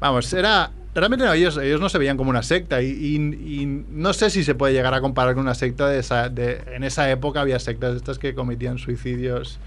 Vamos, 0.00 0.32
era. 0.32 0.70
Realmente 0.94 1.24
no, 1.24 1.32
ellos, 1.32 1.56
ellos 1.56 1.80
no 1.80 1.88
se 1.88 1.98
veían 1.98 2.16
como 2.16 2.30
una 2.30 2.44
secta 2.44 2.80
y, 2.80 2.86
y- 2.86 3.16
y 3.62 3.66
no 3.66 4.12
sé 4.12 4.30
si 4.30 4.44
se 4.44 4.54
puede 4.54 4.72
llegar 4.72 4.94
a 4.94 5.00
comparar 5.00 5.34
con 5.34 5.42
una 5.42 5.54
secta 5.54 5.88
de 5.88 5.98
esa. 5.98 6.28
De, 6.28 6.62
en 6.72 6.84
esa 6.84 7.10
época 7.10 7.40
había 7.40 7.58
sectas 7.58 7.96
estas 7.96 8.18
que 8.20 8.34
cometían 8.34 8.78
suicidios 8.78 9.58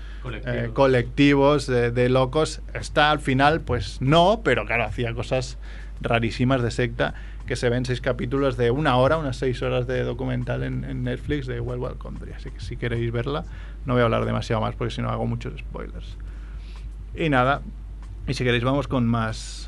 Colectivos. 0.73 1.69
eh, 1.69 1.91
de, 1.91 2.09
locos. 2.09 2.61
Esta 2.73 3.11
al 3.11 3.19
final, 3.19 3.61
pues 3.61 4.01
no, 4.01 4.41
pero 4.43 4.65
claro, 4.65 4.83
hacía 4.83 5.13
cosas 5.13 5.57
rarísimas 6.01 6.61
de 6.61 6.71
secta 6.71 7.15
que 7.47 7.55
se 7.55 7.69
ven 7.69 7.85
seis 7.85 8.01
capítulos 8.01 8.57
de 8.57 8.71
una 8.71 8.97
hora, 8.97 9.17
unas 9.17 9.37
seis 9.37 9.61
horas 9.61 9.87
de 9.87 10.03
documental 10.03 10.63
en, 10.63 11.03
Netflix 11.03 11.47
de 11.47 11.61
Well 11.61 11.79
Well 11.79 11.95
Country. 11.97 12.33
Así 12.33 12.51
que 12.51 12.59
si 12.59 12.75
queréis 12.75 13.11
verla, 13.11 13.45
no 13.85 13.93
voy 13.93 14.01
a 14.01 14.05
hablar 14.05 14.25
demasiado 14.25 14.61
más 14.61 14.75
porque 14.75 14.93
si 14.93 15.01
no 15.01 15.09
hago 15.09 15.25
muchos 15.25 15.57
spoilers. 15.57 16.17
Y 17.15 17.29
nada, 17.29 17.61
y 18.27 18.33
si 18.33 18.43
queréis 18.43 18.65
vamos 18.65 18.87
con 18.87 19.07
más, 19.07 19.66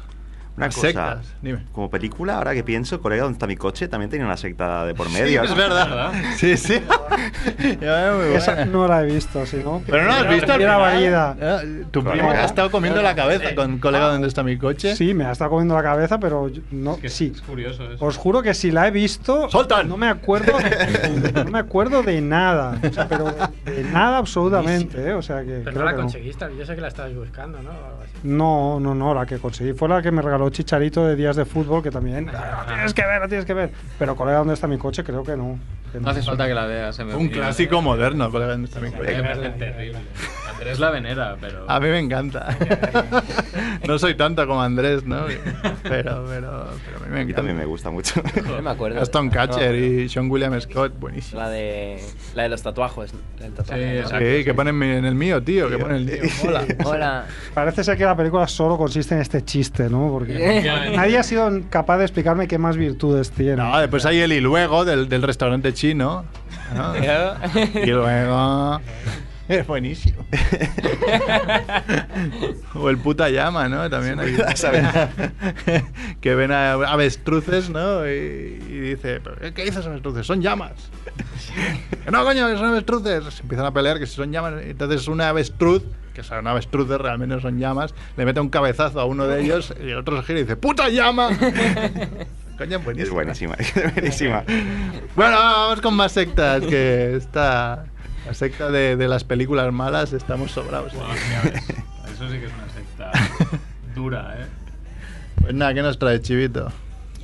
Una 0.60 0.68
cosa, 0.68 0.82
sectas. 0.82 1.36
Dime. 1.42 1.66
como 1.72 1.90
película, 1.90 2.38
ahora 2.38 2.54
que 2.54 2.64
pienso, 2.64 3.02
colega, 3.02 3.24
¿dónde 3.24 3.36
está 3.36 3.48
mi 3.48 3.56
coche? 3.56 3.88
También 3.88 4.10
tenía 4.10 4.26
una 4.26 4.38
secta 4.38 4.86
de 4.86 4.94
por 4.94 5.10
medio. 5.10 5.42
Sí, 5.44 5.48
es 5.52 5.56
verdad. 5.56 6.12
Sí, 6.38 6.58
sí. 6.58 6.82
Esa 8.36 8.66
no 8.66 8.88
la 8.88 9.02
he 9.04 9.06
visto, 9.06 9.46
si 9.46 9.58
no. 9.58 9.82
Pero 9.86 10.04
no 10.06 10.12
has 10.12 10.28
visto 10.30 10.52
al 10.54 10.60
la 10.62 10.66
final? 10.76 10.80
variedad. 10.82 11.38
Eh, 11.64 11.86
Tu 11.92 12.04
primo 12.04 12.30
te 12.32 12.38
ha 12.38 12.46
estado 12.46 12.72
comiendo 12.72 13.02
la 13.02 13.16
cabeza 13.16 13.56
con 13.56 13.80
colega 13.80 14.08
dónde 14.08 14.28
está 14.28 14.44
mi 14.44 14.58
coche. 14.58 14.96
Sí, 14.96 15.14
me 15.14 15.26
ha 15.26 15.32
estado 15.32 15.50
comiendo 15.52 15.76
la 15.76 15.84
cabeza, 15.84 16.20
pero 16.20 16.48
yo- 16.48 16.62
no. 16.72 16.98
Que 16.98 17.08
es- 17.08 17.14
sí. 17.14 17.32
Es 17.36 17.42
curioso 17.42 17.92
eso. 17.92 18.04
Os 18.06 18.18
juro 18.18 18.42
que 18.42 18.54
si 18.54 18.72
la 18.72 18.88
he 18.88 18.92
visto, 18.92 19.48
no 19.86 19.98
me 19.98 20.08
acuerdo, 20.08 20.54
no 21.46 21.52
me 21.52 21.60
acuerdo 21.60 22.04
de 22.04 22.22
nada, 22.22 22.80
o 22.88 22.94
sea, 22.94 23.08
pero 23.08 23.26
de 23.66 23.84
nada 23.84 24.18
absolutamente, 24.18 25.10
¿eh? 25.10 25.14
o 25.14 25.22
sea 25.22 25.42
que 25.42 25.62
Pero 25.64 25.72
creo 25.72 25.80
no 25.80 25.86
la 25.86 25.92
que 25.92 25.98
no. 25.98 26.04
conseguiste, 26.04 26.46
yo 26.58 26.66
sé 26.66 26.76
que 26.76 26.82
la 26.82 26.88
estabas 26.88 27.14
buscando, 27.16 27.60
¿no? 27.62 27.70
No, 28.24 28.80
no, 28.80 28.96
no, 28.96 29.14
la 29.14 29.26
que 29.26 29.38
conseguí 29.38 29.74
fue 29.74 29.88
la 29.90 30.02
que 30.02 30.12
me 30.12 30.22
regaló 30.22 30.49
Chicharito 30.50 31.06
de 31.06 31.16
días 31.16 31.36
de 31.36 31.46
fútbol, 31.46 31.82
que 31.84 31.92
también 31.92 32.30
"Ah, 32.30 32.64
lo 32.68 32.74
tienes 32.74 32.94
que 32.94 33.06
ver, 33.06 33.22
lo 33.22 33.28
tienes 33.28 33.46
que 33.46 33.54
ver. 33.54 33.72
Pero 33.98 34.16
colega, 34.16 34.40
¿dónde 34.40 34.54
está 34.54 34.68
mi 34.68 34.78
coche? 34.78 35.04
Creo 35.04 35.24
que 35.24 35.36
no. 35.38 35.60
que 35.92 36.00
No 36.00 36.10
hace 36.10 36.22
falta 36.22 36.48
que 36.48 36.54
la 36.54 36.66
veas. 36.66 36.98
en 37.00 37.08
mi 37.08 37.14
Un 37.14 37.30
clásico 37.30 37.82
moderno, 37.82 38.30
colega 38.32 38.52
dónde 38.52 38.66
está 38.68 38.80
mi 38.80 38.90
Me 38.92 38.98
coche. 38.98 39.22
parece 39.22 39.50
terrible. 39.52 40.00
Andrés 40.54 40.80
la 40.80 40.90
venera, 40.92 41.38
pero. 41.40 41.66
A 41.70 41.80
mí 41.80 41.88
me 41.88 42.00
encanta. 42.00 42.56
no 43.88 43.98
soy 43.98 44.16
tanto 44.16 44.46
como 44.46 44.62
Andrés, 44.62 45.06
¿no? 45.06 45.26
Pero, 45.84 46.26
pero, 46.28 46.28
pero 46.28 46.50
a 46.52 46.68
mí 46.68 46.70
me 47.00 47.06
A 47.06 47.10
mí 47.10 47.20
encanta. 47.22 47.36
también 47.38 47.58
me 47.58 47.66
gusta 47.66 47.90
mucho. 47.90 48.22
No 48.46 48.62
me 48.62 48.70
acuerdo. 48.70 49.02
Aston 49.02 49.30
Catcher 49.30 49.72
No. 49.72 49.78
y 49.78 50.10
Sean 50.10 50.30
William 50.30 50.60
Scott, 50.60 51.00
buenísimo. 51.00 51.40
La 51.42 51.50
de, 51.50 52.00
la 52.36 52.44
de 52.44 52.50
los 52.50 52.62
tatuajes. 52.62 53.14
El 53.42 53.54
tatuaje, 53.54 54.02
¿no? 54.04 54.10
Sí, 54.20 54.44
que 54.44 54.54
ponen 54.54 54.82
en 54.84 55.06
el 55.06 55.16
mío, 55.16 55.42
tío, 55.42 55.70
que 55.70 55.78
ponen 55.78 55.98
el 55.98 56.06
mío. 56.06 56.22
Hola. 56.46 56.66
Hola. 56.84 57.26
Parece 57.54 57.84
ser 57.84 57.98
que 57.98 58.04
la 58.06 58.16
película 58.18 58.48
solo 58.48 58.78
consiste 58.78 59.16
en 59.16 59.22
este 59.22 59.44
chiste, 59.46 59.90
¿no? 59.90 60.10
Porque. 60.12 60.39
Nadie 60.96 61.18
ha 61.18 61.24
sido 61.24 61.50
capaz 61.70 61.98
de 61.98 62.06
explicarme 62.06 62.48
qué 62.48 62.58
más 62.58 62.78
virtudes 62.78 63.32
tiene. 63.32 63.58
No, 63.58 63.80
después 63.80 64.06
hay 64.06 64.20
el 64.20 64.34
y 64.34 64.40
luego 64.40 64.86
del, 64.86 65.10
del 65.10 65.22
restaurante 65.22 65.74
chino. 65.74 66.26
¿no? 66.76 66.94
y 67.84 67.88
luego. 67.88 68.82
Es 69.50 69.66
buenísimo. 69.66 70.24
o 72.76 72.90
el 72.92 73.00
puta 73.00 73.30
llama, 73.30 73.68
¿no? 73.68 73.90
También 73.90 74.20
hay. 74.20 74.38
que 76.22 76.36
ven 76.36 76.52
a 76.52 76.74
avestruces, 76.74 77.72
¿no? 77.72 78.06
Y, 78.06 78.12
y 78.12 78.80
dice: 78.80 79.20
"¿Pero 79.22 79.38
¿Qué 79.56 79.66
dices 79.66 79.88
avestruces? 79.88 80.28
Son 80.28 80.44
llamas. 80.44 80.74
No, 82.12 82.24
coño, 82.24 82.48
que 82.48 82.58
son 82.58 82.68
avestruces. 82.68 83.24
Se 83.34 83.42
empiezan 83.42 83.66
a 83.66 83.74
pelear 83.74 83.98
que 83.98 84.06
si 84.06 84.14
son 84.14 84.32
llamas. 84.32 84.54
Entonces 84.62 85.08
una 85.08 85.30
avestruz, 85.30 85.82
que 86.20 86.24
son 86.28 86.46
avestruces, 86.48 86.98
realmente 87.00 87.36
no 87.36 87.42
son 87.42 87.60
llamas, 87.60 87.94
le 88.18 88.26
mete 88.26 88.42
un 88.42 88.50
cabezazo 88.50 89.00
a 89.00 89.06
uno 89.06 89.26
de 89.26 89.42
ellos 89.42 89.74
y 89.82 89.90
el 89.90 89.98
otro 89.98 90.18
se 90.18 90.24
gira 90.24 90.40
y 90.40 90.42
dice: 90.44 90.58
¡Puta 90.58 90.90
llama! 90.90 91.30
Coño, 92.58 92.78
es 92.78 92.84
buenísima. 92.84 93.06
Es 93.08 93.10
buenísima, 93.10 93.56
es 93.60 93.94
buenísima. 93.94 94.44
Bueno, 95.16 95.38
vamos 95.38 95.80
con 95.80 95.94
más 95.94 96.12
sectas, 96.12 96.62
que 96.62 97.16
esta... 97.16 97.86
La 98.26 98.34
secta 98.34 98.70
de, 98.70 98.98
de 98.98 99.08
las 99.08 99.24
películas 99.24 99.72
malas 99.72 100.12
estamos 100.12 100.52
sobrados. 100.52 100.92
Eso 102.14 102.30
sí 102.30 102.38
que 102.38 102.48
es 102.48 102.52
una 102.52 102.70
secta 102.74 103.12
dura, 103.96 104.36
¿eh? 104.40 104.46
Pues 105.40 105.54
nada, 105.54 105.74
¿qué 105.74 105.82
nos 105.82 105.98
trae 105.98 106.22
Chivito? 106.22 106.70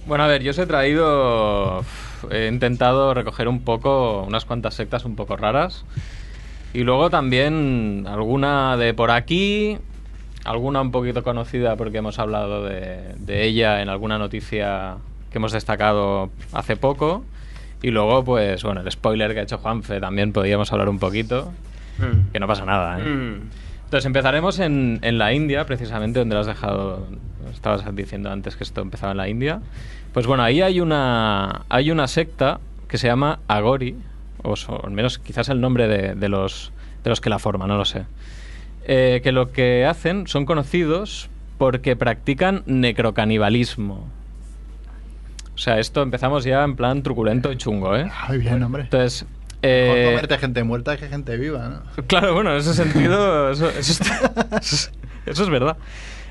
Bueno, 0.06 0.24
a 0.24 0.28
ver, 0.28 0.42
yo 0.42 0.52
os 0.52 0.58
he 0.58 0.66
traído. 0.66 1.84
He 2.32 2.48
intentado 2.48 3.14
recoger 3.14 3.50
un 3.50 3.66
poco, 3.66 4.24
unas 4.24 4.46
cuantas 4.46 4.74
sectas 4.74 5.04
un 5.04 5.18
poco 5.18 5.36
raras. 5.36 5.84
Y 6.76 6.84
luego 6.84 7.10
también 7.10 8.06
alguna 8.06 8.76
de 8.76 8.94
por 8.94 9.10
aquí, 9.10 9.78
alguna 10.44 10.82
un 10.82 10.92
poquito 10.92 11.24
conocida 11.24 11.78
porque 11.78 12.00
hemos 12.00 12.20
hablado 12.20 12.66
de, 12.66 13.16
de 13.18 13.46
ella 13.46 13.82
en 13.82 13.88
alguna 13.88 14.18
noticia 14.18 14.98
que 15.32 15.38
hemos 15.38 15.54
destacado 15.54 16.32
hace 16.52 16.76
poco. 16.76 17.24
Y 17.82 17.92
luego, 17.92 18.26
pues, 18.26 18.62
bueno, 18.64 18.82
el 18.82 18.92
spoiler 18.92 19.34
que 19.34 19.40
ha 19.40 19.44
hecho 19.44 19.58
Juanfe 19.58 20.02
también 20.02 20.34
podríamos 20.34 20.70
hablar 20.74 20.90
un 20.90 21.00
poquito. 21.00 21.54
Mm. 21.98 22.34
Que 22.34 22.42
no 22.42 22.48
pasa 22.48 22.66
nada, 22.66 23.00
¿eh? 23.00 23.04
Mm. 23.04 23.42
Entonces 23.86 24.06
empezaremos 24.06 24.60
en, 24.60 25.00
en 25.02 25.18
la 25.18 25.32
India, 25.32 25.66
precisamente 25.66 26.20
donde 26.20 26.36
lo 26.36 26.42
has 26.42 26.48
dejado. 26.48 27.08
Estabas 27.54 27.86
diciendo 27.96 28.30
antes 28.30 28.58
que 28.58 28.66
esto 28.66 28.82
empezaba 28.82 29.14
en 29.14 29.18
la 29.18 29.30
India. 29.30 29.62
Pues 30.12 30.28
bueno, 30.28 30.44
ahí 30.44 30.62
hay 30.62 30.82
una, 30.82 31.62
hay 31.70 31.90
una 31.90 32.08
secta 32.08 32.60
que 32.90 32.98
se 32.98 33.08
llama 33.08 33.40
Agori, 33.48 33.96
o, 34.46 34.56
so- 34.56 34.84
al 34.86 34.92
menos 34.92 35.18
quizás 35.20 35.50
el 35.50 35.60
nombre 35.62 35.88
de, 35.88 36.16
de 36.16 36.30
los, 36.30 36.72
de 37.04 37.10
los 37.10 37.22
que 37.22 37.30
la 37.30 37.40
forman, 37.40 37.68
no 37.68 37.78
lo 37.78 37.86
sé. 37.86 38.06
Eh, 38.88 39.22
que 39.24 39.32
lo 39.32 39.52
que 39.52 39.86
hacen 39.86 40.28
son 40.28 40.46
conocidos 40.46 41.30
porque 41.58 41.96
practican 41.96 42.64
necrocanibalismo. 42.66 44.08
O 45.54 45.58
sea, 45.58 45.80
esto 45.80 46.02
empezamos 46.02 46.44
ya 46.44 46.64
en 46.64 46.76
plan 46.76 47.02
truculento 47.02 47.52
y 47.52 47.58
chungo, 47.58 47.96
¿eh? 47.96 48.10
Muy 48.28 48.38
bien, 48.40 48.62
hombre. 48.64 48.84
Entonces. 48.84 49.26
Mejor 49.64 49.98
eh, 49.98 50.06
comerte 50.14 50.38
gente 50.38 50.64
muerta 50.64 50.98
que 50.98 51.08
gente 51.08 51.38
viva, 51.38 51.68
¿no? 51.70 52.04
Claro, 52.08 52.34
bueno, 52.36 52.52
en 52.52 52.58
ese 52.58 52.74
sentido, 52.74 53.50
eso, 53.50 53.70
eso 53.70 53.92
está- 53.92 54.32
eso 54.60 54.76
es, 54.76 54.92
eso 55.26 55.44
es 55.44 55.50
verdad. 55.50 55.78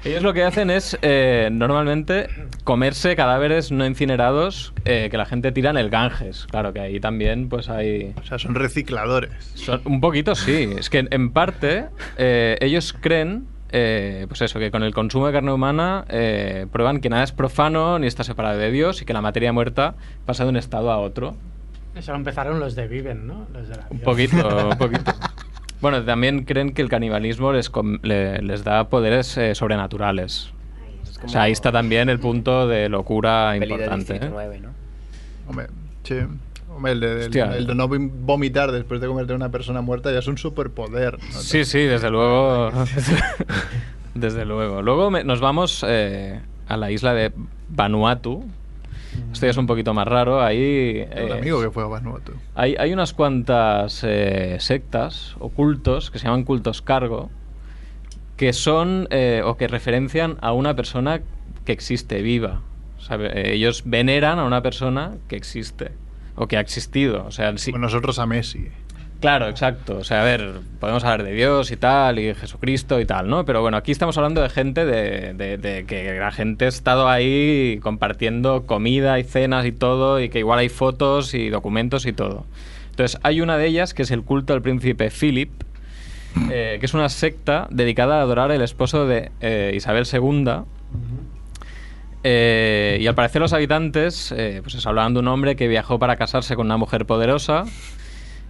Ellos 0.04 0.22
lo 0.22 0.34
que 0.34 0.42
hacen 0.44 0.68
es, 0.70 0.98
eh, 1.00 1.48
normalmente, 1.50 2.28
comerse 2.64 3.16
cadáveres 3.16 3.72
no 3.72 3.86
incinerados 3.86 4.74
eh, 4.84 5.08
que 5.10 5.16
la 5.16 5.24
gente 5.24 5.50
tira 5.50 5.70
en 5.70 5.78
el 5.78 5.88
Ganges. 5.88 6.46
Claro 6.50 6.74
que 6.74 6.80
ahí 6.80 7.00
también, 7.00 7.48
pues 7.48 7.70
hay... 7.70 8.12
O 8.20 8.24
sea, 8.24 8.38
son 8.38 8.54
recicladores. 8.54 9.30
Son- 9.54 9.80
un 9.86 10.00
poquito 10.02 10.34
sí. 10.34 10.68
Es 10.78 10.90
que 10.90 11.06
en 11.10 11.30
parte 11.30 11.86
eh, 12.18 12.58
ellos 12.60 12.94
creen, 13.00 13.46
eh, 13.72 14.26
pues 14.28 14.42
eso, 14.42 14.58
que 14.58 14.70
con 14.70 14.82
el 14.82 14.92
consumo 14.92 15.26
de 15.26 15.32
carne 15.32 15.52
humana 15.52 16.04
eh, 16.10 16.66
prueban 16.70 17.00
que 17.00 17.08
nada 17.08 17.24
es 17.24 17.32
profano 17.32 17.98
ni 17.98 18.06
está 18.06 18.24
separado 18.24 18.58
de 18.58 18.70
Dios 18.70 19.00
y 19.00 19.06
que 19.06 19.14
la 19.14 19.22
materia 19.22 19.54
muerta 19.54 19.94
pasa 20.26 20.44
de 20.44 20.50
un 20.50 20.56
estado 20.58 20.90
a 20.92 20.98
otro. 20.98 21.34
Eso 21.96 22.10
lo 22.12 22.18
empezaron 22.18 22.60
los 22.60 22.74
de 22.74 22.88
Viven, 22.88 23.26
¿no? 23.26 23.46
Los 23.54 23.68
de 23.68 23.76
la 23.76 23.87
Un 23.88 24.00
poquito, 24.00 24.68
un 24.68 24.76
poquito. 24.76 25.12
Bueno, 25.85 26.02
también 26.02 26.44
creen 26.44 26.72
que 26.72 26.80
el 26.80 26.88
canibalismo 26.88 27.52
les, 27.52 27.68
com- 27.68 27.98
le- 28.02 28.40
les 28.40 28.64
da 28.64 28.88
poderes 28.88 29.37
eh, 29.37 29.54
sobrenaturales. 29.54 30.50
O 31.22 31.28
sea, 31.28 31.42
ahí 31.42 31.52
está 31.52 31.70
también 31.70 32.08
el 32.08 32.18
punto 32.18 32.66
de 32.66 32.88
locura 32.88 33.50
de 33.52 33.58
importante. 33.58 34.16
¿eh? 34.16 34.28
9, 34.30 34.60
¿no? 34.62 34.70
Hombre, 35.46 35.66
sí. 36.04 36.14
Hombre, 36.74 36.92
el 36.92 37.00
de, 37.00 37.12
el- 37.12 37.20
Hostia. 37.26 37.56
el 37.56 37.66
de 37.66 37.74
no 37.74 37.87
vom- 37.87 38.10
vomitar 38.24 38.72
después 38.72 38.98
de 39.02 39.08
comerte 39.08 39.35
a 39.35 39.37
una 39.37 39.50
persona 39.50 39.82
muerta 39.82 40.10
ya 40.10 40.20
es 40.20 40.26
un 40.26 40.38
superpoder. 40.38 41.18
¿no? 41.18 41.40
Sí, 41.40 41.66
sí, 41.66 41.80
desde 41.80 42.08
luego. 42.08 42.70
desde 44.14 44.44
luego. 44.46 44.80
Luego 44.80 45.10
me- 45.10 45.22
nos 45.24 45.40
vamos 45.40 45.85
eh, 45.87 46.40
a 46.66 46.76
la 46.78 46.90
isla 46.90 47.12
de 47.12 47.30
Vanuatu. 47.68 48.42
Esto 49.33 49.46
ya 49.46 49.50
es 49.50 49.56
un 49.56 49.67
poquito 49.67 49.94
más 49.94 50.06
raro. 50.06 50.42
Ahí. 50.42 51.06
Tengo 51.10 51.27
un 51.27 51.33
eh, 51.33 51.38
amigo 51.38 51.60
que 51.60 51.71
fue 51.71 51.83
a 51.83 51.87
Vanuatu. 51.87 52.33
Hay, 52.54 52.77
hay 52.79 52.92
unas 52.92 53.12
cuantas 53.12 54.02
eh, 54.04 54.56
sectas 54.60 55.37
o 55.38 55.48
cultos 55.48 56.10
que 56.10 56.19
se 56.19 56.27
llaman 56.27 56.44
cultos 56.44 56.83
cargo 56.83 57.31
que 58.37 58.52
son 58.52 59.06
eh, 59.10 59.42
o 59.44 59.56
que 59.56 59.69
referencian 59.69 60.37
a 60.40 60.52
una 60.52 60.75
persona 60.75 61.23
que 61.65 61.73
existe 61.73 62.23
viva. 62.23 62.62
O 62.98 63.00
sea, 63.00 63.17
eh, 63.21 63.54
ellos 63.54 63.83
veneran 63.85 64.38
a 64.38 64.44
una 64.44 64.62
persona 64.62 65.17
que 65.29 65.37
existe. 65.37 65.92
o 66.37 66.48
que 66.48 66.56
ha 66.56 66.60
existido. 66.60 67.25
O 67.27 67.31
sea, 67.31 67.52
nosotros 67.52 68.19
a 68.19 68.27
Messi. 68.27 68.69
Claro, 69.25 69.48
exacto. 69.48 69.96
O 69.96 70.04
sea, 70.04 70.20
a 70.20 70.25
ver, 70.25 70.52
podemos 70.81 71.02
hablar 71.02 71.22
de 71.27 71.33
Dios 71.33 71.70
y 71.70 71.79
tal, 71.79 72.18
y 72.18 72.35
Jesucristo 72.35 73.00
y 73.00 73.06
tal, 73.06 73.27
¿no? 73.31 73.46
Pero 73.46 73.62
bueno, 73.62 73.79
aquí 73.79 73.90
estamos 73.90 74.18
hablando 74.18 74.42
de 74.42 74.50
gente 74.50 74.85
de, 74.85 75.33
de- 75.33 75.56
de 75.56 75.87
que 75.87 76.12
la 76.18 76.31
gente 76.31 76.66
ha 76.66 76.68
estado 76.68 77.08
ahí 77.08 77.81
compartiendo 77.83 78.66
comida 78.66 79.18
y 79.18 79.25
cenas 79.25 79.64
y 79.64 79.72
todo, 79.72 80.20
y 80.20 80.29
que 80.29 80.40
igual 80.40 80.58
hay 80.58 80.68
fotos 80.68 81.33
y 81.33 81.48
documentos 81.48 82.04
y 82.04 82.12
todo. 82.12 82.44
Entonces, 82.90 83.18
hay 83.22 83.40
una 83.40 83.56
de 83.56 83.66
ellas 83.66 83.94
que 83.94 84.02
es 84.02 84.10
el 84.10 84.25
culto 84.25 84.52
al 84.52 84.60
príncipe 84.60 85.08
Philip, 85.10 85.50
eh, 86.50 86.77
que 86.79 86.85
es 86.85 86.92
una 86.92 87.08
secta 87.08 87.66
dedicada 87.70 88.18
a 88.18 88.20
adorar 88.20 88.50
el 88.50 88.60
esposo 88.60 89.06
de 89.06 89.31
eh, 89.40 89.72
Isabel 89.75 90.04
II. 90.12 90.44
Eh, 92.25 92.98
y 93.00 93.06
al 93.06 93.14
parecer 93.14 93.40
los 93.40 93.54
habitantes 93.54 94.33
eh, 94.37 94.60
pues 94.62 94.75
eso, 94.75 94.88
hablaban 94.88 95.14
de 95.14 95.20
un 95.20 95.29
hombre 95.29 95.56
que 95.56 95.66
viajó 95.68 95.98
para 95.98 96.16
casarse 96.16 96.56
con 96.56 96.66
una 96.66 96.77
mujer 96.79 97.04
poderosa 97.06 97.64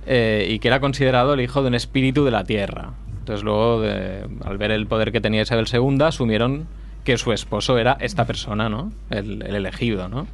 eh, 0.06 0.46
y 0.50 0.58
que 0.58 0.68
era 0.68 0.80
considerado 0.80 1.34
el 1.34 1.40
hijo 1.40 1.62
de 1.62 1.68
un 1.68 1.74
espíritu 1.74 2.24
de 2.24 2.30
la 2.30 2.44
tierra. 2.44 2.92
Entonces 3.20 3.42
luego, 3.44 3.80
de- 3.80 4.26
al 4.44 4.58
ver 4.58 4.70
el 4.70 4.86
poder 4.86 5.12
que 5.12 5.20
tenía 5.20 5.42
Isabel 5.42 5.66
II, 5.72 6.02
asumieron 6.02 6.66
que 7.04 7.16
su 7.18 7.32
esposo 7.32 7.78
era 7.78 7.96
esta 8.00 8.24
persona, 8.26 8.68
¿no? 8.68 8.92
El, 9.10 9.42
el 9.46 9.54
elegido, 9.54 10.08
¿no? 10.08 10.26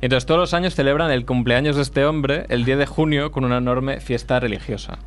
Entonces 0.00 0.26
todos 0.26 0.40
los 0.40 0.54
años 0.54 0.74
celebran 0.74 1.10
el 1.12 1.24
cumpleaños 1.24 1.76
de 1.76 1.82
este 1.82 2.04
hombre 2.04 2.46
el 2.48 2.64
10 2.64 2.78
de 2.78 2.86
junio 2.86 3.30
con 3.30 3.44
una 3.44 3.58
enorme 3.58 4.00
fiesta 4.00 4.40
religiosa. 4.40 4.98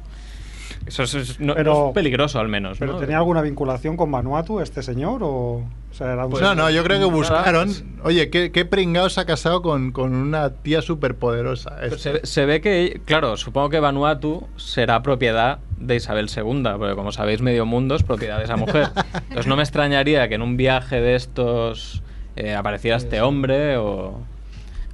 Eso 0.85 1.03
es, 1.03 1.13
es- 1.15 1.39
no- 1.39 1.55
Pero- 1.55 1.73
no 1.73 1.87
es 1.87 1.93
peligroso 1.93 2.39
al 2.39 2.47
menos, 2.47 2.77
¿Pero 2.77 2.93
¿no? 2.93 2.99
tenía 2.99 3.17
alguna 3.17 3.41
vinculación 3.41 3.97
con 3.97 4.11
Vanuatu 4.11 4.59
este 4.59 4.83
señor 4.83 5.23
o, 5.23 5.29
o 5.29 5.93
sea, 5.93 6.13
era 6.13 6.25
un- 6.25 6.31
Pues 6.31 6.43
no, 6.43 6.53
no, 6.53 6.69
yo 6.69 6.83
creo 6.83 6.99
que 6.99 7.05
buscaron. 7.05 7.67
pues- 7.69 7.83
Oye, 8.03 8.29
¿qué, 8.29 8.51
qué 8.51 8.65
pringao 8.65 9.09
se 9.09 9.21
ha 9.21 9.25
casado 9.25 9.61
con, 9.63 9.91
con 9.91 10.13
una 10.13 10.51
tía 10.51 10.81
superpoderosa? 10.83 11.75
Pues 11.89 12.01
se, 12.01 12.25
se 12.25 12.45
ve 12.45 12.61
que, 12.61 13.01
claro, 13.05 13.35
supongo 13.37 13.69
que 13.69 13.79
Vanuatu 13.79 14.47
será 14.57 15.01
propiedad 15.01 15.57
de 15.79 15.95
Isabel 15.95 16.27
II, 16.29 16.63
porque 16.77 16.93
como 16.95 17.11
sabéis, 17.11 17.41
medio 17.41 17.65
mundo 17.65 17.95
es 17.95 18.03
propiedad 18.03 18.37
de 18.37 18.43
esa 18.43 18.55
mujer. 18.57 18.89
Entonces 19.23 19.47
no 19.47 19.55
me 19.55 19.63
extrañaría 19.63 20.27
que 20.29 20.35
en 20.35 20.41
un 20.43 20.55
viaje 20.55 21.01
de 21.01 21.15
estos 21.15 22.03
eh, 22.35 22.53
apareciera 22.53 22.97
este 22.97 23.21
hombre 23.21 23.77
o... 23.77 24.19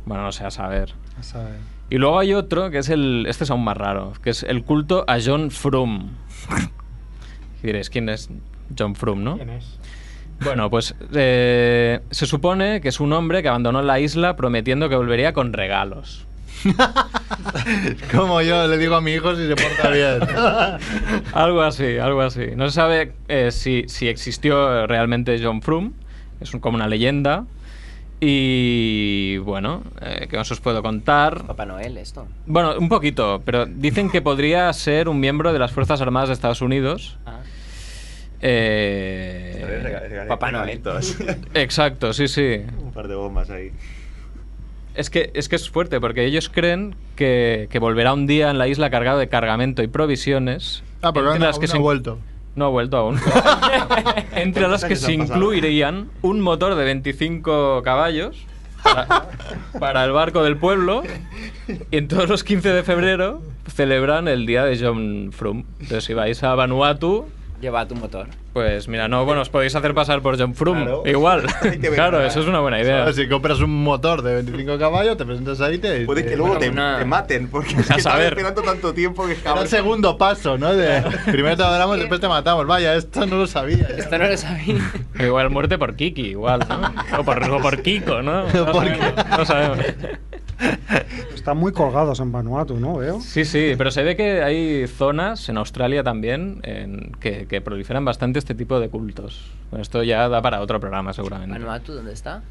Bueno, 0.05 0.23
no 0.23 0.31
sé, 0.31 0.45
a 0.45 0.51
saber. 0.51 0.93
A 1.19 1.23
saber. 1.23 1.57
Y 1.91 1.97
luego 1.97 2.17
hay 2.17 2.33
otro, 2.33 2.71
que 2.71 2.79
es 2.79 2.89
el... 2.89 3.25
Este 3.29 3.43
es 3.43 3.51
aún 3.51 3.63
más 3.63 3.77
raro, 3.77 4.13
que 4.23 4.31
es 4.31 4.41
el 4.43 4.63
culto 4.63 5.03
a 5.07 5.17
John 5.23 5.51
Frum. 5.51 6.09
Y 7.61 7.67
diréis, 7.67 7.89
¿quién 7.91 8.09
es 8.09 8.29
John 8.77 8.95
Frum, 8.95 9.23
no? 9.23 9.35
¿Quién 9.35 9.49
es? 9.51 9.77
Bueno, 10.43 10.71
pues 10.71 10.95
eh, 11.13 11.99
se 12.09 12.25
supone 12.25 12.81
que 12.81 12.87
es 12.89 12.99
un 12.99 13.13
hombre 13.13 13.43
que 13.43 13.49
abandonó 13.49 13.83
la 13.83 13.99
isla 13.99 14.35
prometiendo 14.35 14.89
que 14.89 14.95
volvería 14.95 15.33
con 15.33 15.53
regalos. 15.53 16.25
Como 18.15 18.41
yo 18.41 18.67
le 18.67 18.77
digo 18.77 18.95
a 18.95 19.01
mi 19.01 19.11
hijo 19.11 19.35
si 19.35 19.47
se 19.47 19.55
porta 19.55 19.89
bien. 19.89 20.19
algo 21.33 21.61
así, 21.61 21.97
algo 21.97 22.21
así. 22.21 22.47
No 22.55 22.67
se 22.69 22.75
sabe 22.75 23.13
eh, 23.27 23.51
si, 23.51 23.83
si 23.87 24.07
existió 24.07 24.87
realmente 24.87 25.39
John 25.43 25.61
Frum, 25.61 25.93
es 26.39 26.53
un- 26.53 26.59
como 26.59 26.75
una 26.75 26.87
leyenda. 26.87 27.45
Y 28.23 29.37
bueno, 29.39 29.81
eh, 29.99 30.27
¿qué 30.29 30.37
más 30.37 30.51
os 30.51 30.61
puedo 30.61 30.83
contar? 30.83 31.43
Papá 31.47 31.65
Noel, 31.65 31.97
esto. 31.97 32.27
Bueno, 32.45 32.75
un 32.77 32.87
poquito, 32.87 33.41
pero 33.43 33.65
dicen 33.65 34.11
que 34.11 34.21
podría 34.21 34.71
ser 34.73 35.09
un 35.09 35.19
miembro 35.19 35.51
de 35.51 35.57
las 35.57 35.71
Fuerzas 35.71 36.01
Armadas 36.01 36.29
de 36.29 36.33
Estados 36.33 36.61
Unidos. 36.61 37.17
Ah. 37.25 37.39
Eh, 38.41 40.25
Papá 40.27 40.51
Noel. 40.51 40.81
Exacto, 41.55 42.13
sí, 42.13 42.27
sí. 42.27 42.61
Un 42.79 42.91
par 42.93 43.07
de 43.07 43.15
bombas 43.15 43.49
ahí. 43.49 43.71
Es 44.93 45.09
que, 45.09 45.31
es 45.33 45.49
que 45.49 45.55
es 45.55 45.67
fuerte, 45.71 45.99
porque 45.99 46.23
ellos 46.23 46.47
creen 46.49 46.93
que, 47.15 47.67
que 47.71 47.79
volverá 47.79 48.13
un 48.13 48.27
día 48.27 48.51
en 48.51 48.59
la 48.59 48.67
isla 48.67 48.91
cargado 48.91 49.17
de 49.17 49.29
cargamento 49.29 49.81
y 49.81 49.87
provisiones. 49.87 50.83
Ah, 51.01 51.11
pero 51.11 51.33
entre 51.33 51.39
aún- 51.39 51.47
las 51.47 51.57
que 51.57 51.65
aún 51.65 51.71
se 51.71 51.77
no 51.77 51.83
vuelto. 51.83 52.19
No 52.55 52.65
ha 52.65 52.69
vuelto 52.69 52.97
aún. 52.97 53.19
entre 54.35 54.67
las 54.67 54.83
que 54.83 54.95
se 54.95 55.13
incluirían 55.13 56.09
un 56.21 56.41
motor 56.41 56.75
de 56.75 56.83
25 56.83 57.81
caballos 57.83 58.45
para, 58.83 59.29
para 59.79 60.03
el 60.03 60.11
barco 60.11 60.43
del 60.43 60.57
pueblo. 60.57 61.03
Y 61.91 61.97
en 61.97 62.07
todos 62.07 62.27
los 62.27 62.43
15 62.43 62.69
de 62.69 62.83
febrero 62.83 63.41
celebran 63.73 64.27
el 64.27 64.45
día 64.45 64.65
de 64.65 64.77
John 64.77 65.29
Frum. 65.31 65.63
Entonces, 65.79 66.03
si 66.03 66.13
vais 66.13 66.43
a 66.43 66.55
Vanuatu, 66.55 67.27
Lleva 67.61 67.87
tu 67.87 67.95
motor. 67.95 68.27
pues 68.53 68.87
mira, 68.87 69.07
no, 69.07 69.23
bueno, 69.23 69.41
os 69.41 69.49
podéis 69.49 69.75
hacer 69.75 69.93
pasar 69.93 70.21
por 70.21 70.37
John 70.37 70.55
Frum. 70.55 70.77
Claro. 70.77 71.03
Igual. 71.05 71.43
Claro, 71.93 72.21
eso 72.21 72.39
es 72.41 72.47
una 72.47 72.59
buena 72.59 72.81
idea. 72.81 73.13
Si 73.13 73.27
compras 73.29 73.59
un 73.59 73.83
motor 73.83 74.23
de 74.23 74.33
25 74.35 74.79
caballos, 74.79 75.15
te 75.15 75.25
presentas 75.25 75.61
ahí 75.61 75.77
te. 75.77 76.05
Puede 76.05 76.25
que 76.25 76.35
luego 76.35 76.57
te, 76.57 76.71
te 76.71 77.05
maten, 77.05 77.47
porque 77.49 77.69
es 77.71 77.75
que 77.75 77.81
están 77.81 78.01
saber. 78.01 78.33
esperando 78.33 78.61
tanto 78.63 78.93
tiempo 78.93 79.27
que 79.27 79.33
Era 79.43 79.61
el 79.61 79.67
segundo 79.67 80.17
paso, 80.17 80.57
¿no? 80.57 80.73
De, 80.73 81.03
primero 81.31 81.55
te 81.55 81.63
adoramos, 81.63 81.97
después 81.99 82.19
te 82.19 82.27
matamos. 82.27 82.65
Vaya, 82.65 82.95
esto 82.95 83.25
no 83.27 83.37
lo 83.37 83.47
sabía. 83.47 83.87
Esto 83.95 84.17
no 84.17 84.27
lo 84.27 84.37
sabía. 84.37 84.91
Igual 85.19 85.49
muerte 85.51 85.77
por 85.77 85.95
Kiki, 85.95 86.29
igual, 86.29 86.65
¿no? 86.67 87.19
O 87.19 87.23
por, 87.23 87.43
o 87.43 87.59
por 87.61 87.81
Kiko, 87.81 88.21
¿no? 88.21 88.47
No 88.53 88.65
¿Por 88.65 88.85
sabemos, 88.85 89.13
no 89.37 89.45
sabemos. 89.45 89.77
Están 91.33 91.57
muy 91.57 91.71
colgados 91.71 92.19
en 92.19 92.31
Vanuatu, 92.31 92.79
¿no? 92.79 92.97
Veo. 92.97 93.19
Sí, 93.21 93.45
sí, 93.45 93.73
pero 93.77 93.91
se 93.91 94.03
ve 94.03 94.15
que 94.15 94.43
hay 94.43 94.87
zonas 94.87 95.49
en 95.49 95.57
Australia 95.57 96.03
también 96.03 96.59
en 96.63 97.11
que, 97.19 97.47
que 97.47 97.61
proliferan 97.61 98.05
bastante 98.05 98.39
este 98.39 98.53
tipo 98.55 98.79
de 98.79 98.89
cultos. 98.89 99.51
Bueno, 99.69 99.81
esto 99.81 100.03
ya 100.03 100.29
da 100.29 100.41
para 100.41 100.61
otro 100.61 100.79
programa 100.79 101.13
seguramente. 101.13 101.57
Vanuatu, 101.57 101.93
¿dónde 101.93 102.13
está? 102.13 102.43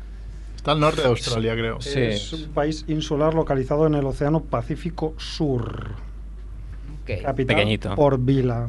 Está 0.57 0.73
al 0.73 0.81
norte 0.81 1.01
de 1.01 1.09
Australia, 1.09 1.55
creo. 1.55 1.81
Sí. 1.81 2.01
Es 2.01 2.33
un 2.35 2.51
país 2.51 2.85
insular 2.87 3.33
localizado 3.33 3.87
en 3.87 3.95
el 3.95 4.05
Océano 4.05 4.41
Pacífico 4.41 5.15
Sur. 5.17 5.93
Capital 7.07 7.57
Pequeñito. 7.57 7.95
Por 7.95 8.19
Vila. 8.19 8.69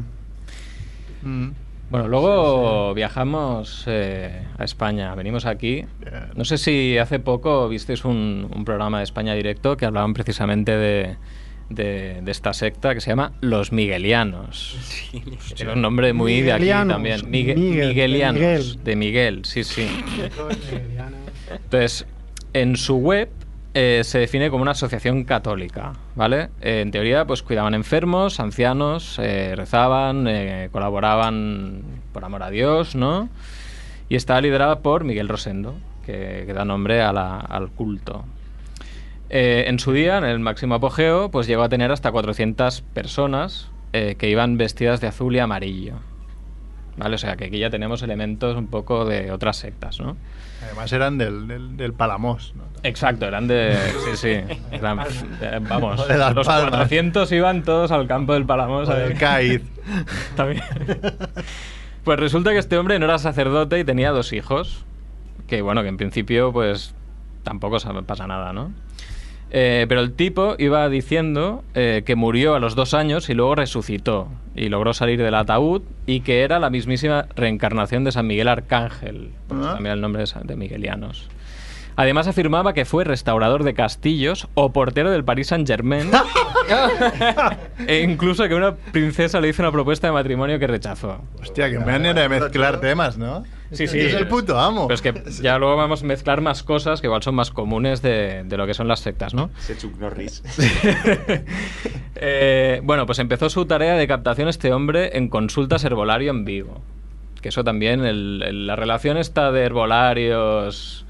Mm. 1.22 1.50
Bueno, 1.92 2.08
luego 2.08 2.94
viajamos 2.94 3.84
eh, 3.88 4.44
a 4.58 4.64
España, 4.64 5.14
venimos 5.14 5.46
aquí. 5.46 5.86
No 6.36 6.46
sé 6.46 6.58
si 6.58 6.98
hace 6.98 7.20
poco 7.20 7.68
visteis 7.68 8.06
un, 8.06 8.50
un 8.56 8.64
programa 8.64 9.00
de 9.00 9.04
España 9.04 9.34
Directo 9.34 9.76
que 9.76 9.86
hablaban 9.86 10.14
precisamente 10.14 10.72
de, 10.78 11.18
de- 11.70 12.22
de 12.22 12.32
esta 12.32 12.54
secta 12.54 12.94
que 12.94 13.02
se 13.02 13.10
llama 13.10 13.34
Los 13.42 13.74
Miguelianos. 13.74 14.78
Tiene 15.56 15.74
un 15.74 15.82
nombre 15.82 16.14
muy 16.14 16.40
de 16.42 16.54
aquí 16.54 16.62
Miguelianos. 16.62 16.94
también. 16.96 17.22
Migue- 17.30 17.56
Miguel, 17.56 17.76
de 17.80 17.88
Miguelianos. 17.94 18.40
Miguel. 18.42 18.84
De 18.86 18.96
Miguel, 18.96 19.42
sí, 19.46 19.64
sí. 19.66 19.88
Entonces, 21.52 22.06
en 22.54 22.78
su 22.78 22.96
web 22.98 23.30
eh, 23.74 24.02
se 24.04 24.20
define 24.20 24.50
como 24.50 24.64
una 24.64 24.72
asociación 24.72 25.24
católica, 25.24 25.94
¿vale? 26.16 26.50
Eh, 26.62 26.82
en 26.82 26.92
teoría, 26.92 27.26
pues 27.26 27.42
cuidaban 27.42 27.74
enfermos, 27.74 28.42
ancianos, 28.42 29.18
eh, 29.18 29.54
rezaban, 29.56 30.28
colaboraban 30.72 31.82
por 32.12 32.26
amor 32.26 32.44
a 32.44 32.50
Dios, 32.50 32.96
¿no? 32.96 33.30
Y 34.10 34.18
está 34.18 34.42
liderada 34.42 34.80
por 34.80 35.06
Miguel 35.06 35.30
Rosendo, 35.30 35.76
que, 36.06 36.52
da 36.54 36.66
nombre 36.66 37.02
al 37.02 37.70
culto. 37.74 38.26
En 39.30 39.80
su 39.80 39.94
día, 39.94 40.18
en 40.18 40.26
el 40.26 40.40
máximo 40.40 40.76
apogeo, 40.76 41.32
pues 41.32 41.48
llegó 41.48 41.64
a 41.64 41.70
tener 41.70 41.94
hasta 41.94 42.12
400 42.12 42.82
personas 42.82 43.72
que 43.94 44.30
iban 44.30 44.58
vestidas 44.58 45.00
de 45.00 45.08
azul 45.08 45.34
y 45.34 45.40
amarillo. 45.40 45.94
¿Vale? 46.98 47.16
O 47.16 47.18
sea, 47.18 47.38
que 47.38 47.46
aquí 47.46 47.58
ya 47.58 47.70
tenemos 47.70 48.04
elementos 48.04 48.58
un 48.58 48.68
poco 48.68 49.06
de 49.06 49.32
otras 49.32 49.56
sectas, 49.56 50.02
¿no? 50.02 50.18
Además 50.64 50.92
eran 50.94 51.18
del, 51.18 51.48
del, 51.48 51.78
del 51.78 51.94
Palamos. 51.94 52.54
¿no? 52.56 52.64
Exacto, 52.84 53.26
eran 53.26 53.48
de. 53.48 53.76
Sí, 54.12 54.18
sí. 54.18 54.58
eran- 54.72 55.00
eh, 55.42 55.60
vamos, 55.68 56.08
De 56.08 56.18
los 56.18 56.48
Palmas. 56.48 56.70
400 56.72 57.32
iban 57.32 57.64
todos 57.64 57.92
al 57.92 58.08
campo 58.08 58.34
del 58.34 58.46
Palamos. 58.46 58.88
O 58.90 58.92
a 58.92 58.96
del. 58.96 59.18
Cáiz. 59.18 59.62
También. 60.36 60.64
Pues 62.04 62.20
resulta 62.20 62.50
que 62.50 62.58
este 62.58 62.80
hombre 62.80 62.98
no 62.98 63.06
era 63.06 63.20
sacerdote 63.20 63.78
y 63.78 63.84
tenía 63.84 64.10
dos 64.10 64.34
hijos. 64.34 64.86
Que 65.46 65.62
bueno, 65.62 65.84
que 65.84 65.88
en 65.90 65.98
principio, 65.98 66.52
pues 66.52 66.96
tampoco 67.44 67.80
sa- 67.80 67.94
pasa 68.02 68.26
nada, 68.26 68.54
¿no? 68.54 68.72
Eh, 69.54 69.86
pero 69.90 70.00
el 70.02 70.14
tipo 70.14 70.56
iba 70.60 70.88
diciendo 70.88 71.64
eh, 71.74 72.04
que 72.06 72.16
murió 72.16 72.56
a 72.56 72.60
los 72.60 72.74
dos 72.76 72.94
años 72.94 73.30
y 73.30 73.34
luego 73.34 73.56
resucitó 73.56 74.30
y 74.56 74.70
logró 74.70 74.94
salir 74.94 75.22
del 75.22 75.36
ataúd 75.36 75.82
y 76.06 76.22
que 76.22 76.42
era 76.44 76.58
la 76.60 76.70
mismísima 76.70 77.28
reencarnación 77.36 78.04
de 78.06 78.12
San 78.14 78.28
Miguel 78.28 78.48
Arcángel, 78.48 79.32
por 79.50 79.58
eso 79.60 79.70
Ah. 79.70 79.74
también 79.74 79.94
el 79.96 80.02
nombre 80.02 80.24
de 80.46 80.56
Miguelianos. 80.56 81.30
Además 82.02 82.26
afirmaba 82.28 82.74
que 82.74 82.84
fue 82.86 83.04
restaurador 83.04 83.64
de 83.64 83.76
castillos 83.76 84.48
o 84.56 84.74
portero 84.74 85.12
del 85.12 85.24
Paris 85.24 85.48
Saint 85.48 85.68
Germain 85.68 86.10
e 87.88 88.02
incluso 88.02 88.48
que 88.48 88.56
una 88.56 88.74
princesa 88.76 89.40
le 89.40 89.50
hizo 89.50 89.62
una 89.62 89.72
propuesta 89.72 90.08
de 90.08 90.14
matrimonio 90.14 90.58
que 90.58 90.66
rechazó. 90.66 91.22
Hostia, 91.40 91.70
qué 91.70 91.78
manera 91.78 92.22
de 92.24 92.28
mezclar 92.30 92.80
temas, 92.80 93.18
¿no? 93.20 93.44
Sí, 93.72 93.86
sí. 93.88 94.00
Es 94.00 94.16
el 94.16 94.28
puto 94.28 94.60
amo. 94.60 94.88
Pero 94.88 94.96
es 94.96 95.02
que 95.02 95.14
ya 95.44 95.58
luego 95.60 95.76
vamos 95.78 96.02
a 96.02 96.06
mezclar 96.06 96.42
más 96.42 96.64
cosas 96.64 97.02
que 97.02 97.08
igual 97.08 97.22
son 97.22 97.36
más 97.36 97.52
comunes 97.52 98.02
de, 98.02 98.44
de 98.46 98.58
lo 98.58 98.66
que 98.66 98.74
son 98.74 98.88
las 98.88 99.00
sectas, 99.02 99.34
¿no? 99.34 99.52
Chuck 99.80 99.98
Norris. 100.00 100.42
Eh, 102.24 102.82
bueno, 102.84 103.08
pues 103.08 103.18
empezó 103.18 103.50
su 103.50 103.66
tarea 103.66 103.96
de 103.96 104.08
captación 104.08 104.48
este 104.48 104.72
hombre 104.74 105.18
en 105.18 105.28
consultas 105.28 105.84
herbolario 105.84 106.30
en 106.30 106.46
vivo. 106.46 106.80
Que 107.42 107.50
eso 107.50 107.64
también, 107.64 108.06
el- 108.06 108.44
el- 108.46 108.68
la 108.68 108.76
relación 108.76 109.18
esta 109.18 109.52
de 109.52 109.64
herbolarios 109.64 111.04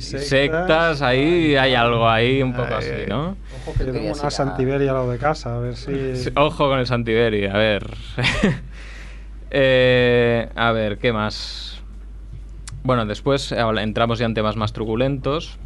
sectas. 0.00 0.28
sectas, 0.28 1.02
ahí 1.02 1.56
hay 1.56 1.74
algo 1.74 2.08
ahí 2.08 2.42
un 2.42 2.52
poco 2.52 2.68
Ay, 2.70 2.78
así. 2.78 3.06
¿no? 3.08 3.36
Ojo 3.62 3.74
que 3.78 3.86
yo 3.86 3.92
tengo 3.92 4.12
una 4.12 4.30
Santiberia 4.30 4.90
al 4.90 4.96
lado 4.96 5.10
de 5.10 5.18
casa, 5.18 5.56
a 5.56 5.58
ver 5.58 5.76
si... 5.76 6.30
Ojo 6.36 6.68
con 6.68 6.78
el 6.78 6.86
Santiberi, 6.86 7.46
a 7.46 7.56
ver. 7.56 7.86
Eh, 9.52 10.48
a 10.54 10.70
ver, 10.70 10.98
¿qué 10.98 11.12
más? 11.12 11.82
Bueno, 12.84 13.04
después 13.04 13.50
entramos 13.50 14.20
ya 14.20 14.26
en 14.26 14.34
temas 14.34 14.54
más 14.54 14.72
truculentos. 14.72 15.58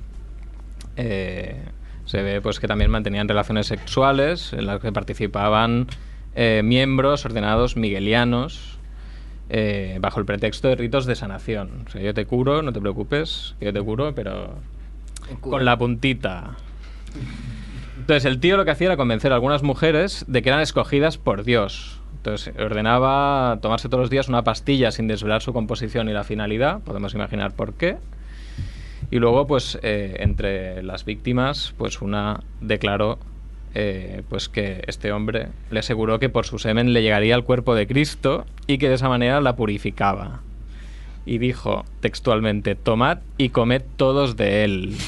Eh, 0.97 1.63
se 2.07 2.23
ve 2.23 2.41
pues 2.41 2.61
que 2.61 2.67
también 2.67 2.91
mantenían 2.91 3.29
relaciones 3.29 3.67
sexuales 3.67 4.55
en 4.55 4.67
las 4.67 4.81
que 4.81 4.91
participaban 4.91 5.87
eh, 6.35 6.63
miembros 6.65 7.25
ordenados 7.25 7.77
miguelianos 7.77 8.74
eh, 9.49 9.99
bajo 10.01 10.21
el 10.21 10.27
pretexto 10.27 10.69
de 10.69 10.77
ritos 10.77 11.07
de 11.07 11.15
sanación. 11.15 11.85
O 11.87 11.91
sea, 11.91 12.01
yo 12.01 12.15
te 12.15 12.27
curo, 12.27 12.63
no 12.63 12.73
te 12.73 12.81
preocupes, 12.81 13.55
yo 13.61 13.73
te 13.73 13.83
curo, 13.83 14.15
pero 14.15 14.55
con 15.41 15.65
la 15.65 15.77
puntita. 15.79 16.57
Entonces 17.99 18.25
el 18.25 18.41
tío 18.41 18.57
lo 18.57 18.65
que 18.65 18.71
hacía 18.71 18.89
era 18.89 18.97
convencer 18.97 19.33
a 19.33 19.37
algunas 19.37 19.63
mujeres 19.63 20.25
de 20.29 20.43
que 20.43 20.49
eran 20.51 20.61
escogidas 20.61 21.19
por 21.19 21.45
Dios. 21.45 22.01
Entonces 22.17 22.55
ordenaba 22.59 23.59
tomarse 23.61 23.89
todos 23.89 24.03
los 24.03 24.11
días 24.11 24.29
una 24.29 24.45
pastilla 24.45 24.91
sin 24.91 25.09
desvelar 25.09 25.43
su 25.43 25.53
composición 25.53 26.09
y 26.09 26.13
la 26.13 26.25
finalidad, 26.25 26.81
podemos 26.81 27.15
imaginar 27.15 27.53
por 27.53 27.75
qué. 27.75 27.99
Y 29.11 29.19
luego, 29.19 29.47
pues, 29.47 29.79
eh, 29.83 30.17
entre 30.21 30.83
las 30.83 31.05
víctimas, 31.05 31.75
pues 31.77 32.01
una 32.01 32.41
declaró 32.61 33.19
eh, 33.75 34.23
pues 34.29 34.49
que 34.49 34.83
este 34.87 35.13
hombre 35.13 35.49
le 35.71 35.81
aseguró 35.81 36.19
que 36.19 36.29
por 36.29 36.47
su 36.47 36.59
semen 36.59 36.93
le 36.93 37.03
llegaría 37.03 37.35
al 37.35 37.45
cuerpo 37.45 37.75
de 37.75 37.87
Cristo 37.87 38.47
y 38.67 38.79
que 38.79 38.89
de 38.89 38.95
esa 38.95 39.09
manera 39.09 39.41
la 39.41 39.57
purificaba. 39.57 40.41
Y 41.27 41.39
dijo 41.39 41.85
textualmente, 42.01 42.75
tomad 42.75 43.19
y 43.39 43.49
comed 43.49 43.83
todos 43.97 44.37
de 44.37 44.65
él. 44.65 44.97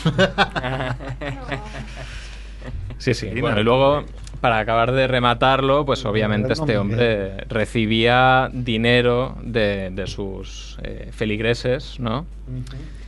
Sí, 2.99 3.13
sí. 3.15 3.29
Sí, 3.33 3.41
Bueno, 3.41 3.57
no, 3.57 3.61
y 3.61 3.65
luego, 3.65 4.05
para 4.41 4.59
acabar 4.59 4.93
de 4.93 5.07
rematarlo, 5.07 5.85
pues 5.85 6.05
obviamente 6.07 6.55
este 6.55 6.79
hombre 6.79 7.45
recibía 7.49 8.49
dinero 8.53 9.37
de, 9.43 9.91
de 9.91 10.07
sus 10.07 10.79
eh, 10.83 11.11
feligreses, 11.13 12.01
¿no? 12.01 12.25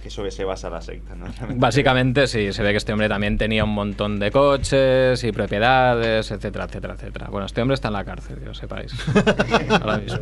Que 0.03 0.11
se 0.31 0.45
basa 0.45 0.71
la 0.71 0.81
secta, 0.81 1.15
¿no? 1.15 1.27
Básicamente 1.57 2.27
sí, 2.27 2.53
se 2.53 2.63
ve 2.63 2.71
que 2.71 2.77
este 2.77 2.93
hombre 2.93 3.09
también 3.09 3.39
tenía 3.39 3.65
un 3.65 3.75
montón 3.75 4.19
de 4.19 4.31
coches 4.31 5.23
y 5.25 5.33
propiedades, 5.33 6.31
etcétera, 6.31 6.65
etcétera, 6.65 6.95
etcétera. 6.95 7.29
Bueno, 7.31 7.47
este 7.47 7.61
hombre 7.63 7.75
está 7.75 7.89
en 7.89 7.95
la 7.95 8.05
cárcel, 8.05 8.39
que 8.39 8.47
lo 8.47 8.55
sepáis. 8.55 8.95
Ahora 9.71 9.99
mismo. 9.99 10.21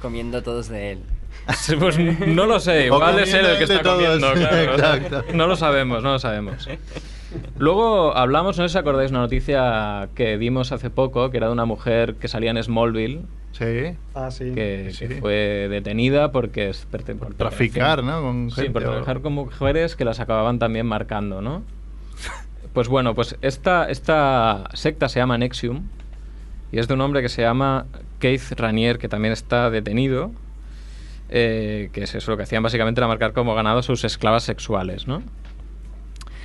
Comiendo 0.00 0.42
todos 0.42 0.68
de 0.68 0.92
él. 0.92 0.98
Pues 1.78 1.98
no 1.98 2.46
lo 2.46 2.58
sé, 2.58 2.86
igual 2.86 3.18
es 3.18 3.34
él 3.34 3.44
el 3.44 3.58
que 3.58 3.64
está 3.64 3.82
comiendo, 3.82 4.32
claro. 4.76 5.24
No 5.34 5.46
lo 5.46 5.56
sabemos, 5.56 6.02
no 6.02 6.12
lo 6.12 6.18
sabemos. 6.18 6.68
Luego 7.58 8.16
hablamos, 8.16 8.58
no 8.58 8.66
sé 8.66 8.72
si 8.72 8.78
acordáis, 8.78 9.10
una 9.10 9.20
noticia 9.20 10.08
que 10.14 10.38
dimos 10.38 10.72
hace 10.72 10.90
poco, 10.90 11.30
que 11.30 11.36
era 11.36 11.48
de 11.48 11.52
una 11.52 11.64
mujer 11.66 12.14
que 12.14 12.28
salía 12.28 12.50
en 12.50 12.62
Smallville, 12.62 13.22
Sí. 13.56 13.96
Ah, 14.14 14.30
sí. 14.32 14.52
que, 14.52 14.90
Sí. 14.92 15.06
que 15.06 15.14
fue 15.20 15.68
detenida 15.70 16.32
porque 16.32 16.70
es 16.70 16.86
por 16.86 17.02
Traficar, 17.34 18.02
¿no? 18.02 18.20
Con 18.20 18.50
Sí, 18.50 18.68
por 18.68 18.82
o- 18.82 18.90
trabajar 18.90 19.20
con 19.20 19.32
mujeres 19.32 19.94
que 19.94 20.04
las 20.04 20.18
acababan 20.18 20.58
también 20.58 20.86
marcando, 20.86 21.40
¿no? 21.40 21.62
Pues 22.72 22.88
bueno, 22.88 23.14
pues 23.14 23.36
esta, 23.42 23.88
esta 23.88 24.64
secta 24.74 25.08
se 25.08 25.20
llama 25.20 25.38
Nexium 25.38 25.82
y 26.72 26.80
es 26.80 26.88
de 26.88 26.94
un 26.94 27.00
hombre 27.02 27.22
que 27.22 27.28
se 27.28 27.42
llama 27.42 27.86
Keith 28.18 28.50
Ranier, 28.56 28.98
que 28.98 29.08
también 29.08 29.32
está 29.32 29.70
detenido, 29.70 30.32
eh, 31.28 31.90
que 31.92 32.02
es 32.02 32.14
eso, 32.16 32.32
lo 32.32 32.36
que 32.36 32.42
hacían 32.42 32.64
básicamente 32.64 32.98
era 33.00 33.06
marcar 33.06 33.32
como 33.32 33.54
ganado 33.54 33.78
a 33.78 33.82
sus 33.84 34.02
esclavas 34.04 34.42
sexuales, 34.42 35.06
¿no? 35.06 35.22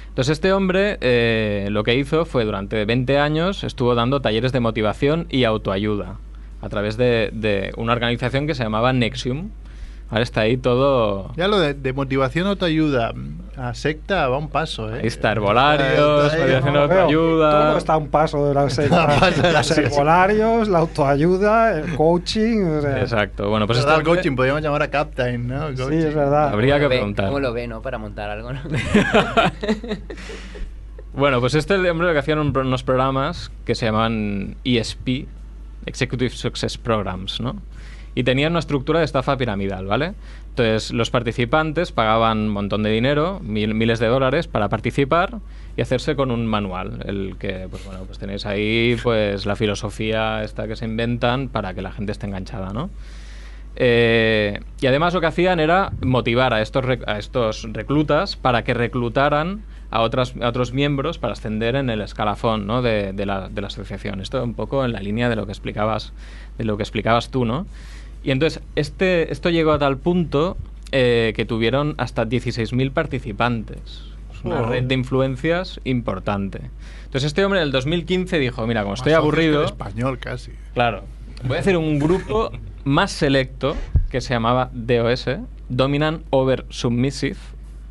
Entonces 0.10 0.34
este 0.34 0.53
hombre 0.53 0.99
eh, 1.01 1.70
lo 1.72 1.84
que 1.84 1.95
hizo 1.95 2.26
fue 2.26 2.45
durante 2.45 2.86
20 2.86 3.18
años 3.18 3.64
estuvo 3.64 3.95
dando 3.95 4.22
talleres 4.22 4.51
de 4.51 4.60
motivación 4.60 5.26
y 5.32 5.45
autoayuda 5.45 6.18
a 6.62 6.70
través 6.70 6.97
de, 6.97 7.30
de 7.34 7.72
una 7.78 7.93
organización 7.93 8.47
que 8.47 8.55
se 8.55 8.64
llamaba 8.64 8.91
Nexium. 8.93 9.49
Ahora 10.12 10.24
está 10.24 10.41
ahí 10.41 10.57
todo... 10.57 11.32
Ya 11.38 11.47
lo 11.47 11.60
de, 11.60 11.76
de 11.76 11.93
motivación 11.93 12.47
autoayuda 12.47 13.14
a 13.55 13.76
secta 13.76 14.28
va 14.28 14.39
un 14.39 14.49
paso, 14.49 14.89
¿eh? 14.95 15.01
Ahí 15.01 15.07
está 15.07 15.32
herbolarios, 15.32 16.34
Está 16.34 16.36
ahí. 16.38 16.41
motivación 16.41 16.74
No 16.74 16.80
lo 16.82 16.88
veo. 16.88 16.99
autoayuda. 17.01 17.51
Todo 17.70 17.78
está 17.78 17.93
a 17.93 17.97
un 17.97 18.07
paso 18.07 18.47
de 18.47 18.53
la 18.55 18.70
secta. 18.72 19.20
Los 19.53 19.78
herbolarios, 19.78 20.68
la 20.68 20.80
autoayuda, 20.80 21.78
el 21.80 21.95
coaching. 21.95 22.64
o 22.80 22.82
sea, 22.82 23.01
Exacto, 23.01 23.49
bueno, 23.51 23.68
pues 23.68 23.78
este 23.78 23.93
el 23.93 24.01
coaching, 24.01 24.36
podríamos 24.36 24.64
llamar 24.64 24.82
a 24.82 24.89
Captain, 24.89 25.47
¿no? 25.47 25.68
Sí, 25.78 25.84
es 25.97 26.16
verdad. 26.16 26.49
Habría 26.49 26.80
que 26.80 26.88
preguntar. 26.88 27.28
¿Cómo 27.28 27.39
lo 27.39 27.53
ve, 27.53 27.68
no? 27.68 27.84
Para 27.84 27.99
montar 27.99 28.32
algo, 28.32 28.51
¿no? 28.51 28.62
Bueno, 31.14 31.39
pues 31.39 31.55
este 31.55 31.74
hombre 31.89 32.07
lo 32.07 32.14
que 32.14 32.20
hacían 32.20 32.39
un- 32.39 32.55
unos 32.55 32.84
programas 32.84 33.51
que 33.66 33.76
se 33.76 33.86
llamaban 33.86 34.55
ESP, 34.64 35.28
Executive 35.86 36.32
Success 36.32 36.78
Programs, 36.78 37.40
¿no? 37.42 37.56
Y 38.16 38.24
tenían 38.24 38.54
una 38.54 38.60
estructura 38.60 39.00
de 39.00 39.06
estafa 39.06 39.38
piramidal, 39.38 39.86
¿vale? 39.86 40.14
Entonces, 40.50 40.92
los 40.92 41.10
participantes 41.12 41.92
pagaban 41.92 42.40
un 42.40 42.50
montón 42.50 42.84
de 42.84 42.90
dinero, 42.90 43.40
mil- 43.42 43.76
miles 43.76 44.00
de 44.00 44.08
dólares, 44.08 44.48
para 44.48 44.68
participar 44.68 45.38
y 45.78 45.82
hacerse 45.82 46.16
con 46.16 46.32
un 46.32 46.46
manual. 46.48 47.04
El 47.06 47.38
que, 47.38 47.68
pues 47.70 47.86
bueno, 47.86 48.02
pues 48.06 48.18
tenéis 48.18 48.46
ahí 48.46 48.98
pues 49.02 49.46
la 49.46 49.56
filosofía 49.56 50.44
esta 50.44 50.68
que 50.68 50.76
se 50.76 50.86
inventan 50.86 51.50
para 51.50 51.74
que 51.74 51.82
la 51.82 51.92
gente 51.92 52.12
esté 52.12 52.26
enganchada, 52.26 52.74
¿no? 52.74 52.90
Eh, 53.76 54.60
y 54.82 54.88
además 54.88 55.14
lo 55.14 55.22
que 55.22 55.28
hacían 55.28 55.60
era 55.60 55.92
motivar 56.02 56.54
a 56.54 56.62
estos, 56.62 56.84
a 57.08 57.18
estos 57.20 57.68
reclutas 57.72 58.36
para 58.36 58.64
que 58.64 58.74
reclutaran 58.74 59.64
a, 59.92 60.02
otras, 60.02 60.34
a 60.42 60.48
otros 60.50 60.74
miembros 60.74 61.18
para 61.18 61.34
ascender 61.34 61.76
en 61.76 61.90
el 61.90 62.02
escalafón 62.02 62.68
¿no? 62.68 62.82
de, 62.82 63.14
de 63.14 63.26
la, 63.26 63.50
de 63.50 63.62
la 63.62 63.68
asociación. 63.68 64.22
Esto 64.22 64.44
un 64.44 64.54
poco 64.54 64.86
en 64.86 64.92
la 64.92 65.00
línea 65.00 65.30
de 65.30 65.36
lo 65.36 65.46
que 65.46 65.52
explicabas, 65.52 66.14
de 66.58 66.64
lo 66.66 66.78
que 66.78 66.84
explicabas 66.84 67.30
tú, 67.30 67.46
¿no? 67.46 67.66
Y 68.24 68.32
entonces 68.32 68.62
este, 68.76 69.32
esto 69.32 69.50
llegó 69.50 69.72
a 69.72 69.80
tal 69.80 69.98
punto 69.98 70.58
eh, 70.92 71.34
que 71.36 71.46
tuvieron 71.46 71.96
hasta 71.98 72.26
16.000 72.26 72.92
participantes. 72.92 73.80
Es 74.34 74.44
una 74.46 74.62
Oh. 74.62 74.66
red 74.70 74.84
de 74.84 74.94
influencias 74.96 75.80
importante. 75.84 76.62
Entonces 77.06 77.26
este 77.28 77.44
hombre 77.46 77.60
en 77.60 77.66
el 77.66 77.72
2015 77.72 78.38
dijo, 78.40 78.66
mira, 78.68 78.82
como 78.82 78.92
Más 78.92 79.00
estoy 79.00 79.14
aburrido... 79.14 79.64
español 79.64 80.20
casi. 80.20 80.52
Claro. 80.74 81.04
Voy 81.44 81.58
a 81.58 81.60
hacer 81.62 81.78
un 81.78 82.00
grupo 82.00 82.52
más 82.84 83.12
selecto 83.12 83.76
que 84.10 84.20
se 84.22 84.34
llamaba 84.34 84.70
DOS, 84.74 85.26
Dominant 85.70 86.26
Over 86.32 86.66
Submissive. 86.70 87.38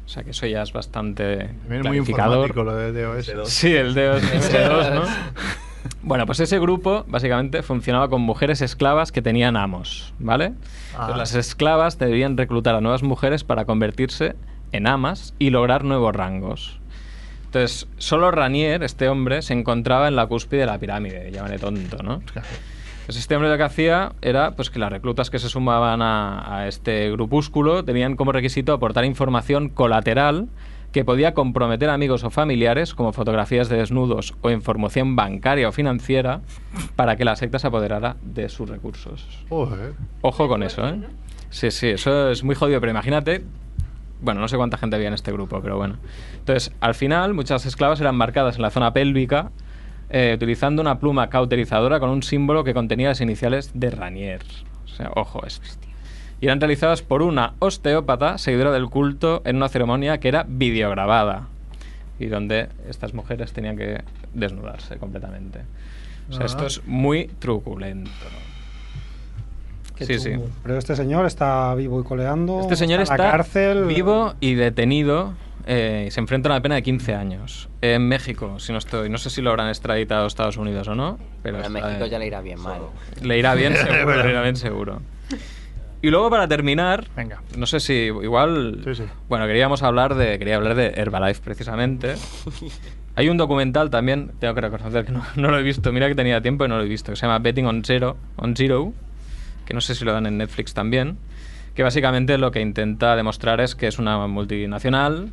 O 0.09 0.11
sea 0.11 0.23
que 0.25 0.31
eso 0.31 0.47
ya 0.47 0.63
es 0.63 0.73
bastante 0.73 1.37
También 1.69 1.83
es 1.83 1.87
muy 1.87 1.99
lo 2.65 2.75
de 2.75 3.03
DOS. 3.03 3.31
Sí, 3.45 3.75
el 3.75 3.93
DOS, 3.95 4.23
MS2, 4.23 4.95
¿no? 4.95 5.03
Bueno, 6.03 6.25
pues 6.25 6.41
ese 6.41 6.59
grupo 6.59 7.05
básicamente 7.09 7.63
funcionaba 7.63 8.09
con 8.09 8.23
mujeres 8.23 8.63
esclavas 8.63 9.13
que 9.13 9.21
tenían 9.21 9.55
amos, 9.57 10.15
¿vale? 10.19 10.47
Entonces, 10.47 10.97
Ah. 10.97 11.15
las 11.17 11.35
esclavas 11.35 11.99
debían 11.99 12.39
reclutar 12.39 12.75
a 12.75 12.81
nuevas 12.81 13.03
mujeres 13.03 13.45
para 13.45 13.67
convertirse 13.67 14.35
en 14.73 14.87
amas 14.87 15.35
y 15.39 15.51
lograr 15.51 15.85
nuevos 15.85 16.17
rangos. 16.17 16.81
Entonces, 17.45 17.87
solo 17.99 18.31
Ranier, 18.31 18.83
este 18.85 19.09
hombre, 19.09 19.43
se 19.43 19.53
encontraba 19.53 20.09
en 20.09 20.17
la 20.17 20.27
cúspide 20.27 20.61
de 20.61 20.67
la 20.67 20.79
pirámide, 20.79 21.31
llámale 21.31 21.59
tonto, 21.59 22.03
¿no? 22.03 22.23
Pues 23.09 23.17
este 23.17 23.35
hombre 23.35 23.49
lo 23.49 23.57
que 23.57 23.63
hacía 23.63 24.13
era 24.21 24.51
pues, 24.51 24.69
que 24.69 24.79
las 24.79 24.93
reclutas 24.93 25.31
que 25.31 25.39
se 25.39 25.49
sumaban 25.49 26.03
a, 26.03 26.59
a 26.59 26.69
este 26.69 27.11
grupúsculo 27.11 27.83
tenían 27.83 28.17
como 28.17 28.33
requisito 28.33 28.75
aportar 28.75 29.07
información 29.07 29.71
colateral 29.71 30.49
que 30.93 31.07
podía 31.07 31.33
comprometer 31.33 31.89
a 31.89 31.95
amigos 31.95 32.23
o 32.25 32.29
familiares, 32.29 32.95
como 32.95 33.15
fotografías 33.15 33.71
de 33.71 33.79
desnudos 33.79 34.35
o 34.43 34.51
información 34.51 35.17
bancaria 35.17 35.71
o 35.71 35.73
financiera, 35.73 36.43
para 36.97 37.17
que 37.17 37.25
la 37.25 37.35
secta 37.37 37.59
se 37.59 37.69
apoderara 37.69 38.17
de 38.21 38.51
sus 38.51 38.69
recursos. 38.69 39.27
Ojo 40.21 40.47
con 40.47 40.63
eso, 40.63 40.87
¿eh? 40.87 41.01
Sí, 41.49 41.71
sí, 41.71 41.89
eso 41.89 42.31
es 42.31 42.45
muy 42.45 42.57
jodido, 42.57 42.79
pero 42.79 42.91
imagínate. 42.91 43.43
Bueno, 44.21 44.43
no 44.43 44.49
sé 44.49 44.59
cuánta 44.59 44.77
gente 44.77 44.97
había 44.97 45.09
en 45.09 45.15
este 45.15 45.33
grupo, 45.33 45.63
pero 45.63 45.79
bueno. 45.79 45.97
Entonces, 46.41 46.75
al 46.81 46.95
final, 46.95 47.33
muchas 47.33 47.65
esclavas 47.65 48.03
eran 48.03 48.17
marcadas 48.17 48.57
en 48.57 48.63
la 48.63 48.71
zona 48.71 48.93
pélvica 48.93 49.51
eh, 50.11 50.33
utilizando 50.37 50.81
una 50.83 50.99
pluma 50.99 51.29
cauterizadora 51.29 52.01
con 52.01 52.11
un 52.11 52.23
símbolo 52.23 52.65
que 52.65 52.75
contenía 52.75 53.09
las 53.09 53.21
iniciales 53.21 53.71
de 53.75 53.91
Ranier. 53.91 54.43
O 54.85 54.89
sea, 54.89 55.11
ojo 55.15 55.45
esto. 55.47 55.67
Y 56.41 56.47
eran 56.47 56.61
realizadas 56.61 57.03
por 57.03 57.23
una 57.23 57.55
osteópata 57.59 58.39
seguidora 58.39 58.71
del 58.73 58.89
culto 58.89 59.43
en 59.45 59.57
una 59.57 59.69
ceremonia 59.69 60.19
que 60.19 60.29
era 60.29 60.45
videograbada 60.49 61.49
y 62.21 62.27
donde 62.27 62.69
estas 62.89 63.13
mujeres 63.15 63.53
tenían 63.53 63.77
que 63.77 64.03
desnudarse 64.35 64.97
completamente. 64.99 65.61
O 66.31 66.33
sea, 66.33 66.43
Ah. 66.43 66.47
esto 66.47 66.67
es 66.67 66.83
muy 66.87 67.27
truculento. 67.39 68.11
Qué 69.97 70.05
Sí, 70.07 70.19
sí. 70.21 70.31
Pero 70.63 70.79
este 70.79 70.95
señor 70.95 71.27
está 71.27 71.75
vivo 71.75 72.01
y 72.01 72.05
coleando. 72.05 72.61
Este 72.61 72.77
señor 72.77 73.01
está 73.01 73.15
está, 73.15 73.25
en 73.25 73.31
la 73.31 73.37
cárcel. 73.39 73.85
vivo 73.87 74.35
y 74.39 74.55
detenido 74.55 75.33
eh, 75.71 76.09
se 76.11 76.19
enfrenta 76.21 76.49
a 76.49 76.53
una 76.53 76.63
pena 76.63 76.77
de 76.77 76.83
15 76.83 77.15
años. 77.15 77.69
En 77.83 78.09
México, 78.09 78.59
si 78.59 78.73
no 78.73 78.79
estoy. 78.79 79.11
No 79.11 79.19
sé 79.19 79.29
si 79.31 79.43
lo 79.43 79.51
habrán 79.51 79.69
extraditado 79.69 80.25
a 80.25 80.27
Estados 80.27 80.57
Unidos 80.57 80.89
o 80.89 80.95
no. 80.95 81.19
Pero 81.43 81.59
está, 81.59 81.69
México 81.69 82.07
ya 82.07 82.19
le 82.19 82.27
irá 82.27 82.41
bien 82.41 82.59
mal. 82.61 82.81
Le 83.23 83.39
irá 83.39 83.55
bien 83.55 83.77
seguro, 83.77 84.23
le 84.25 84.31
irá 84.31 84.43
bien 84.43 84.57
seguro. 84.57 85.03
Y 86.01 86.11
luego 86.11 86.31
para 86.31 86.49
terminar, 86.49 87.07
Venga. 87.17 87.43
no 87.57 87.67
sé 87.67 87.81
si 87.81 87.93
igual, 87.93 88.81
Sí, 88.85 88.95
sí. 88.95 89.03
bueno, 89.29 89.47
queríamos 89.47 89.83
hablar 89.83 90.15
de, 90.15 90.39
quería 90.39 90.57
hablar 90.57 90.75
de 90.77 90.93
Herbalife 90.97 91.41
precisamente. 91.43 92.15
Hay 93.17 93.29
un 93.29 93.37
documental 93.37 93.91
también, 93.91 94.31
tengo 94.39 94.55
que 94.55 94.61
reconocer 94.61 95.05
que 95.05 95.11
no, 95.13 95.25
no 95.37 95.51
lo 95.51 95.59
he 95.59 95.63
visto, 95.65 95.93
mira 95.93 96.07
que 96.09 96.15
tenía 96.15 96.41
tiempo 96.41 96.65
y 96.65 96.69
no 96.69 96.79
lo 96.79 96.85
he 96.85 96.89
visto, 96.89 97.11
que 97.13 97.17
se 97.17 97.27
llama 97.27 97.41
Betting 97.41 97.67
on 97.67 97.83
Zero, 97.85 98.17
on 98.37 98.55
Zero, 98.55 98.93
que 99.67 99.75
no 99.75 99.81
sé 99.81 99.97
si 99.97 100.05
lo 100.05 100.13
dan 100.13 100.27
en 100.27 100.39
Netflix 100.39 100.73
también, 100.73 101.19
que 101.75 101.83
básicamente 101.83 102.39
lo 102.39 102.53
que 102.53 102.61
intenta 102.61 103.17
demostrar 103.17 103.61
es 103.61 103.75
que 103.75 103.89
es 103.89 103.99
una 103.99 104.25
multinacional 104.29 105.31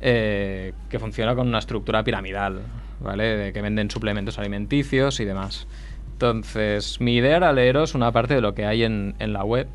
eh, 0.00 0.72
que 0.88 0.98
funciona 0.98 1.34
con 1.34 1.48
una 1.48 1.58
estructura 1.58 2.02
piramidal, 2.04 2.62
¿vale? 3.00 3.36
De 3.36 3.52
que 3.52 3.60
venden 3.62 3.90
suplementos 3.90 4.38
alimenticios 4.38 5.20
y 5.20 5.24
demás. 5.24 5.66
Entonces, 6.12 7.00
mi 7.00 7.16
idea 7.16 7.36
era 7.38 7.52
leeros 7.52 7.94
una 7.94 8.12
parte 8.12 8.34
de 8.34 8.40
lo 8.40 8.54
que 8.54 8.66
hay 8.66 8.84
en, 8.84 9.14
en 9.18 9.32
la 9.32 9.44
web. 9.44 9.68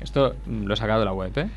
Esto 0.00 0.36
lo 0.46 0.74
he 0.74 0.76
sacado 0.76 1.00
de 1.00 1.04
la 1.04 1.12
web, 1.12 1.36
¿eh? 1.36 1.48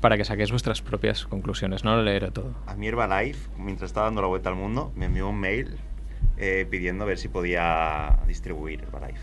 Para 0.00 0.16
que 0.16 0.24
saquéis 0.24 0.50
vuestras 0.50 0.80
propias 0.80 1.26
conclusiones, 1.26 1.84
no 1.84 1.96
lo 1.96 2.02
leeré 2.02 2.30
todo. 2.30 2.54
A 2.66 2.74
mí 2.74 2.86
Herbalife, 2.88 3.50
mientras 3.58 3.90
estaba 3.90 4.06
dando 4.06 4.22
la 4.22 4.28
vuelta 4.28 4.48
al 4.48 4.54
mundo, 4.54 4.92
me 4.96 5.06
envió 5.06 5.28
un 5.28 5.38
mail 5.38 5.76
eh, 6.38 6.66
pidiendo 6.70 7.04
a 7.04 7.06
ver 7.06 7.18
si 7.18 7.28
podía 7.28 8.18
distribuir 8.26 8.80
Herbalife. 8.82 9.20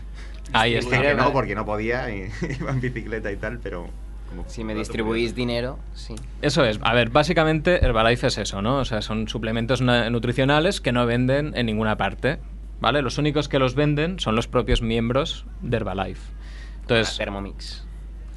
Ahí 0.52 0.74
está. 0.74 1.02
que 1.02 1.14
no, 1.14 1.32
porque 1.32 1.54
no 1.54 1.64
podía, 1.64 2.08
iba 2.14 2.70
en 2.70 2.80
bicicleta 2.80 3.32
y 3.32 3.36
tal, 3.36 3.58
pero... 3.58 3.88
como 4.28 4.44
Si 4.48 4.64
me 4.64 4.74
distribuís 4.74 5.34
dinero, 5.34 5.78
sí. 5.94 6.14
Eso 6.42 6.64
es. 6.64 6.78
A 6.82 6.94
ver, 6.94 7.10
básicamente 7.10 7.84
Herbalife 7.84 8.26
es 8.28 8.38
eso, 8.38 8.62
¿no? 8.62 8.78
O 8.78 8.84
sea, 8.84 9.02
son 9.02 9.28
suplementos 9.28 9.80
na- 9.80 10.10
nutricionales 10.10 10.80
que 10.80 10.92
no 10.92 11.06
venden 11.06 11.52
en 11.56 11.66
ninguna 11.66 11.96
parte, 11.96 12.38
¿vale? 12.80 13.02
Los 13.02 13.18
únicos 13.18 13.48
que 13.48 13.58
los 13.58 13.74
venden 13.74 14.20
son 14.20 14.36
los 14.36 14.46
propios 14.48 14.82
miembros 14.82 15.46
de 15.62 15.76
Herbalife. 15.78 16.32
Entonces, 16.82 17.16
Thermomix. 17.18 17.84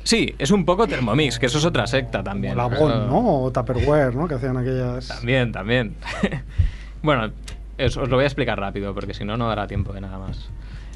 sí, 0.04 0.34
es 0.38 0.52
un 0.52 0.66
poco 0.66 0.88
Thermomix, 0.88 1.40
que 1.40 1.46
eso 1.46 1.58
es 1.58 1.66
otra 1.66 1.88
secta 1.88 2.24
también. 2.24 2.54
Eso- 2.60 2.70
Labón, 2.70 3.08
¿no? 3.08 3.44
O 3.44 3.52
Tupperware, 3.52 4.16
¿no? 4.16 4.28
Que 4.28 4.36
hacían 4.36 4.58
aquellas... 4.58 5.08
También, 5.08 5.52
también. 5.52 5.96
bueno, 7.04 7.32
os 7.80 7.96
lo 7.96 8.16
voy 8.16 8.24
a 8.24 8.28
explicar 8.28 8.60
rápido, 8.60 8.94
porque 8.94 9.14
si 9.14 9.24
no, 9.26 9.38
no 9.38 9.48
dará 9.48 9.68
tiempo 9.68 9.94
de 9.94 10.02
nada 10.02 10.18
más. 10.20 10.50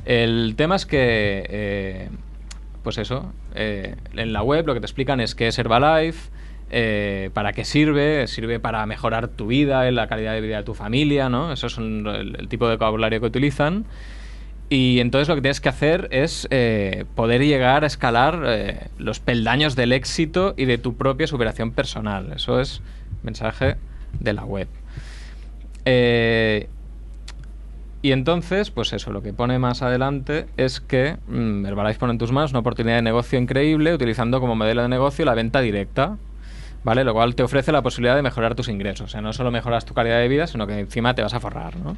El 0.06 0.54
tema 0.56 0.76
es 0.76 0.86
que, 0.86 1.46
eh, 1.50 2.10
pues 2.86 3.00
eso, 3.00 3.34
eh, 3.56 3.96
en 4.14 4.32
la 4.32 4.44
web 4.44 4.68
lo 4.68 4.76
que 4.76 4.80
te 4.80 4.86
explican 4.86 5.20
es 5.20 5.34
qué 5.34 5.48
es 5.48 5.58
Herbalife, 5.58 6.30
eh, 6.70 7.32
para 7.34 7.52
qué 7.52 7.66
sirve, 7.66 8.28
sirve 8.28 8.60
para 8.60 8.86
mejorar 8.86 9.28
tu 9.28 9.48
vida, 9.48 9.90
la 9.90 10.08
calidad 10.08 10.34
de 10.34 10.42
vida 10.42 10.58
de 10.58 10.64
tu 10.64 10.76
familia, 10.76 11.28
¿no? 11.28 11.52
Eso 11.52 11.66
es 11.66 11.80
el, 11.80 12.46
tipo 12.48 12.68
de 12.68 12.76
vocabulario 12.76 13.20
que 13.20 13.26
utilizan. 13.26 13.86
Y 14.70 15.00
entonces 15.00 15.28
lo 15.28 15.34
que 15.34 15.42
tienes 15.42 15.62
que 15.62 15.70
hacer 15.70 16.08
es 16.12 16.48
eh, 16.52 17.06
poder 17.16 17.44
llegar 17.44 17.84
a 17.84 17.88
escalar 17.88 18.80
los 19.00 19.20
peldaños 19.20 19.76
del 19.76 19.92
éxito 19.92 20.54
y 20.56 20.66
de 20.66 20.78
tu 20.78 20.96
propia 20.96 21.26
superación 21.26 21.72
personal. 21.72 22.34
Eso 22.36 22.60
es 22.60 22.84
mensaje 23.24 23.78
de 24.20 24.34
la 24.34 24.46
web. 24.46 24.68
Eh, 25.86 26.68
y 28.06 28.12
entonces, 28.12 28.70
pues 28.70 28.94
eso, 28.94 29.12
lo 29.12 29.24
que 29.24 29.34
pone 29.34 29.58
más 29.58 29.82
adelante 29.82 30.46
es 30.58 30.80
que 30.80 31.18
mm, 31.28 31.66
Herbalife 31.66 32.00
pone 32.00 32.12
en 32.12 32.20
tus 32.20 32.32
manos 32.32 32.52
una 32.52 32.60
oportunidad 32.60 32.98
de 32.98 33.02
negocio 33.02 33.40
increíble 33.40 33.96
utilizando 33.96 34.40
como 34.40 34.56
modelo 34.56 34.84
de 34.84 34.90
negocio 34.90 35.26
la 35.26 35.34
venta 35.34 35.60
directa, 35.60 36.16
¿vale? 36.84 37.04
Lo 37.04 37.16
cual 37.16 37.34
te 37.34 37.42
ofrece 37.42 37.72
la 37.72 37.82
posibilidad 37.82 38.16
de 38.16 38.22
mejorar 38.22 38.54
tus 38.54 38.68
ingresos. 38.68 39.08
O 39.08 39.08
sea, 39.08 39.22
no 39.22 39.34
solo 39.34 39.50
mejoras 39.50 39.86
tu 39.86 39.96
calidad 39.96 40.20
de 40.20 40.28
vida, 40.28 40.46
sino 40.46 40.68
que 40.68 40.78
encima 40.78 41.16
te 41.16 41.24
vas 41.24 41.34
a 41.34 41.40
forrar, 41.40 41.78
¿no? 41.78 41.98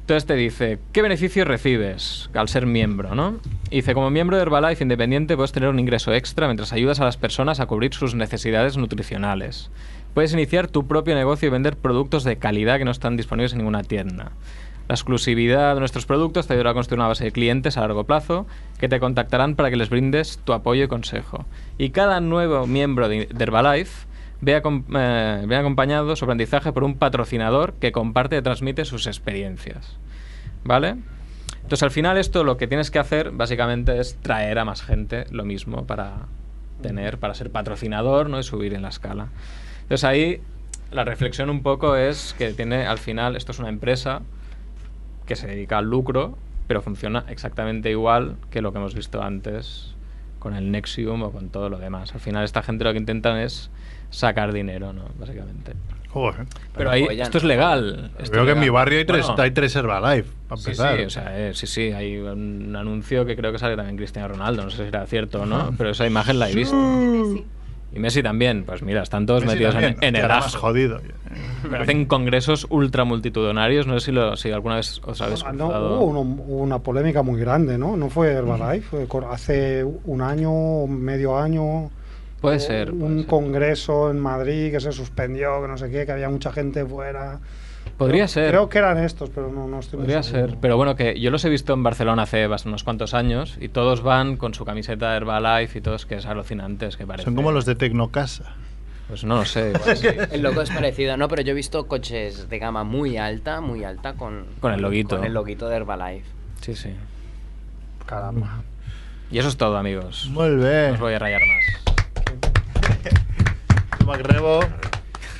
Entonces 0.00 0.26
te 0.26 0.34
dice, 0.34 0.80
¿qué 0.90 1.00
beneficios 1.00 1.46
recibes 1.46 2.28
al 2.34 2.48
ser 2.48 2.66
miembro, 2.66 3.14
no? 3.14 3.38
Dice, 3.70 3.94
como 3.94 4.10
miembro 4.10 4.36
de 4.36 4.42
Herbalife 4.42 4.82
Independiente 4.82 5.36
puedes 5.36 5.52
tener 5.52 5.68
un 5.68 5.78
ingreso 5.78 6.12
extra 6.12 6.48
mientras 6.48 6.72
ayudas 6.72 6.98
a 6.98 7.04
las 7.04 7.16
personas 7.16 7.60
a 7.60 7.66
cubrir 7.66 7.94
sus 7.94 8.16
necesidades 8.16 8.76
nutricionales. 8.76 9.70
Puedes 10.12 10.32
iniciar 10.32 10.66
tu 10.66 10.88
propio 10.88 11.14
negocio 11.14 11.46
y 11.46 11.50
vender 11.52 11.76
productos 11.76 12.24
de 12.24 12.36
calidad 12.36 12.78
que 12.78 12.84
no 12.84 12.90
están 12.90 13.16
disponibles 13.16 13.52
en 13.52 13.58
ninguna 13.58 13.84
tienda. 13.84 14.32
La 14.88 14.94
exclusividad 14.94 15.74
de 15.74 15.80
nuestros 15.80 16.06
productos 16.06 16.46
te 16.46 16.54
ayudará 16.54 16.70
a 16.70 16.74
construir 16.74 16.98
una 16.98 17.08
base 17.08 17.24
de 17.24 17.32
clientes 17.32 17.76
a 17.76 17.82
largo 17.82 18.04
plazo 18.04 18.46
que 18.80 18.88
te 18.88 18.98
contactarán 19.00 19.54
para 19.54 19.68
que 19.68 19.76
les 19.76 19.90
brindes 19.90 20.38
tu 20.44 20.54
apoyo 20.54 20.84
y 20.84 20.88
consejo. 20.88 21.44
Y 21.76 21.90
cada 21.90 22.20
nuevo 22.20 22.66
miembro 22.66 23.08
de, 23.08 23.28
Herbalife 23.38 24.06
ve, 24.40 24.62
acom- 24.62 24.84
eh, 24.96 25.54
acompañado 25.56 26.16
su 26.16 26.24
aprendizaje 26.24 26.72
por 26.72 26.84
un 26.84 26.96
patrocinador 26.96 27.74
que 27.74 27.92
comparte 27.92 28.38
y 28.38 28.42
transmite 28.42 28.86
sus 28.86 29.06
experiencias. 29.06 29.96
¿Vale? 30.64 30.96
Entonces 31.56 31.82
al 31.82 31.90
final 31.90 32.16
esto 32.16 32.42
lo 32.42 32.56
que 32.56 32.66
tienes 32.66 32.90
que 32.90 32.98
hacer 32.98 33.30
básicamente 33.30 34.00
es 34.00 34.16
traer 34.22 34.58
a 34.58 34.64
más 34.64 34.80
gente 34.82 35.26
lo 35.30 35.44
mismo 35.44 35.86
para 35.86 36.26
tener, 36.80 37.18
para 37.18 37.34
ser 37.34 37.50
patrocinador 37.52 38.30
¿no? 38.30 38.38
y 38.40 38.42
subir 38.42 38.72
en 38.72 38.80
la 38.80 38.88
escala. 38.88 39.28
Entonces 39.82 40.04
ahí 40.04 40.40
la 40.90 41.04
reflexión 41.04 41.50
un 41.50 41.62
poco 41.62 41.94
es 41.94 42.34
que 42.38 42.54
tiene 42.54 42.86
al 42.86 42.96
final, 42.96 43.36
esto 43.36 43.52
es 43.52 43.58
una 43.58 43.68
empresa 43.68 44.22
que 45.28 45.36
se 45.36 45.46
dedica 45.46 45.78
al 45.78 45.84
lucro, 45.84 46.36
pero 46.66 46.82
funciona 46.82 47.24
exactamente 47.28 47.90
igual 47.90 48.34
que 48.50 48.60
lo 48.62 48.72
que 48.72 48.78
hemos 48.78 48.94
visto 48.94 49.22
antes 49.22 49.94
con 50.40 50.54
el 50.54 50.70
Nexium 50.70 51.22
o 51.22 51.30
con 51.30 51.50
todo 51.50 51.68
lo 51.68 51.78
demás. 51.78 52.14
Al 52.14 52.20
final 52.20 52.44
esta 52.44 52.62
gente 52.62 52.82
lo 52.84 52.92
que 52.92 52.98
intentan 52.98 53.36
es 53.38 53.70
sacar 54.10 54.52
dinero, 54.52 54.92
¿no? 54.92 55.04
Básicamente. 55.18 55.72
Joder. 56.10 56.46
Pero 56.74 56.90
ahí, 56.90 57.06
esto 57.10 57.36
es 57.38 57.44
legal. 57.44 58.10
esto 58.18 58.38
es 58.40 58.44
que 58.46 58.52
en 58.52 58.60
mi 58.60 58.70
barrio 58.70 58.98
hay 58.98 59.04
tres, 59.04 59.26
Bueno, 59.26 59.42
hay 59.42 59.50
tres 59.50 59.76
Herbalife, 59.76 60.30
para 60.48 60.60
Sí, 60.60 60.70
empezar. 60.70 60.96
sí, 60.98 61.02
o 61.04 61.10
sea, 61.10 61.38
eh, 61.48 61.54
sí, 61.54 61.66
sí, 61.66 61.92
hay 61.92 62.16
un 62.16 62.74
anuncio 62.74 63.26
que 63.26 63.36
creo 63.36 63.52
que 63.52 63.58
sale 63.58 63.76
también 63.76 63.96
Cristiano 63.98 64.28
Ronaldo, 64.28 64.62
no 64.64 64.70
sé 64.70 64.78
si 64.84 64.88
era 64.88 65.06
cierto 65.06 65.42
o 65.42 65.46
no, 65.46 65.74
pero 65.76 65.90
esa 65.90 66.06
imagen 66.06 66.38
la 66.38 66.48
he 66.50 66.54
visto. 66.54 66.74
Y 67.90 67.98
Messi 68.00 68.22
también, 68.22 68.64
pues 68.64 68.82
mira, 68.82 69.02
están 69.02 69.24
todos 69.24 69.42
Messi 69.44 69.54
metidos 69.56 69.74
en, 69.76 69.80
también, 69.80 70.04
en 70.04 70.14
que 70.14 70.20
el 70.20 70.30
ajo. 70.30 70.58
jodido. 70.58 71.00
Hacen 71.80 72.04
congresos 72.04 72.66
ultramultitudinarios, 72.68 73.86
no 73.86 73.98
sé 73.98 74.06
si, 74.06 74.12
lo, 74.12 74.36
si 74.36 74.50
alguna 74.50 74.76
vez 74.76 75.00
os 75.04 75.20
habéis 75.22 75.42
Ah, 75.46 75.52
no, 75.52 75.68
hubo 75.68 76.00
uno- 76.04 76.20
una 76.20 76.78
polémica 76.80 77.22
muy 77.22 77.40
grande, 77.40 77.78
¿no? 77.78 77.96
No 77.96 78.10
fue 78.10 78.32
Herbalife, 78.32 78.82
fue 78.88 79.06
cor- 79.08 79.26
hace 79.30 79.84
un 80.04 80.20
año, 80.20 80.86
medio 80.86 81.38
año. 81.38 81.90
Puede 82.40 82.60
ser, 82.60 82.92
Un 82.92 83.24
congreso 83.24 84.10
en 84.10 84.18
Madrid 84.20 84.70
que 84.70 84.80
se 84.80 84.92
suspendió, 84.92 85.60
que 85.62 85.68
no 85.68 85.76
sé 85.78 85.90
qué, 85.90 86.04
que 86.06 86.12
había 86.12 86.28
mucha 86.28 86.52
gente 86.52 86.84
fuera. 86.84 87.40
Podría 87.98 88.24
Creo- 88.24 88.28
ser. 88.28 88.48
Creo 88.50 88.68
que 88.68 88.78
eran 88.78 88.98
estos, 88.98 89.28
pero 89.30 89.50
no, 89.50 89.66
no 89.66 89.80
estoy 89.80 89.98
muy 89.98 90.06
Podría 90.06 90.22
ser, 90.22 90.56
pero 90.60 90.76
bueno, 90.76 90.94
que 90.94 91.18
yo 91.20 91.30
los 91.32 91.44
he 91.44 91.48
visto 91.48 91.74
en 91.74 91.82
Barcelona 91.82 92.22
hace 92.22 92.46
unos 92.64 92.84
cuantos 92.84 93.12
años 93.12 93.58
y 93.60 93.68
todos 93.68 94.02
van 94.02 94.36
con 94.36 94.54
su 94.54 94.64
camiseta 94.64 95.10
de 95.10 95.16
Herbalife 95.16 95.78
y 95.78 95.82
todos 95.82 96.06
que 96.06 96.14
es 96.14 96.26
alucinante, 96.26 96.86
es 96.86 96.96
que 96.96 97.06
parece. 97.06 97.24
Son 97.24 97.34
como 97.34 97.50
los 97.50 97.66
de 97.66 97.74
Tecnocasa. 97.74 98.54
Pues 99.08 99.24
no 99.24 99.36
lo 99.36 99.44
sé. 99.44 99.72
igual 99.74 99.96
sí. 99.96 100.06
El 100.30 100.42
logo 100.42 100.62
es 100.62 100.70
parecido, 100.70 101.16
no, 101.16 101.26
pero 101.28 101.42
yo 101.42 101.50
he 101.52 101.54
visto 101.54 101.88
coches 101.88 102.48
de 102.48 102.58
gama 102.60 102.84
muy 102.84 103.16
alta, 103.16 103.60
muy 103.60 103.82
alta 103.82 104.12
con, 104.14 104.44
Con 104.60 104.72
el 104.72 104.80
loguito. 104.80 105.16
Con 105.16 105.24
el 105.26 105.34
loguito 105.34 105.68
de 105.68 105.76
Herbalife. 105.76 106.26
Sí, 106.60 106.76
sí. 106.76 106.90
Caramba. 108.06 108.62
Y 109.30 109.38
eso 109.38 109.48
es 109.48 109.56
todo, 109.56 109.76
amigos. 109.76 110.28
Muy 110.30 110.50
bien. 110.56 110.88
No 110.88 110.94
os 110.94 111.00
voy 111.00 111.14
a 111.14 111.18
rayar 111.18 111.40
más. 111.40 111.96
Macrebo, 114.06 114.60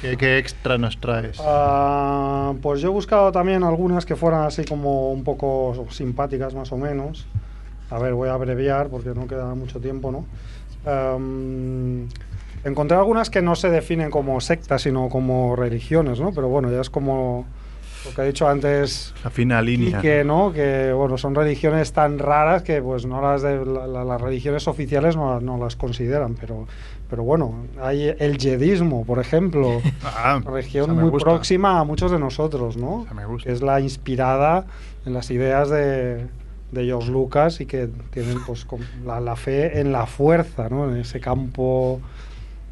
¿qué, 0.00 0.16
qué 0.16 0.38
extra 0.38 0.78
nos 0.78 0.98
traes? 0.98 1.38
Ah, 1.40 2.52
pues 2.62 2.80
yo 2.80 2.88
he 2.88 2.92
buscado 2.92 3.32
también 3.32 3.62
algunas 3.64 4.04
que 4.06 4.16
fueran 4.16 4.42
así 4.44 4.64
como 4.64 5.10
un 5.12 5.24
poco 5.24 5.86
simpáticas 5.90 6.54
más 6.54 6.70
o 6.72 6.76
menos. 6.76 7.26
A 7.90 7.98
ver, 7.98 8.14
voy 8.14 8.28
a 8.28 8.34
abreviar 8.34 8.88
porque 8.88 9.10
no 9.10 9.26
queda 9.26 9.54
mucho 9.54 9.80
tiempo, 9.80 10.10
¿no? 10.12 10.26
Am, 10.90 12.08
encontré 12.64 12.96
algunas 12.96 13.30
que 13.30 13.42
no 13.42 13.54
se 13.56 13.70
definen 13.70 14.10
como 14.10 14.40
sectas, 14.40 14.82
sino 14.82 15.08
como 15.08 15.56
religiones, 15.56 16.20
¿no? 16.20 16.32
Pero 16.32 16.48
bueno, 16.48 16.70
ya 16.70 16.80
es 16.80 16.90
como 16.90 17.46
lo 18.04 18.14
que 18.14 18.22
he 18.22 18.26
dicho 18.26 18.48
antes 18.48 19.12
La 19.24 19.30
fina 19.30 19.60
línea. 19.60 20.00
que 20.00 20.22
no, 20.24 20.52
que 20.52 20.92
bueno, 20.92 21.18
son 21.18 21.34
religiones 21.34 21.92
tan 21.92 22.18
raras 22.18 22.62
que 22.62 22.80
pues 22.80 23.06
no 23.06 23.20
las 23.20 23.42
de 23.42 23.64
la- 23.66 23.86
la- 23.86 24.04
las 24.04 24.20
religiones 24.20 24.68
oficiales 24.68 25.16
no, 25.16 25.40
no 25.40 25.58
las 25.58 25.76
consideran, 25.76 26.34
pero 26.34 26.66
pero 27.10 27.22
bueno, 27.22 27.54
hay 27.80 28.14
el 28.18 28.38
yedismo, 28.38 29.04
por 29.04 29.18
ejemplo, 29.18 29.80
Ah, 30.04 30.40
región 30.44 30.94
muy 30.94 31.10
gusta. 31.10 31.24
próxima 31.30 31.80
a 31.80 31.84
muchos 31.84 32.10
de 32.10 32.18
nosotros, 32.18 32.76
¿no? 32.76 33.06
Me 33.14 33.24
gusta. 33.26 33.46
Que 33.48 33.52
es 33.52 33.62
la 33.62 33.80
inspirada 33.80 34.66
en 35.06 35.14
las 35.14 35.30
ideas 35.30 35.70
de 35.70 36.26
de 36.70 36.84
George 36.84 37.10
Lucas 37.10 37.62
y 37.62 37.66
que 37.66 37.88
tienen 38.10 38.44
pues 38.46 38.66
la, 39.02 39.20
la 39.20 39.36
fe 39.36 39.80
en 39.80 39.90
la 39.90 40.04
fuerza, 40.04 40.68
¿no? 40.68 40.90
En 40.90 40.98
ese 40.98 41.18
campo 41.18 41.98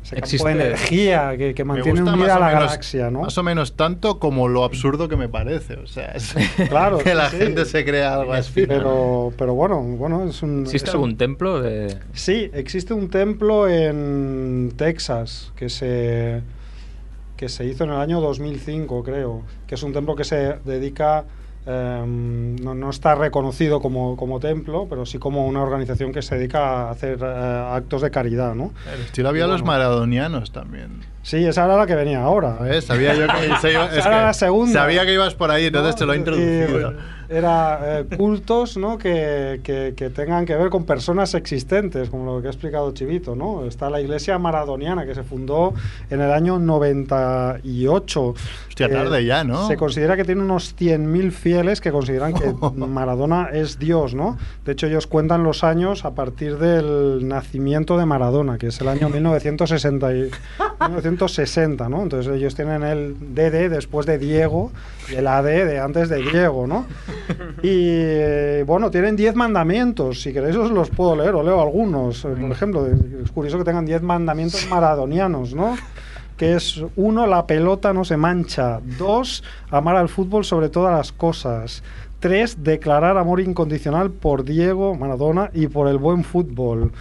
ese 0.07 0.17
campo 0.17 0.27
Existe- 0.27 0.45
de 0.49 0.53
energía 0.67 1.37
que, 1.37 1.55
que 1.55 1.65
mantiene 1.65 2.01
unida 2.03 2.17
más 2.17 2.37
o 2.37 2.41
la 2.41 2.47
menos- 2.47 2.65
galaxia, 2.65 3.11
¿no? 3.11 3.21
Más 3.23 3.37
o 3.39 3.43
menos 3.43 3.77
tanto 3.77 4.19
como 4.19 4.49
lo 4.49 4.65
absurdo 4.65 5.09
que 5.09 5.17
me 5.17 5.29
parece. 5.29 5.75
O 5.75 5.87
sea, 5.87 6.13
es 6.13 6.35
Claro, 6.69 6.99
que 7.05 7.11
sí, 7.11 7.17
la 7.17 7.31
sí. 7.31 7.37
gente 7.39 7.65
se 7.65 7.85
crea 7.85 8.15
algo 8.15 8.33
así. 8.33 8.67
Pero, 8.67 9.33
pero 9.37 9.55
bueno, 9.55 9.81
bueno, 9.83 10.25
es 10.29 10.43
un. 10.43 10.63
¿Existe 10.63 10.89
es 10.89 10.95
un- 10.95 11.01
algún 11.03 11.17
templo 11.17 11.61
de...? 11.61 11.99
Sí, 12.13 12.51
existe 12.55 12.95
un 12.95 13.11
templo 13.11 13.69
en 13.69 14.73
Texas 14.77 15.53
que 15.57 15.69
se 15.69 16.41
que 17.37 17.51
se 17.51 17.67
hizo 17.67 17.85
en 17.85 17.91
el 17.91 17.97
año 17.97 18.21
2005, 18.23 19.03
creo, 19.05 19.43
que 19.67 19.75
es 19.75 19.83
un 19.83 19.93
templo 19.93 20.17
que 20.17 20.25
se 20.25 20.55
dedica 20.65 21.25
eh, 21.67 22.05
no, 22.07 22.75
no 22.75 22.91
está 22.91 23.15
reconocido 23.15 23.81
como, 23.81 24.17
como 24.17 24.39
templo, 24.39 24.87
pero 24.89 25.05
sí 25.05 25.19
como 25.19 25.47
una 25.47 25.63
organización 25.63 26.13
que 26.13 26.23
se 26.23 26.37
dedica 26.37 26.89
a 26.89 26.91
hacer 26.91 27.19
eh, 27.21 27.65
actos 27.73 28.03
de 28.03 28.11
caridad, 28.11 28.55
¿no? 28.55 28.73
El 28.95 29.01
estilo 29.03 29.29
había 29.29 29.47
los 29.47 29.65
maradonianos 29.65 30.53
también. 30.53 31.01
Sí, 31.27 31.45
esa 31.45 31.65
era 31.65 31.77
la 31.77 31.87
que 31.89 31.97
venía 31.97 32.23
ahora. 32.23 32.53
¿Ves? 32.61 32.85
Sabía 32.85 33.13
yo 33.15 33.27
que, 33.27 33.57
se 33.61 33.73
iba- 33.73 33.87
es 33.91 33.97
Esa 33.99 34.09
era 34.11 34.19
que 34.19 34.25
la 34.27 34.33
segunda. 34.33 34.73
Sabía 34.73 35.05
que 35.05 35.13
ibas 35.15 35.35
por 35.35 35.51
ahí, 35.51 35.67
entonces 35.67 35.95
¿no? 35.95 35.99
te 35.99 36.07
lo 36.07 36.13
he 36.13 36.17
introducido. 36.19 36.93
Y, 36.93 36.95
Era 37.29 37.81
eh, 37.99 38.05
cultos 38.17 38.77
¿no? 38.77 38.97
que, 38.97 39.61
que- 39.65 39.95
que 39.97 40.11
tengan 40.11 40.47
que 40.47 40.55
ver 40.55 40.71
con 40.71 40.85
personas 40.85 41.35
existentes, 41.35 42.11
como 42.11 42.33
lo 42.37 42.41
que 42.41 42.47
ha 42.47 42.51
explicado 42.53 42.93
Chivito. 42.93 43.35
¿no? 43.35 43.65
Está 43.65 43.91
la 43.91 44.01
iglesia 44.01 44.39
maradoniana 44.39 45.05
que 45.05 45.17
se 45.17 45.25
fundó 45.25 45.75
en 46.11 46.21
el 46.21 46.31
año 46.31 46.61
98. 46.61 48.35
Hostia, 48.69 48.87
Eh, 48.87 48.91
tarde 48.91 49.25
ya, 49.25 49.43
¿no? 49.43 49.67
Se 49.67 49.77
considera 49.77 50.17
que 50.17 50.23
tiene 50.25 50.43
unos 50.43 50.77
100.000 50.77 51.33
fieles 51.33 51.81
que 51.81 51.91
consideran 51.91 52.35
que 52.35 52.55
Maradona 52.77 53.49
es 53.53 53.81
Dios. 53.81 54.15
¿no? 54.15 54.39
De 54.65 54.73
hecho, 54.73 54.87
ellos 54.87 55.09
cuentan 55.09 55.43
los 55.43 55.65
años 55.65 56.05
a 56.05 56.15
partir 56.15 56.59
del 56.59 57.27
nacimiento 57.27 57.99
de 57.99 58.07
Maradona, 58.07 58.59
que 58.59 58.69
es 58.69 58.81
el 58.81 58.87
año 58.87 59.09
1960. 59.09 60.13
y- 60.15 60.31
1960, 60.79 61.16
¿no? 61.89 62.03
Entonces 62.03 62.33
ellos 62.35 62.55
tienen 62.55 62.83
el 62.83 63.17
DD 63.35 63.71
después 63.71 64.07
de 64.07 64.19
Diego 64.19 64.73
y 65.11 65.15
el 65.15 65.27
AD 65.27 65.45
de 65.45 65.81
antes 65.81 66.09
de 66.09 66.23
Diego, 66.23 66.67
¿no? 66.67 66.87
Y 67.63 67.89
eh, 67.89 68.65
bueno, 68.67 68.91
tienen 68.91 69.17
10 69.17 69.35
mandamientos, 69.35 70.23
si 70.23 70.33
queréis 70.33 70.57
os 70.57 70.71
los 70.71 70.91
puedo 70.91 71.17
leer, 71.17 71.35
o 71.35 71.43
leo 71.43 71.61
algunos. 71.61 72.25
Eh, 72.25 72.29
Por 72.29 72.51
ejemplo, 72.51 72.87
es 72.87 73.31
curioso 73.31 73.59
que 73.59 73.65
tengan 73.65 73.87
10 73.87 74.03
mandamientos 74.03 74.67
maradonianos, 74.69 75.55
¿no? 75.55 75.77
Que 76.37 76.55
es 76.55 76.83
uno, 76.97 77.27
la 77.27 77.47
pelota 77.47 77.93
no 77.93 78.05
se 78.05 78.17
mancha. 78.17 78.81
Dos, 78.99 79.43
amar 79.71 79.97
al 79.97 80.09
fútbol 80.09 80.45
sobre 80.45 80.69
todas 80.69 80.95
las 80.97 81.13
cosas. 81.13 81.83
Tres, 82.21 82.63
declarar 82.63 83.17
amor 83.19 83.41
incondicional 83.41 84.11
por 84.11 84.45
Diego 84.45 84.95
Maradona 84.95 85.51
y 85.53 85.67
por 85.69 85.89
el 85.89 85.99
buen 85.99 86.25
fútbol. 86.25 86.93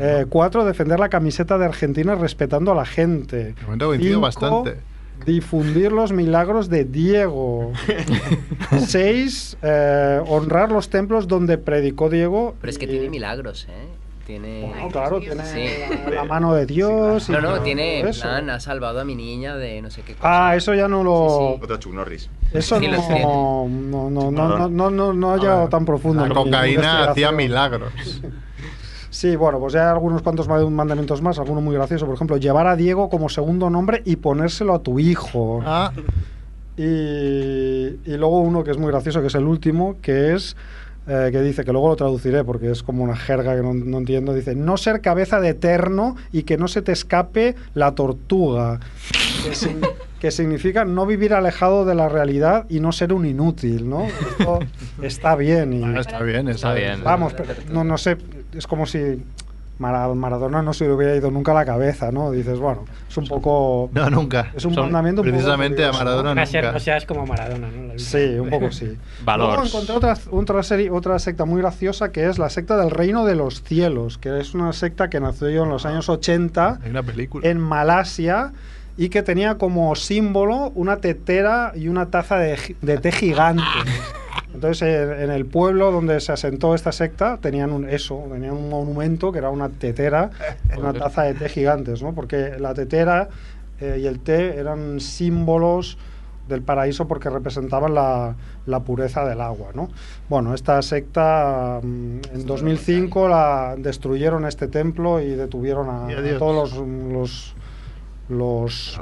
Eh, 0.00 0.26
cuatro, 0.28 0.64
defender 0.64 0.98
la 0.98 1.08
camiseta 1.08 1.58
de 1.58 1.66
Argentina 1.66 2.14
respetando 2.14 2.72
a 2.72 2.74
la 2.74 2.86
gente. 2.86 3.52
De 3.54 3.62
momento 3.64 3.86
coincido 3.86 4.12
Cinco, 4.14 4.20
bastante. 4.22 4.76
Difundir 5.26 5.92
los 5.92 6.12
milagros 6.12 6.70
de 6.70 6.84
Diego. 6.84 7.72
Seis, 8.86 9.56
eh, 9.62 10.20
honrar 10.26 10.72
los 10.72 10.88
templos 10.88 11.28
donde 11.28 11.58
predicó 11.58 12.08
Diego. 12.08 12.54
Pero 12.60 12.70
es 12.70 12.78
que 12.78 12.86
y- 12.86 12.88
tiene 12.88 13.10
milagros, 13.10 13.66
¿eh? 13.68 13.88
Tiene... 14.26 14.60
Bueno, 14.68 14.88
claro, 14.90 15.18
tiene 15.18 15.44
Sí. 15.44 15.64
la, 16.04 16.10
la 16.10 16.24
mano 16.24 16.54
de 16.54 16.64
Dios. 16.64 17.28
y 17.28 17.32
No, 17.32 17.40
no, 17.40 17.48
todo 17.54 17.62
tiene, 17.62 18.00
eso. 18.08 18.22
plan, 18.22 18.48
ha 18.50 18.60
salvado 18.60 19.00
a 19.00 19.04
mi 19.04 19.16
niña 19.16 19.56
de 19.56 19.82
no 19.82 19.90
sé 19.90 20.02
qué 20.02 20.14
cosa. 20.14 20.50
Ah, 20.50 20.56
eso 20.56 20.72
ya 20.74 20.86
no 20.86 21.02
lo. 21.02 21.58
Chuck 21.78 21.92
Norris. 21.92 22.30
Eso 22.52 22.78
Sí, 22.78 22.86
no, 22.86 23.66
no, 23.68 24.08
no, 24.08 24.30
no, 24.30 24.30
no, 24.30 24.68
no, 24.68 24.90
no, 24.90 25.12
no 25.12 25.32
ha 25.32 25.36
llegado 25.36 25.68
tan 25.68 25.84
profundo. 25.84 26.24
La 26.26 26.32
cocaína 26.34 27.10
hacía 27.10 27.32
milagros. 27.32 27.92
Sí, 29.10 29.34
bueno, 29.36 29.58
pues 29.58 29.72
ya 29.72 29.82
hay 29.82 29.92
algunos 29.92 30.22
cuantos 30.22 30.46
ma- 30.48 30.64
mandamientos 30.70 31.20
más, 31.20 31.38
alguno 31.38 31.60
muy 31.60 31.74
gracioso. 31.74 32.06
Por 32.06 32.14
ejemplo, 32.14 32.36
llevar 32.36 32.66
a 32.68 32.76
Diego 32.76 33.08
como 33.10 33.28
segundo 33.28 33.68
nombre 33.68 34.02
y 34.04 34.16
ponérselo 34.16 34.74
a 34.74 34.78
tu 34.82 34.98
hijo. 35.00 35.60
Ah, 35.66 35.92
Y, 36.76 36.82
y 36.82 38.16
luego 38.16 38.40
uno 38.40 38.64
que 38.64 38.70
es 38.70 38.78
muy 38.78 38.88
gracioso, 38.90 39.20
que 39.20 39.26
es 39.26 39.34
el 39.34 39.44
último, 39.44 39.96
que 40.00 40.34
es 40.34 40.56
eh, 41.06 41.30
que 41.32 41.40
dice, 41.42 41.64
que 41.64 41.72
luego 41.72 41.88
lo 41.88 41.96
traduciré 41.96 42.44
porque 42.44 42.70
es 42.70 42.82
como 42.82 43.02
una 43.02 43.16
jerga 43.16 43.56
que 43.56 43.62
no, 43.62 43.72
no 43.74 43.98
entiendo, 43.98 44.34
dice, 44.34 44.54
no 44.54 44.76
ser 44.76 45.00
cabeza 45.00 45.40
de 45.40 45.48
eterno 45.50 46.16
y 46.32 46.42
que 46.44 46.56
no 46.56 46.68
se 46.68 46.82
te 46.82 46.92
escape 46.92 47.54
la 47.74 47.94
tortuga, 47.94 48.78
que, 49.44 49.54
sin- 49.54 49.80
que 50.20 50.30
significa 50.30 50.84
no 50.84 51.06
vivir 51.06 51.32
alejado 51.34 51.84
de 51.84 51.94
la 51.94 52.08
realidad 52.08 52.66
y 52.68 52.80
no 52.80 52.92
ser 52.92 53.12
un 53.12 53.24
inútil, 53.26 53.88
¿no? 53.88 54.04
Esto 54.06 54.58
está 55.02 55.34
bien. 55.36 55.72
Y, 55.72 55.82
Ah, 55.82 56.00
está 56.00 56.22
bien, 56.22 56.48
Está 56.48 56.74
bien. 56.74 57.02
Vamos, 57.02 57.32
pero 57.34 57.54
no, 57.72 57.82
no 57.84 57.96
sé, 57.98 58.16
es 58.54 58.66
como 58.66 58.84
si 58.86 59.22
Maradona 59.80 60.62
no 60.62 60.72
se 60.72 60.84
le 60.86 60.92
hubiera 60.92 61.16
ido 61.16 61.30
nunca 61.30 61.52
a 61.52 61.54
la 61.56 61.64
cabeza, 61.64 62.12
¿no? 62.12 62.30
Dices, 62.30 62.58
bueno, 62.58 62.84
es 63.08 63.16
un 63.16 63.26
poco... 63.26 63.90
no, 63.94 64.10
nunca. 64.10 64.52
Es 64.54 64.64
un 64.64 64.74
Son- 64.74 64.84
mandamiento 64.84 65.22
un 65.22 65.26
poco 65.26 65.36
Precisamente 65.36 65.84
a 65.84 65.88
¿no? 65.90 65.98
Maradona 65.98 66.34
Casi 66.34 66.56
nunca. 66.58 66.72
no 66.72 66.78
seas 66.80 67.06
como 67.06 67.26
Maradona, 67.26 67.68
¿no? 67.68 67.98
Sí, 67.98 68.38
un 68.38 68.50
poco 68.50 68.70
sí. 68.70 68.96
Valors. 69.24 69.52
Luego 69.54 69.66
encontré 69.66 69.94
otra, 69.96 70.16
otra, 70.30 70.62
serie, 70.62 70.90
otra 70.90 71.18
secta 71.18 71.44
muy 71.44 71.60
graciosa 71.60 72.12
que 72.12 72.28
es 72.28 72.38
la 72.38 72.50
secta 72.50 72.76
del 72.76 72.90
Reino 72.90 73.24
de 73.24 73.34
los 73.34 73.62
Cielos, 73.62 74.18
que 74.18 74.38
es 74.38 74.54
una 74.54 74.72
secta 74.72 75.08
que 75.08 75.18
nació 75.20 75.64
en 75.64 75.70
los 75.70 75.86
años 75.86 76.08
80 76.08 76.80
Hay 76.84 76.90
una 76.90 77.02
película. 77.02 77.48
en 77.48 77.58
Malasia 77.58 78.52
y 78.96 79.08
que 79.08 79.22
tenía 79.22 79.56
como 79.56 79.94
símbolo 79.96 80.72
una 80.74 80.98
tetera 80.98 81.72
y 81.74 81.88
una 81.88 82.10
taza 82.10 82.36
de, 82.36 82.76
de 82.82 82.98
té 82.98 83.12
gigante. 83.12 83.62
Entonces, 84.54 84.82
en, 84.82 85.12
en 85.22 85.30
el 85.30 85.46
pueblo 85.46 85.90
donde 85.92 86.20
se 86.20 86.32
asentó 86.32 86.74
esta 86.74 86.92
secta, 86.92 87.38
tenían 87.40 87.72
un, 87.72 87.88
eso, 87.88 88.24
tenían 88.32 88.52
un 88.54 88.68
monumento 88.68 89.30
que 89.32 89.38
era 89.38 89.50
una 89.50 89.68
tetera 89.68 90.30
una 90.78 90.92
taza 90.92 91.22
de 91.22 91.34
té 91.34 91.48
gigantes, 91.48 92.02
¿no? 92.02 92.14
Porque 92.14 92.56
la 92.58 92.74
tetera 92.74 93.28
eh, 93.80 93.98
y 94.02 94.06
el 94.06 94.20
té 94.20 94.58
eran 94.58 95.00
símbolos 95.00 95.96
del 96.48 96.62
paraíso 96.62 97.06
porque 97.06 97.30
representaban 97.30 97.94
la, 97.94 98.34
la 98.66 98.80
pureza 98.80 99.24
del 99.24 99.40
agua, 99.40 99.68
¿no? 99.72 99.88
Bueno, 100.28 100.52
esta 100.52 100.82
secta 100.82 101.78
mm, 101.80 102.18
en 102.34 102.46
2005 102.46 103.28
la 103.28 103.76
destruyeron 103.78 104.44
este 104.46 104.66
templo 104.66 105.20
y 105.20 105.28
detuvieron 105.36 105.88
a, 105.88 106.08
todos 106.38 106.72
los, 106.74 106.86
los, 107.12 107.54
los- 108.28 109.00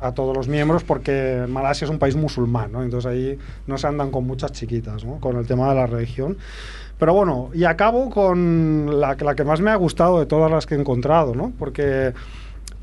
a 0.00 0.12
todos 0.12 0.36
los 0.36 0.48
miembros 0.48 0.84
porque 0.84 1.44
Malasia 1.48 1.84
es 1.84 1.90
un 1.90 1.98
país 1.98 2.16
musulmán, 2.16 2.72
¿no? 2.72 2.82
Entonces 2.82 3.10
ahí 3.10 3.38
no 3.66 3.78
se 3.78 3.86
andan 3.86 4.10
con 4.10 4.26
muchas 4.26 4.52
chiquitas, 4.52 5.04
¿no? 5.04 5.20
Con 5.20 5.36
el 5.36 5.46
tema 5.46 5.68
de 5.68 5.74
la 5.74 5.86
religión. 5.86 6.36
Pero 6.98 7.14
bueno, 7.14 7.50
y 7.54 7.64
acabo 7.64 8.10
con 8.10 9.00
la, 9.00 9.16
la 9.18 9.34
que 9.34 9.44
más 9.44 9.60
me 9.60 9.70
ha 9.70 9.76
gustado 9.76 10.18
de 10.18 10.26
todas 10.26 10.50
las 10.50 10.66
que 10.66 10.74
he 10.74 10.78
encontrado, 10.78 11.34
¿no? 11.34 11.52
Porque 11.58 12.12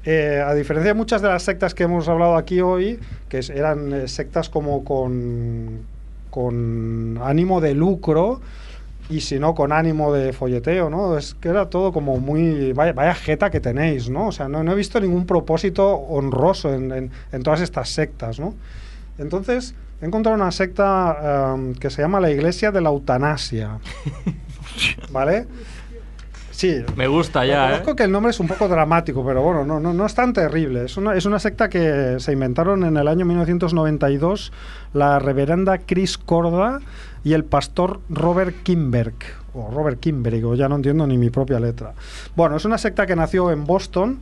eh, 0.10 0.42
a 0.42 0.54
diferencia 0.54 0.94
de 0.94 0.98
muchas 0.98 1.22
de 1.22 1.28
las 1.28 1.44
sectas 1.44 1.74
que 1.74 1.84
hemos 1.84 2.08
hablado 2.08 2.38
aquí 2.38 2.62
hoy, 2.62 2.98
que 3.28 3.42
eran 3.54 3.92
eh, 3.92 4.08
sectas 4.08 4.48
como 4.50 4.86
con, 4.86 5.82
con 6.30 7.20
ánimo 7.22 7.60
de 7.60 7.74
lucro, 7.74 8.40
y 9.10 9.22
si 9.22 9.40
no 9.40 9.56
con 9.56 9.72
ánimo 9.72 10.12
de 10.14 10.34
folleteo, 10.34 10.90
¿no? 10.90 11.18
Es 11.18 11.34
que 11.36 11.48
era 11.50 11.70
todo 11.70 11.94
como 11.94 12.18
muy... 12.20 12.74
Vaya, 12.74 12.92
vaya 12.94 13.14
jeta 13.16 13.50
que 13.50 13.60
tenéis, 13.62 14.10
¿no? 14.10 14.28
O 14.28 14.32
sea, 14.32 14.50
no, 14.50 14.64
no 14.64 14.74
he 14.74 14.76
visto 14.76 15.00
ningún 15.00 15.26
propósito 15.26 15.88
honroso 15.94 16.74
en, 16.74 16.92
en- 16.92 17.12
en 17.32 17.44
todas 17.44 17.62
estas 17.62 17.90
sectas, 17.90 18.40
¿no? 18.40 18.54
Entonces, 19.18 19.76
he 20.02 20.06
encontrado 20.06 20.36
una 20.36 20.52
secta 20.52 21.54
em, 21.56 21.74
que 21.76 21.90
se 21.90 22.02
llama 22.02 22.20
la 22.20 22.30
Iglesia 22.32 22.72
de 22.72 22.82
la 22.82 22.90
Eutanasia, 22.90 23.80
¿vale? 25.12 25.48
Sí, 26.52 26.84
Me 26.96 27.08
gusta 27.08 27.46
ya, 27.46 27.66
¿eh? 27.66 27.68
Reconozco 27.68 27.96
que 27.96 28.04
el 28.04 28.12
nombre 28.12 28.32
es 28.32 28.40
un 28.40 28.48
poco 28.48 28.68
dramático, 28.68 29.24
pero 29.24 29.44
bueno, 29.44 29.64
no, 29.64 29.80
no, 29.80 29.94
no 29.94 30.06
es 30.08 30.16
tan 30.16 30.34
terrible. 30.34 30.86
Es 30.86 30.98
una, 30.98 31.14
es 31.16 31.26
una 31.28 31.38
secta 31.38 31.70
que 31.70 32.16
se 32.20 32.32
inventaron 32.34 32.84
en 32.84 32.98
el 32.98 33.08
año 33.08 33.26
1992 33.26 34.52
la 34.94 35.20
reverenda 35.20 35.78
Chris 35.78 36.18
Corda 36.18 36.80
y 37.28 37.34
el 37.34 37.44
pastor 37.44 38.00
Robert 38.10 38.56
Kimberg, 38.64 39.16
o 39.54 39.70
Robert 39.70 40.00
Kimberg, 40.00 40.46
o 40.46 40.56
ya 40.56 40.70
no 40.70 40.78
entiendo 40.78 41.06
ni 41.06 41.18
mi 41.18 41.30
propia 41.30 41.60
letra. 41.60 41.94
Bueno, 42.38 42.56
es 42.56 42.64
una 42.64 42.78
secta 42.78 43.06
que 43.06 43.18
nació 43.18 43.52
en 43.52 43.66
Boston, 43.66 44.20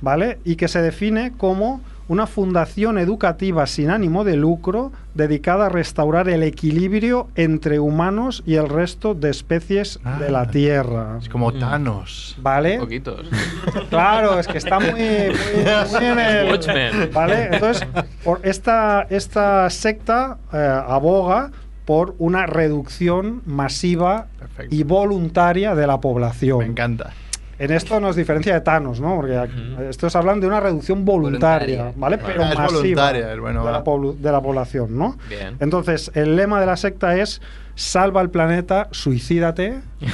¿vale? 0.00 0.40
Y 0.44 0.56
que 0.56 0.66
se 0.66 0.82
define 0.82 1.34
como 1.36 1.80
una 2.08 2.26
fundación 2.26 2.98
educativa 2.98 3.64
sin 3.68 3.90
ánimo 3.90 4.24
de 4.24 4.34
lucro 4.34 4.90
dedicada 5.14 5.66
a 5.66 5.68
restaurar 5.68 6.28
el 6.28 6.42
equilibrio 6.42 7.28
entre 7.36 7.78
humanos 7.78 8.42
y 8.44 8.54
el 8.54 8.68
resto 8.68 9.14
de 9.14 9.30
especies 9.30 10.00
de 10.18 10.28
la 10.28 10.50
Tierra. 10.50 11.18
Es 11.22 11.28
como 11.28 11.52
Thanos. 11.52 12.36
¿Vale? 12.42 12.80
Poquitos. 12.80 13.24
Claro, 13.88 14.38
es 14.40 14.48
que 14.48 14.58
está 14.58 14.80
muy, 14.80 14.92
muy, 14.92 15.92
muy 15.92 16.04
en 16.04 16.18
el... 16.18 16.50
Watchmen. 16.50 17.10
¿Vale? 17.12 17.50
Entonces, 17.52 17.86
por 18.24 18.40
esta, 18.42 19.06
esta 19.10 19.70
secta 19.70 20.38
eh, 20.52 20.82
aboga 20.86 21.52
por 21.88 22.14
una 22.18 22.44
reducción 22.44 23.40
masiva 23.46 24.26
Perfecto. 24.38 24.74
y 24.76 24.82
voluntaria 24.82 25.74
de 25.74 25.86
la 25.86 25.98
población. 25.98 26.58
Me 26.58 26.66
encanta. 26.66 27.14
En 27.58 27.70
esto 27.72 27.98
nos 27.98 28.14
diferencia 28.14 28.52
de 28.52 28.60
Thanos, 28.60 29.00
¿no? 29.00 29.16
Porque 29.16 29.38
aquí- 29.38 29.74
estos 29.88 30.14
hablan 30.14 30.38
de 30.38 30.46
una 30.48 30.60
reducción 30.60 31.06
voluntaria, 31.06 31.84
Voluntaria. 31.84 31.98
¿vale? 31.98 32.18
Pero 32.18 32.44
Ah, 32.44 32.50
es 32.52 32.58
masiva 32.58 33.10
bueno, 33.40 33.64
de, 33.64 33.72
la 33.72 33.78
de 33.78 34.42
población, 34.42 34.98
¿no? 34.98 35.16
Bien. 35.30 35.56
Entonces, 35.60 36.10
el 36.14 36.36
lema 36.36 36.60
de 36.60 36.66
la 36.66 36.76
secta 36.76 37.16
es 37.16 37.40
salva 37.74 38.20
el 38.20 38.28
planeta, 38.28 38.88
suicídate. 38.90 39.80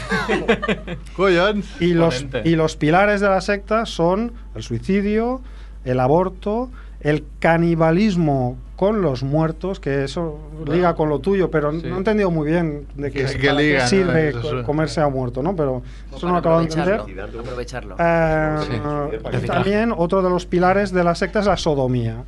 Y 1.81 1.95
los, 1.95 2.25
y 2.45 2.55
los 2.55 2.77
pilares 2.77 3.21
de 3.21 3.29
la 3.29 3.41
secta 3.41 3.85
son 3.85 4.33
el 4.55 4.63
suicidio, 4.63 5.41
el 5.85 5.99
aborto, 5.99 6.71
el 7.05 7.25
canibalismo 7.39 8.57
con 8.77 9.03
los 9.03 9.23
muertos, 9.23 9.79
que 9.79 10.03
eso 10.03 10.39
liga 10.67 10.95
con 10.97 11.09
lo 11.09 11.21
tuyo, 11.21 11.49
pero 11.51 11.71
Sí. 11.71 11.87
no 11.87 11.95
he 11.95 11.99
entendido 11.99 12.31
muy 12.33 12.51
bien 12.51 12.87
de 12.97 13.13
qué, 13.13 13.21
Que- 13.25 13.81
sirve 13.87 14.33
comerse 14.67 15.01
a 15.01 15.09
muerto, 15.09 15.43
¿no? 15.43 15.55
Pero 15.55 15.83
eso 16.15 16.27
no 16.27 16.33
lo 16.33 16.39
acabo 16.39 16.59
de 16.59 16.65
entender. 16.65 17.01
aprovecharlo. 17.41 17.95
Eh, 17.99 18.57
Sí. 18.67 19.37
y 19.43 19.47
también 19.47 19.95
otro 19.97 20.23
de 20.23 20.31
los 20.31 20.45
pilares 20.47 20.91
de 20.93 21.05
la 21.05 21.15
secta 21.15 21.39
es 21.41 21.47
la 21.47 21.57
sodomía. 21.57 22.25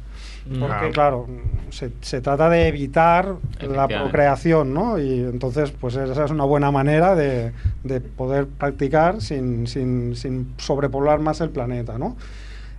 Porque, 0.48 0.86
Ah. 0.86 0.90
claro, 0.92 1.26
se, 1.70 1.90
se 2.02 2.20
trata 2.20 2.48
de 2.48 2.68
evitar 2.68 3.34
la 3.68 3.88
procreación, 3.88 4.72
¿no? 4.72 4.96
Y 4.96 5.18
entonces, 5.18 5.72
pues 5.72 5.96
esa 5.96 6.24
es 6.24 6.30
una 6.30 6.44
buena 6.44 6.70
manera 6.70 7.16
de, 7.16 7.50
de 7.82 8.00
poder 8.00 8.46
practicar 8.46 9.20
sin, 9.20 9.66
sin, 9.66 10.14
sin 10.14 10.54
sobrepoblar 10.58 11.18
más 11.18 11.40
el 11.40 11.50
planeta, 11.50 11.98
¿no? 11.98 12.16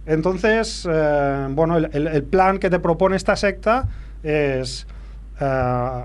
Entonces, 0.07 0.87
eh, 0.89 1.47
bueno, 1.51 1.77
el, 1.77 1.89
el- 1.93 2.07
el 2.07 2.23
plan 2.23 2.57
que 2.59 2.69
te 2.69 2.79
propone 2.79 3.15
esta 3.15 3.35
secta 3.35 3.87
es 4.23 4.87
eh, 5.39 5.45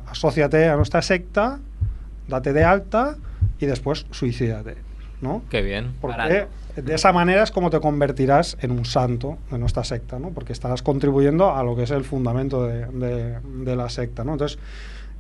asóciate 0.07 0.68
a 0.68 0.76
nuestra 0.76 1.00
secta, 1.00 1.59
date 2.28 2.53
de 2.53 2.64
alta 2.64 3.16
y 3.59 3.66
después 3.66 4.05
suicídate, 4.11 4.76
¿no? 5.20 5.42
Qué 5.48 5.62
bien. 5.62 5.94
Porque 6.00 6.46
de 6.76 6.94
esa 6.94 7.12
manera 7.12 7.42
es 7.42 7.50
como 7.50 7.70
te 7.70 7.80
convertirás 7.80 8.57
en 8.61 8.70
un 8.72 8.84
santo 8.84 9.38
de 9.50 9.59
nuestra 9.59 9.84
secta, 9.84 10.18
¿no? 10.18 10.30
Porque 10.30 10.53
estarás 10.53 10.82
contribuyendo 10.82 11.55
a 11.55 11.62
lo 11.62 11.76
que 11.76 11.84
es 11.84 11.90
el 11.90 12.03
fundamento 12.05 12.64
de, 12.66 12.86
de- 12.86 13.38
de 13.40 13.76
la 13.76 13.88
secta, 13.88 14.24
¿no? 14.24 14.32
Entonces, 14.32 14.59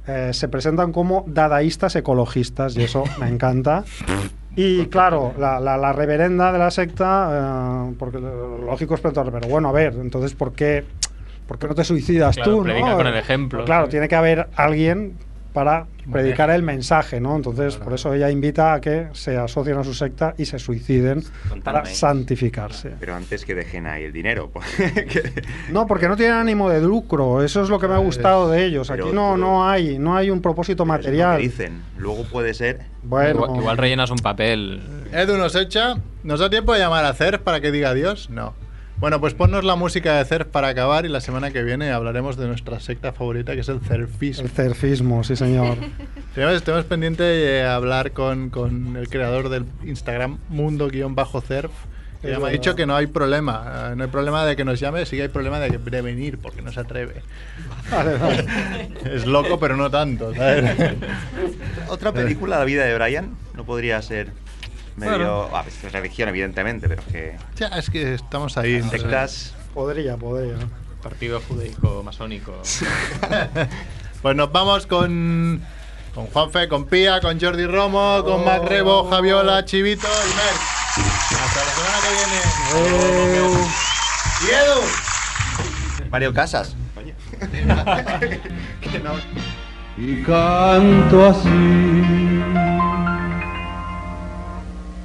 eh, 0.08 0.30
se 0.32 0.48
presentan 0.48 0.90
como 0.92 1.24
dadaístas 1.28 1.94
ecologistas 1.94 2.76
y 2.76 2.82
eso 2.82 3.04
me 3.20 3.28
encanta. 3.28 3.84
Y 4.54 4.86
claro, 4.86 5.32
la, 5.38 5.58
la- 5.60 5.76
la 5.78 5.92
reverenda 5.92 6.52
de 6.52 6.58
la 6.58 6.70
secta, 6.70 7.86
eh, 7.88 7.94
porque 7.98 8.18
lo 8.18 8.58
lógico 8.58 8.94
es 8.94 9.00
preguntar, 9.00 9.32
pero 9.32 9.48
bueno, 9.48 9.68
a 9.68 9.72
ver, 9.72 9.94
entonces, 9.94 10.34
¿por 10.34 10.52
qué, 10.52 10.84
por 11.46 11.58
qué 11.58 11.68
no 11.68 11.74
te 11.74 11.84
suicidas 11.84 12.36
Claro, 12.36 12.58
tú? 12.58 12.62
predica 12.62 12.90
¿no? 12.90 12.96
con 12.96 13.06
el 13.06 13.16
ejemplo, 13.16 13.58
Pues 13.60 13.66
claro, 13.66 13.86
sí. 13.86 13.92
tiene 13.92 14.08
que 14.08 14.14
haber 14.16 14.48
alguien 14.56 15.14
para 15.52 15.86
predicar 16.10 16.50
el 16.50 16.62
mensaje, 16.62 17.20
¿no? 17.20 17.36
Entonces, 17.36 17.76
por 17.76 17.92
eso 17.92 18.12
ella 18.14 18.30
invita 18.30 18.74
a 18.74 18.80
que 18.80 19.08
se 19.12 19.36
asocien 19.36 19.76
a 19.78 19.84
su 19.84 19.94
secta 19.94 20.34
y 20.38 20.46
se 20.46 20.58
suiciden 20.58 21.22
para 21.62 21.84
santificarse. 21.84 22.94
Pero 22.98 23.14
antes 23.14 23.44
que 23.44 23.54
dejen 23.54 23.86
ahí 23.86 24.04
el 24.04 24.12
dinero. 24.12 24.50
pues, 24.52 24.66
No, 25.70 25.86
porque 25.86 26.08
no 26.08 26.16
tienen 26.16 26.36
ánimo 26.36 26.70
de 26.70 26.80
lucro, 26.80 27.42
eso 27.42 27.62
es 27.62 27.68
lo 27.68 27.78
que 27.78 27.88
me 27.88 27.94
ha 27.94 27.98
gustado 27.98 28.50
de 28.50 28.64
ellos. 28.64 28.90
Aquí 28.90 29.02
Pero 29.02 29.12
no, 29.14 29.36
no 29.36 29.68
hay, 29.68 29.98
no 29.98 30.16
hay 30.16 30.30
un 30.30 30.40
propósito 30.40 30.82
es 30.82 30.88
lo 30.88 30.94
que 30.94 30.98
material. 30.98 31.40
dicen. 31.40 31.82
Luego 31.98 32.24
puede 32.24 32.54
ser. 32.54 32.80
Bueno, 33.02 33.44
Igual, 33.44 33.56
igual 33.60 33.78
rellenas 33.78 34.10
un 34.10 34.18
papel. 34.18 34.80
Edu 35.12 35.36
nos 35.36 35.54
echa. 35.54 35.96
¿Nos 36.24 36.40
da 36.40 36.48
tiempo 36.50 36.72
de 36.72 36.78
llamar 36.80 37.04
a 37.04 37.12
Cerf 37.14 37.40
para 37.42 37.60
que 37.60 37.70
diga 37.70 37.90
adiós? 37.90 38.30
No. 38.30 38.54
Bueno, 39.02 39.20
pues 39.20 39.34
ponnos 39.34 39.64
la 39.64 39.74
música 39.74 40.16
de 40.18 40.24
Cerf 40.24 40.46
para 40.46 40.68
acabar 40.68 41.04
y 41.04 41.08
la 41.08 41.20
semana 41.20 41.50
que 41.50 41.64
viene 41.64 41.90
hablaremos 41.90 42.36
de 42.36 42.46
nuestra 42.46 42.78
secta 42.78 43.12
favorita 43.12 43.52
que 43.54 43.62
es 43.62 43.68
el 43.68 43.80
Cerfismo. 43.80 44.44
el 44.44 44.50
cerfismo, 44.50 45.24
sí 45.24 45.34
señor. 45.34 45.76
Tenemos, 46.36 46.62
tenemos 46.62 46.84
pendiente 46.86 47.24
de 47.24 47.64
hablar 47.64 48.12
con, 48.12 48.48
con 48.50 48.96
el 48.96 49.08
creador 49.08 49.48
del 49.48 49.64
Instagram 49.84 50.38
mundo-cerf. 50.50 51.72
Que 52.22 52.30
ya 52.30 52.38
me 52.38 52.46
ha 52.46 52.50
dicho 52.50 52.76
que 52.76 52.86
no 52.86 52.94
hay 52.94 53.08
problema. 53.08 53.90
eh, 53.90 53.96
No 53.96 54.04
hay 54.04 54.08
problema 54.08 54.46
de 54.46 54.54
que 54.54 54.64
nos 54.64 54.78
llame, 54.78 55.04
sí 55.04 55.16
que 55.16 55.22
hay 55.22 55.28
problema 55.28 55.58
de, 55.58 55.70
que, 55.72 55.78
de 55.78 56.00
venir, 56.00 56.38
porque 56.38 56.62
no 56.62 56.70
se 56.70 56.78
atreve. 56.78 57.22
Vale, 57.90 58.14
vale. 58.18 58.46
Es 59.12 59.26
loco, 59.26 59.58
pero 59.58 59.76
no 59.76 59.90
tanto. 59.90 60.32
¿sabes? 60.32 60.94
Otra 61.88 62.12
película, 62.12 62.60
La 62.60 62.64
vida 62.64 62.84
de 62.84 62.94
Brian, 62.94 63.34
no 63.56 63.64
podría 63.64 64.00
ser 64.00 64.28
medio. 64.96 65.12
Bueno. 65.12 65.48
Ah, 65.52 65.64
es 65.66 65.92
religión, 65.92 66.28
evidentemente, 66.28 66.88
pero 66.88 67.02
es 67.02 67.08
que. 67.12 67.36
Ya, 67.56 67.68
es 67.68 67.90
que 67.90 68.14
estamos 68.14 68.56
ahí. 68.56 68.74
entonces- 68.76 69.00
Sectas. 69.02 69.54
Podría, 69.74 70.16
podría. 70.16 70.54
Partido 71.02 71.40
judaico 71.40 72.02
masónico. 72.04 72.54
Pues 74.22 74.36
nos 74.36 74.52
vamos 74.52 74.86
con, 74.86 75.60
con 76.14 76.26
Juanfe, 76.28 76.68
con 76.68 76.84
Pía, 76.86 77.20
con 77.20 77.40
Jordi 77.40 77.66
Romo, 77.66 78.22
con 78.24 78.44
Mac 78.44 78.62
Rebo, 78.68 79.10
Javiola, 79.10 79.64
Chivito 79.64 80.06
y 80.06 80.28
Mer. 80.36 80.54
Hasta 81.42 81.64
la 81.64 81.70
semana 81.72 81.98
que 82.04 82.10
viene. 82.14 83.66
Y 84.42 84.50
Edu. 84.54 86.08
Mario 86.08 86.32
Casas. 86.32 86.76
Coño. 86.94 87.14
Que 88.80 88.98
no. 89.00 89.14
y 89.96 90.22
canto 90.22 91.26
así. 91.30 91.48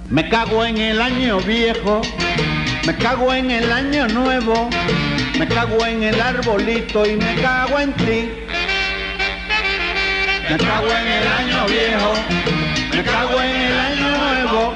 Me 0.09 0.29
cago 0.29 0.63
en 0.63 0.77
el 0.77 1.01
año 1.01 1.37
viejo, 1.41 2.01
me 2.85 2.95
cago 2.95 3.33
en 3.33 3.51
el 3.51 3.69
año 3.69 4.07
nuevo, 4.07 4.69
me 5.37 5.45
cago 5.45 5.85
en 5.85 6.01
el 6.01 6.21
arbolito 6.21 7.05
y 7.05 7.17
me 7.17 7.35
cago 7.41 7.77
en 7.77 7.91
ti. 7.93 8.31
Me 10.49 10.57
cago 10.57 10.87
en 10.87 11.07
el 11.07 11.27
año 11.27 11.65
viejo, 11.67 12.13
me 12.95 13.03
cago 13.03 13.41
en 13.41 13.55
el 13.61 13.79
año 13.79 14.17
nuevo, 14.17 14.73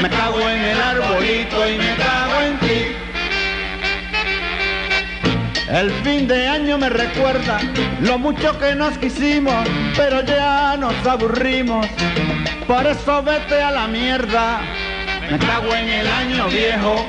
me 0.00 0.08
cago 0.08 0.40
en 0.48 0.62
el 0.62 0.80
arbolito 0.80 1.68
y 1.68 1.76
me 1.76 1.96
cago 1.96 2.40
en 2.40 2.58
ti. 2.60 3.04
El 5.68 5.90
fin 6.02 6.26
de 6.26 6.48
año 6.48 6.78
me 6.78 6.88
recuerda 6.88 7.60
lo 8.00 8.18
mucho 8.18 8.58
que 8.58 8.74
nos 8.74 8.96
quisimos, 8.96 9.68
pero 9.94 10.24
ya 10.24 10.78
nos 10.78 10.94
aburrimos. 11.06 11.86
Por 12.66 12.86
eso 12.86 13.22
vete 13.22 13.60
a 13.60 13.70
la 13.70 13.86
mierda. 13.86 14.60
Me 15.30 15.38
cago 15.38 15.74
en 15.74 15.88
el 15.88 16.06
año 16.06 16.48
viejo, 16.48 17.06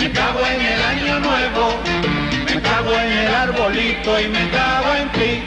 me 0.00 0.10
cago 0.12 0.40
en 0.40 0.60
el 0.60 0.82
año 0.82 1.20
nuevo, 1.20 1.74
me 2.46 2.60
cago 2.60 2.92
en 2.92 3.12
el 3.12 3.34
arbolito 3.34 4.20
y 4.20 4.28
me 4.28 4.50
cago 4.50 4.94
en 4.94 5.08
ti. 5.12 5.42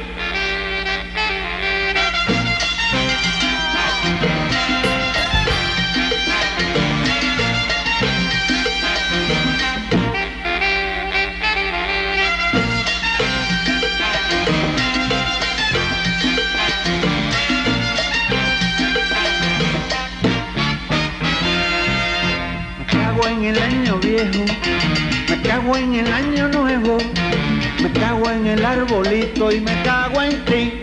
Arbolito 28.70 29.51
y 29.51 29.59
me 29.61 29.82
cago 29.84 30.22
en 30.22 30.45
ti. 30.45 30.79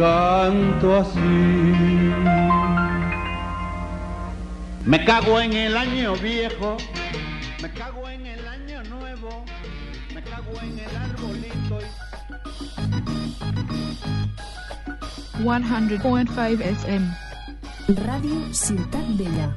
Canto 0.00 0.96
así. 0.96 1.20
Me 4.86 5.04
cago 5.04 5.40
en 5.40 5.52
el 5.52 5.76
año 5.76 6.14
viejo, 6.16 6.78
me 7.62 7.70
cago 7.72 8.08
en 8.08 8.26
el 8.26 8.48
año 8.48 8.82
nuevo, 8.84 9.44
me 10.14 10.22
cago 10.22 10.52
en 10.62 10.78
el 10.78 10.96
arbolito. 10.96 11.78
y- 11.80 11.90
100.5 15.42 16.60
FM. 16.62 17.06
Ràdio 17.88 18.38
Ciutat 18.52 19.06
Vella. 19.18 19.48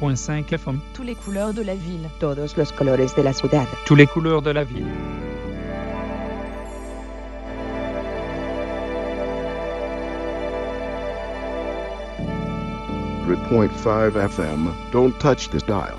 FM. 0.00 0.80
Tous 0.94 1.02
les 1.02 1.14
couleurs 1.14 1.52
de 1.52 1.62
la 1.62 1.74
ville. 1.74 2.08
Todos 2.18 2.56
los 2.56 2.72
colores 2.72 3.14
de 3.14 3.22
la 3.22 3.32
ciudad. 3.32 3.66
Tous 3.86 3.94
les 3.94 4.06
couleurs 4.06 4.42
de 4.42 4.50
la 4.50 4.64
ville. 4.64 4.86
Point 13.48 13.72
five 13.72 14.16
FM. 14.16 14.72
Don't 14.92 15.18
touch 15.18 15.48
this 15.50 15.64
dial. 15.64 15.98